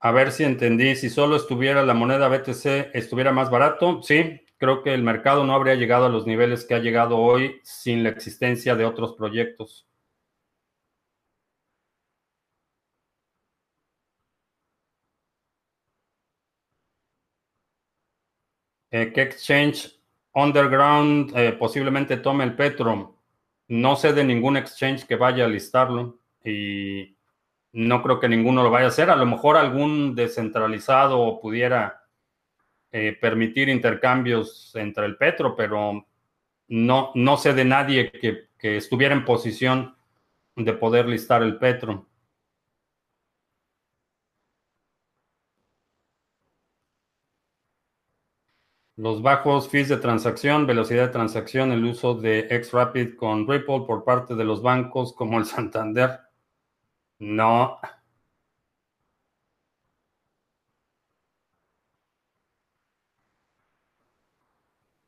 A 0.00 0.10
ver 0.10 0.32
si 0.32 0.44
entendí, 0.44 0.96
si 0.96 1.10
solo 1.10 1.36
estuviera 1.36 1.82
la 1.84 1.94
moneda 1.94 2.28
BTC, 2.28 2.90
estuviera 2.94 3.30
más 3.32 3.50
barato. 3.50 4.02
Sí, 4.02 4.40
creo 4.58 4.82
que 4.82 4.94
el 4.94 5.02
mercado 5.02 5.44
no 5.44 5.54
habría 5.54 5.74
llegado 5.74 6.06
a 6.06 6.08
los 6.08 6.26
niveles 6.26 6.64
que 6.64 6.74
ha 6.74 6.78
llegado 6.78 7.18
hoy 7.18 7.60
sin 7.62 8.02
la 8.02 8.08
existencia 8.08 8.74
de 8.74 8.84
otros 8.84 9.14
proyectos. 9.14 9.86
Eh, 18.94 19.10
¿Qué 19.10 19.22
exchange 19.22 19.98
underground 20.34 21.32
eh, 21.34 21.52
posiblemente 21.52 22.18
tome 22.18 22.44
el 22.44 22.54
Petro? 22.54 23.16
No 23.68 23.96
sé 23.96 24.12
de 24.12 24.22
ningún 24.22 24.58
exchange 24.58 25.06
que 25.06 25.16
vaya 25.16 25.46
a 25.46 25.48
listarlo 25.48 26.18
y 26.44 27.16
no 27.72 28.02
creo 28.02 28.20
que 28.20 28.28
ninguno 28.28 28.62
lo 28.62 28.70
vaya 28.70 28.84
a 28.84 28.88
hacer. 28.88 29.08
A 29.08 29.16
lo 29.16 29.24
mejor 29.24 29.56
algún 29.56 30.14
descentralizado 30.14 31.40
pudiera 31.40 32.02
eh, 32.90 33.16
permitir 33.18 33.70
intercambios 33.70 34.72
entre 34.74 35.06
el 35.06 35.16
Petro, 35.16 35.56
pero 35.56 36.06
no, 36.68 37.12
no 37.14 37.36
sé 37.38 37.54
de 37.54 37.64
nadie 37.64 38.12
que, 38.12 38.48
que 38.58 38.76
estuviera 38.76 39.14
en 39.14 39.24
posición 39.24 39.96
de 40.54 40.74
poder 40.74 41.08
listar 41.08 41.42
el 41.42 41.56
Petro. 41.56 42.08
Los 48.96 49.20
bajos 49.22 49.68
fees 49.68 49.88
de 49.88 49.98
transacción, 49.98 50.66
velocidad 50.66 51.06
de 51.06 51.12
transacción, 51.12 51.72
el 51.72 51.84
uso 51.84 52.14
de 52.14 52.48
Xrapid 52.62 53.16
con 53.16 53.46
Ripple 53.48 53.84
por 53.86 54.04
parte 54.04 54.34
de 54.34 54.44
los 54.44 54.62
bancos 54.62 55.12
como 55.14 55.38
el 55.38 55.44
Santander. 55.46 56.20
No. 57.18 57.78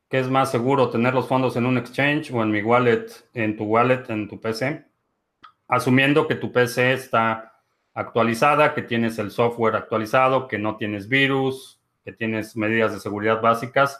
¿Qué 0.09 0.19
es 0.19 0.29
más 0.29 0.49
seguro, 0.51 0.89
tener 0.89 1.13
los 1.13 1.27
fondos 1.27 1.55
en 1.55 1.65
un 1.65 1.77
exchange 1.77 2.31
o 2.31 2.41
en 2.41 2.49
mi 2.51 2.61
wallet, 2.61 3.07
en 3.33 3.55
tu 3.57 3.65
wallet, 3.65 4.09
en 4.09 4.27
tu 4.27 4.39
PC? 4.39 4.85
Asumiendo 5.67 6.27
que 6.27 6.35
tu 6.35 6.51
PC 6.51 6.93
está 6.93 7.61
actualizada, 7.93 8.73
que 8.73 8.81
tienes 8.83 9.17
el 9.19 9.31
software 9.31 9.75
actualizado, 9.75 10.47
que 10.47 10.59
no 10.59 10.77
tienes 10.77 11.07
virus, 11.07 11.74
que 12.05 12.13
tienes 12.13 12.55
medidas 12.55 12.93
de 12.93 12.99
seguridad 12.99 13.41
básicas, 13.41 13.99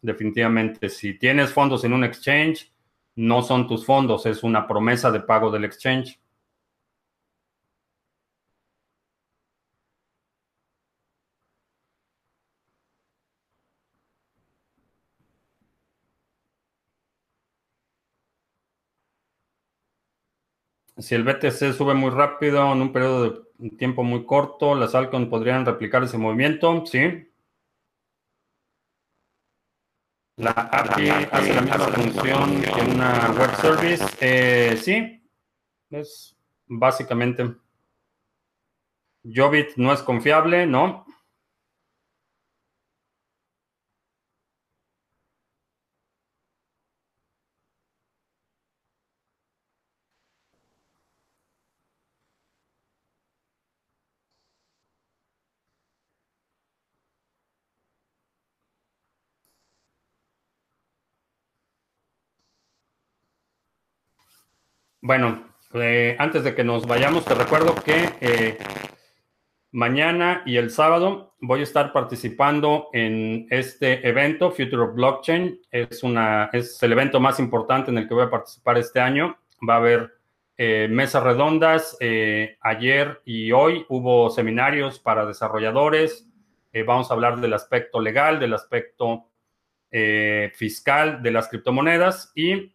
definitivamente 0.00 0.88
si 0.88 1.18
tienes 1.18 1.52
fondos 1.52 1.84
en 1.84 1.92
un 1.92 2.04
exchange, 2.04 2.72
no 3.16 3.42
son 3.42 3.66
tus 3.66 3.84
fondos, 3.84 4.24
es 4.26 4.42
una 4.44 4.66
promesa 4.66 5.10
de 5.10 5.20
pago 5.20 5.50
del 5.50 5.64
exchange. 5.64 6.20
Si 20.98 21.14
el 21.14 21.24
BTC 21.24 21.72
sube 21.72 21.94
muy 21.94 22.10
rápido 22.10 22.72
en 22.72 22.80
un 22.82 22.92
periodo 22.92 23.48
de 23.58 23.70
tiempo 23.70 24.04
muy 24.04 24.24
corto, 24.24 24.74
las 24.76 24.94
Alcon 24.94 25.28
podrían 25.28 25.66
replicar 25.66 26.04
ese 26.04 26.18
movimiento, 26.18 26.84
sí. 26.86 27.31
La 30.36 30.50
API 30.50 31.10
hace 31.30 31.54
la 31.54 31.60
misma 31.60 31.88
función 31.88 32.62
que 32.62 32.80
una 32.90 33.30
web 33.38 33.54
service, 33.56 34.04
eh, 34.20 34.78
sí. 34.80 35.22
Es 35.90 36.34
básicamente. 36.66 37.54
Jobit 39.22 39.76
no 39.76 39.92
es 39.92 40.00
confiable, 40.00 40.66
¿no? 40.66 41.04
Bueno, 65.04 65.48
eh, 65.74 66.14
antes 66.20 66.44
de 66.44 66.54
que 66.54 66.62
nos 66.62 66.86
vayamos, 66.86 67.24
te 67.24 67.34
recuerdo 67.34 67.74
que 67.74 68.08
eh, 68.20 68.56
mañana 69.72 70.44
y 70.46 70.58
el 70.58 70.70
sábado 70.70 71.34
voy 71.40 71.58
a 71.58 71.64
estar 71.64 71.92
participando 71.92 72.88
en 72.92 73.48
este 73.50 74.06
evento, 74.06 74.52
Future 74.52 74.82
of 74.82 74.94
Blockchain. 74.94 75.60
Es, 75.72 76.04
una, 76.04 76.50
es 76.52 76.80
el 76.84 76.92
evento 76.92 77.18
más 77.18 77.40
importante 77.40 77.90
en 77.90 77.98
el 77.98 78.06
que 78.06 78.14
voy 78.14 78.22
a 78.22 78.30
participar 78.30 78.78
este 78.78 79.00
año. 79.00 79.36
Va 79.68 79.74
a 79.74 79.78
haber 79.78 80.12
eh, 80.56 80.86
mesas 80.88 81.24
redondas. 81.24 81.98
ayer 82.60 83.22
y 83.24 83.50
hoy 83.50 83.84
hubo 83.88 84.30
seminarios 84.30 85.00
para 85.00 85.26
desarrolladores. 85.26 86.28
vamos 86.86 87.10
a 87.10 87.14
hablar 87.14 87.40
del 87.40 87.54
aspecto 87.54 88.00
legal, 88.00 88.38
del 88.38 88.54
aspecto 88.54 89.26
fiscal 90.54 91.24
de 91.24 91.30
las 91.32 91.48
criptomonedas 91.48 92.30
y 92.36 92.72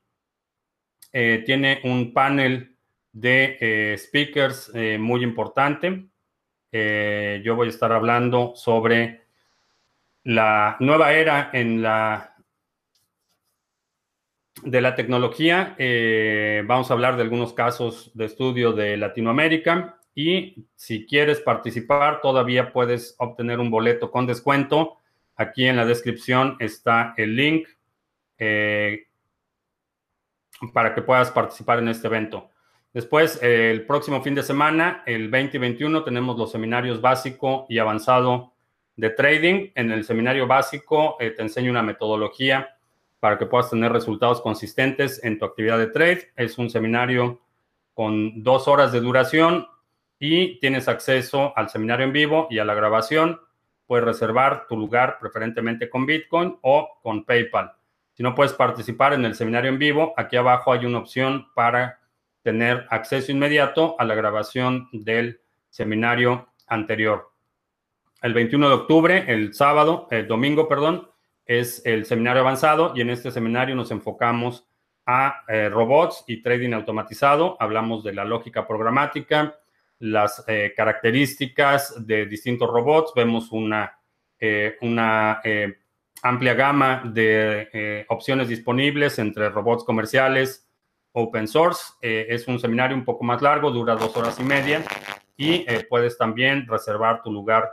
eh, 1.19 1.41
tiene 1.43 1.81
un 1.83 2.13
panel 2.13 2.75
de 3.11 3.57
eh, 3.59 3.97
speakers 3.97 4.69
eh, 4.75 4.99
muy 4.99 5.23
importante. 5.23 6.05
yo 6.71 7.55
voy 7.55 7.67
a 7.67 7.69
estar 7.71 7.91
hablando 7.91 8.53
sobre 8.55 9.23
la 10.25 10.77
nueva 10.79 11.13
era 11.13 11.49
en 11.53 11.81
la 11.81 12.35
de 14.61 14.79
la 14.79 14.93
tecnología. 14.93 15.75
vamos 16.67 16.91
a 16.91 16.93
hablar 16.93 17.15
de 17.15 17.23
algunos 17.23 17.51
casos 17.53 18.11
de 18.13 18.25
estudio 18.25 18.73
de 18.73 18.95
Latinoamérica 18.95 19.99
y 20.13 20.67
si 20.75 21.07
quieres 21.07 21.39
participar 21.41 22.21
todavía 22.21 22.71
puedes 22.71 23.15
obtener 23.17 23.59
un 23.59 23.71
boleto 23.71 24.11
con 24.11 24.27
descuento. 24.27 24.97
Aquí 25.35 25.65
en 25.65 25.77
la 25.77 25.85
descripción 25.87 26.57
está 26.59 27.15
el 27.17 27.35
link 27.35 27.67
para 30.73 30.93
que 30.93 31.01
puedas 31.01 31.31
participar 31.31 31.79
en 31.79 31.89
este 31.89 32.07
evento. 32.07 32.49
Después, 32.93 33.41
el 33.43 33.85
próximo 33.85 34.21
fin 34.23 34.33
de 34.33 34.43
semana, 34.43 35.03
el 35.05 35.29
20 35.29 35.57
y 35.57 35.59
21, 35.59 36.03
tenemos 36.03 36.37
los 36.37 36.51
seminarios 36.51 36.99
básico 36.99 37.65
y 37.69 37.79
avanzado 37.79 38.53
de 38.95 39.11
trading. 39.11 39.71
En 39.75 39.91
el 39.91 40.03
seminario 40.03 40.47
básico 40.47 41.15
eh, 41.19 41.31
te 41.31 41.43
enseño 41.43 41.71
una 41.71 41.83
metodología 41.83 42.77
para 43.19 43.37
que 43.37 43.45
puedas 43.45 43.69
tener 43.69 43.91
resultados 43.91 44.41
consistentes 44.41 45.23
en 45.23 45.39
tu 45.39 45.45
actividad 45.45 45.77
de 45.77 45.87
trade. 45.87 46.31
Es 46.35 46.57
un 46.57 46.69
seminario 46.69 47.41
con 47.93 48.43
dos 48.43 48.67
horas 48.67 48.91
de 48.91 48.99
duración 48.99 49.67
y 50.19 50.59
tienes 50.59 50.87
acceso 50.87 51.53
al 51.55 51.69
seminario 51.69 52.05
en 52.05 52.13
vivo 52.13 52.47
y 52.49 52.59
a 52.59 52.65
la 52.65 52.73
grabación. 52.73 53.39
Puedes 53.85 54.05
reservar 54.05 54.65
tu 54.67 54.75
lugar 54.75 55.17
preferentemente 55.19 55.89
con 55.89 56.05
Bitcoin 56.05 56.57
o 56.61 56.99
con 57.01 57.23
PayPal. 57.23 57.76
Si 58.17 58.23
no 58.23 58.33
puedes 58.33 58.53
participar 58.53 59.13
en 59.13 59.25
el 59.25 59.35
seminario 59.35 59.69
en 59.69 59.77
vivo, 59.77 60.15
aquí 60.17 60.37
abajo 60.37 60.71
hay 60.73 60.87
una 60.87 60.97
opción 60.97 61.49
para 61.53 61.99
tener 62.41 62.87
acceso 62.89 63.31
inmediato 63.31 63.95
a 63.99 64.05
la 64.05 64.15
grabación 64.15 64.89
del 64.91 65.41
seminario 65.69 66.47
anterior. 66.65 67.31
El 68.23 68.33
21 68.33 68.69
de 68.69 68.73
octubre, 68.73 69.25
el 69.27 69.53
sábado, 69.53 70.07
el 70.09 70.27
domingo, 70.27 70.67
perdón, 70.67 71.11
es 71.45 71.85
el 71.85 72.05
seminario 72.05 72.41
avanzado 72.41 72.91
y 72.95 73.01
en 73.01 73.11
este 73.11 73.29
seminario 73.29 73.75
nos 73.75 73.91
enfocamos 73.91 74.65
a 75.05 75.43
eh, 75.47 75.69
robots 75.69 76.23
y 76.25 76.41
trading 76.41 76.73
automatizado. 76.73 77.55
Hablamos 77.59 78.03
de 78.03 78.15
la 78.15 78.25
lógica 78.25 78.65
programática, 78.65 79.59
las 79.99 80.43
eh, 80.47 80.73
características 80.75 82.07
de 82.07 82.25
distintos 82.25 82.67
robots. 82.67 83.13
Vemos 83.15 83.51
una, 83.51 83.95
eh, 84.39 84.75
una 84.81 85.39
amplia 86.21 86.53
gama 86.53 87.03
de 87.05 87.69
eh, 87.73 88.05
opciones 88.09 88.47
disponibles 88.47 89.19
entre 89.19 89.49
robots 89.49 89.83
comerciales, 89.83 90.67
open 91.11 91.47
source. 91.47 91.93
Eh, 92.01 92.27
es 92.29 92.47
un 92.47 92.59
seminario 92.59 92.95
un 92.95 93.05
poco 93.05 93.23
más 93.23 93.41
largo, 93.41 93.71
dura 93.71 93.95
dos 93.95 94.15
horas 94.17 94.39
y 94.39 94.43
media 94.43 94.83
y 95.35 95.65
eh, 95.67 95.85
puedes 95.89 96.17
también 96.17 96.67
reservar 96.67 97.21
tu 97.21 97.31
lugar 97.31 97.69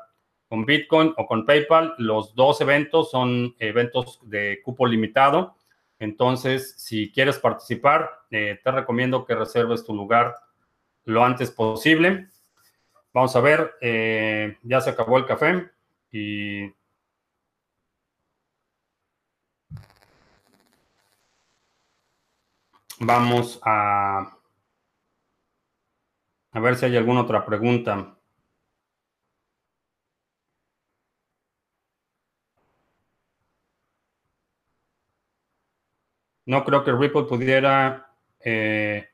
con 0.49 0.65
Bitcoin 0.65 1.15
o 1.17 1.27
con 1.27 1.47
PayPal. 1.47 1.95
Los 1.99 2.35
dos 2.35 2.61
eventos 2.61 3.11
son 3.11 3.55
eventos 3.59 4.21
de 4.23 4.61
cupo 4.63 4.87
limitado. 4.87 5.57
Entonces, 5.99 6.75
si 6.77 7.11
quieres 7.13 7.39
participar, 7.39 8.11
te 8.29 8.59
recomiendo 8.65 9.25
que 9.25 9.35
reserves 9.35 9.85
tu 9.85 9.95
lugar 9.95 10.35
lo 11.05 11.25
antes 11.25 11.51
posible. 11.51 12.29
Vamos 13.13 13.35
a 13.37 13.41
ver, 13.41 13.73
ya 14.63 14.81
se 14.81 14.91
acabó 14.91 15.17
el 15.19 15.25
café 15.25 15.71
y 16.11 16.69
Vamos 23.01 23.61
a, 23.63 24.37
a 26.53 26.59
ver 26.61 26.77
si 26.77 26.87
hay 26.87 26.97
alguna 26.97 27.21
otra 27.21 27.45
pregunta. 27.45 28.17
No 36.47 36.65
creo 36.65 36.85
que 36.85 36.93
Ripple 36.93 37.25
pudiera, 37.25 38.15
eh, 38.41 39.09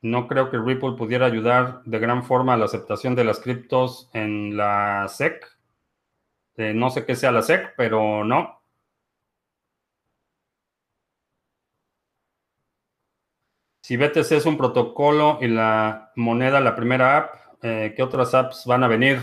no 0.00 0.26
creo 0.26 0.50
que 0.50 0.56
Ripple 0.58 0.92
pudiera 0.92 1.26
ayudar 1.26 1.82
de 1.84 1.98
gran 1.98 2.24
forma 2.24 2.54
a 2.54 2.56
la 2.56 2.64
aceptación 2.64 3.14
de 3.14 3.24
las 3.24 3.40
criptos 3.40 4.08
en 4.14 4.56
la 4.56 5.04
SEC. 5.08 5.44
Eh, 6.56 6.72
no 6.74 6.90
sé 6.90 7.06
qué 7.06 7.14
sea 7.16 7.30
la 7.32 7.40
SEC, 7.40 7.74
pero 7.76 8.24
no. 8.24 8.55
Si 13.86 13.96
BTC 13.96 14.32
es 14.32 14.46
un 14.46 14.56
protocolo 14.56 15.38
y 15.40 15.46
la 15.46 16.10
moneda 16.16 16.58
la 16.58 16.74
primera 16.74 17.18
app, 17.18 17.34
eh, 17.62 17.94
¿qué 17.96 18.02
otras 18.02 18.34
apps 18.34 18.64
van 18.66 18.82
a 18.82 18.88
venir? 18.88 19.20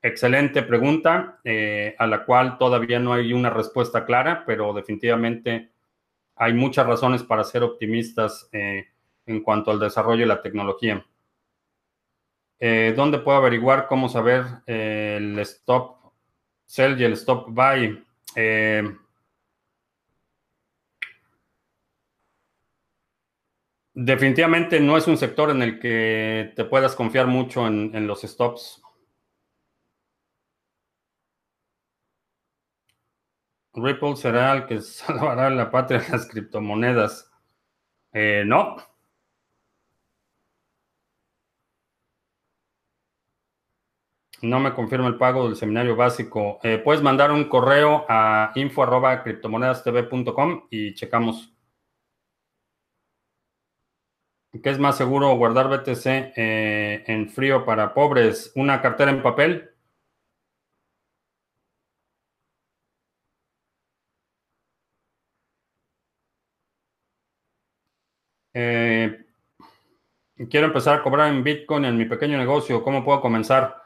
Excelente 0.00 0.62
pregunta, 0.62 1.38
eh, 1.44 1.94
a 1.98 2.06
la 2.06 2.24
cual 2.24 2.56
todavía 2.56 2.98
no 2.98 3.12
hay 3.12 3.34
una 3.34 3.50
respuesta 3.50 4.06
clara, 4.06 4.44
pero 4.46 4.72
definitivamente 4.72 5.72
hay 6.34 6.54
muchas 6.54 6.86
razones 6.86 7.22
para 7.22 7.44
ser 7.44 7.62
optimistas 7.62 8.48
eh, 8.52 8.86
en 9.26 9.42
cuanto 9.42 9.70
al 9.70 9.78
desarrollo 9.78 10.20
de 10.20 10.28
la 10.28 10.40
tecnología. 10.40 11.04
¿Dónde 12.58 13.18
puedo 13.18 13.36
averiguar 13.36 13.86
cómo 13.86 14.08
saber 14.08 14.44
el 14.64 15.38
stop 15.40 15.96
sell 16.64 16.98
y 16.98 17.04
el 17.04 17.12
stop 17.12 17.48
buy? 17.50 18.02
Definitivamente 23.94 24.80
no 24.80 24.96
es 24.96 25.06
un 25.08 25.16
sector 25.16 25.50
en 25.50 25.62
el 25.62 25.78
que 25.80 26.52
te 26.56 26.64
puedas 26.64 26.94
confiar 26.94 27.26
mucho 27.26 27.66
en, 27.66 28.06
los 28.06 28.22
stops. 28.22 28.80
Ripple 33.74 34.16
será 34.16 34.52
el 34.52 34.66
que 34.66 34.80
salvará 34.80 35.50
la 35.50 35.70
patria 35.70 36.00
de 36.00 36.08
las 36.08 36.26
criptomonedas. 36.28 37.30
Eh, 38.12 38.44
no. 38.46 38.76
No 44.42 44.58
me 44.60 44.72
confirma 44.74 45.08
el 45.08 45.16
pago 45.18 45.46
del 45.46 45.56
seminario 45.56 45.96
básico. 45.96 46.58
Eh, 46.62 46.78
puedes 46.78 47.02
mandar 47.02 47.30
un 47.30 47.44
correo 47.48 48.06
a 48.08 48.52
info.criptomonedastv.com 48.54 50.66
y 50.70 50.94
checamos. 50.94 51.54
¿Qué 54.52 54.70
es 54.70 54.78
más 54.80 54.96
seguro 54.96 55.36
guardar 55.36 55.68
BTC 55.68 56.32
eh, 56.36 57.04
en 57.06 57.30
frío 57.30 57.64
para 57.64 57.94
pobres? 57.94 58.50
¿Una 58.56 58.82
cartera 58.82 59.10
en 59.12 59.22
papel? 59.22 59.70
Eh, 68.52 69.24
quiero 70.50 70.66
empezar 70.66 70.98
a 70.98 71.02
cobrar 71.02 71.32
en 71.32 71.44
Bitcoin 71.44 71.84
en 71.84 71.96
mi 71.96 72.04
pequeño 72.06 72.36
negocio. 72.38 72.82
¿Cómo 72.82 73.04
puedo 73.04 73.20
comenzar? 73.20 73.76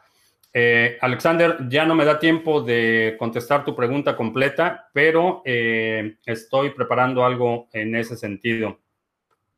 Eh, 0.53 0.97
Alexander, 1.03 1.59
ya 1.69 1.85
no 1.85 1.95
me 1.95 2.07
da 2.07 2.19
tiempo 2.19 2.63
de 2.63 3.17
contestar 3.19 3.65
tu 3.65 3.77
pregunta 3.77 4.17
completa, 4.17 4.89
pero 4.95 5.43
estoy 5.45 6.71
preparando 6.71 7.25
algo 7.25 7.69
en 7.73 7.97
ese 7.97 8.17
sentido 8.17 8.84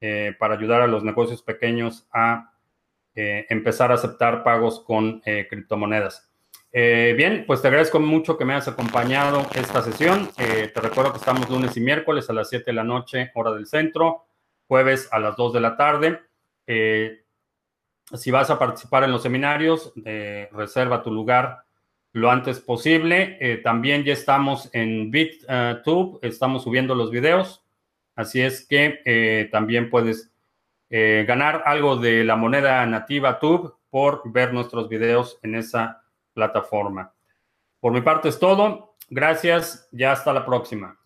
eh, 0.00 0.34
para 0.38 0.54
ayudar 0.54 0.82
a 0.82 0.86
los 0.86 1.04
negocios 1.04 1.42
pequeños 1.42 2.08
a 2.12 2.52
empezar 3.18 3.90
a 3.90 3.94
aceptar 3.94 4.44
pagos 4.44 4.84
con 4.84 5.22
criptomonedas. 5.22 6.30
bien, 6.70 7.44
pues 7.46 7.62
te 7.62 7.68
agradezco 7.68 7.98
mucho 7.98 8.36
que 8.36 8.44
me 8.44 8.52
hayas 8.52 8.68
acompañado 8.68 9.46
esta 9.54 9.80
sesión. 9.80 10.28
te 10.36 10.80
recuerdo 10.82 11.12
que 11.12 11.18
estamos 11.20 11.48
lunes 11.48 11.74
y 11.78 11.80
miércoles 11.80 12.28
a 12.28 12.34
las 12.34 12.50
7 12.50 12.64
de 12.66 12.72
la 12.74 12.84
noche, 12.84 13.30
hora 13.32 13.52
del 13.52 13.66
centro, 13.66 14.26
jueves 14.68 15.08
a 15.12 15.18
las 15.18 15.34
2 15.34 15.54
de 15.54 15.60
la 15.60 15.78
tarde. 15.78 16.20
Si 18.12 18.30
vas 18.30 18.50
a 18.50 18.58
participar 18.58 19.02
en 19.02 19.10
los 19.10 19.22
seminarios, 19.22 19.92
eh, 20.04 20.48
reserva 20.52 21.02
tu 21.02 21.10
lugar 21.10 21.64
lo 22.12 22.30
antes 22.30 22.60
posible. 22.60 23.36
Eh, 23.40 23.56
también 23.58 24.04
ya 24.04 24.12
estamos 24.12 24.70
en 24.72 25.10
BitTube, 25.10 26.20
estamos 26.22 26.62
subiendo 26.62 26.94
los 26.94 27.10
videos, 27.10 27.65
así 28.16 28.40
es 28.40 28.66
que 28.66 29.00
eh, 29.04 29.48
también 29.52 29.90
puedes 29.90 30.32
ganar 30.88 31.64
algo 31.66 31.96
de 31.96 32.22
la 32.22 32.36
moneda 32.36 32.86
nativa 32.86 33.40
Tube 33.40 33.72
por 33.90 34.22
ver 34.24 34.52
nuestros 34.54 34.88
videos 34.88 35.38
en 35.42 35.56
esa 35.56 36.04
plataforma. 36.32 37.12
Por 37.80 37.92
mi 37.92 38.02
parte 38.02 38.28
es 38.28 38.38
todo. 38.38 38.94
Gracias, 39.08 39.88
ya 39.92 40.12
hasta 40.12 40.32
la 40.32 40.44
próxima. 40.44 40.98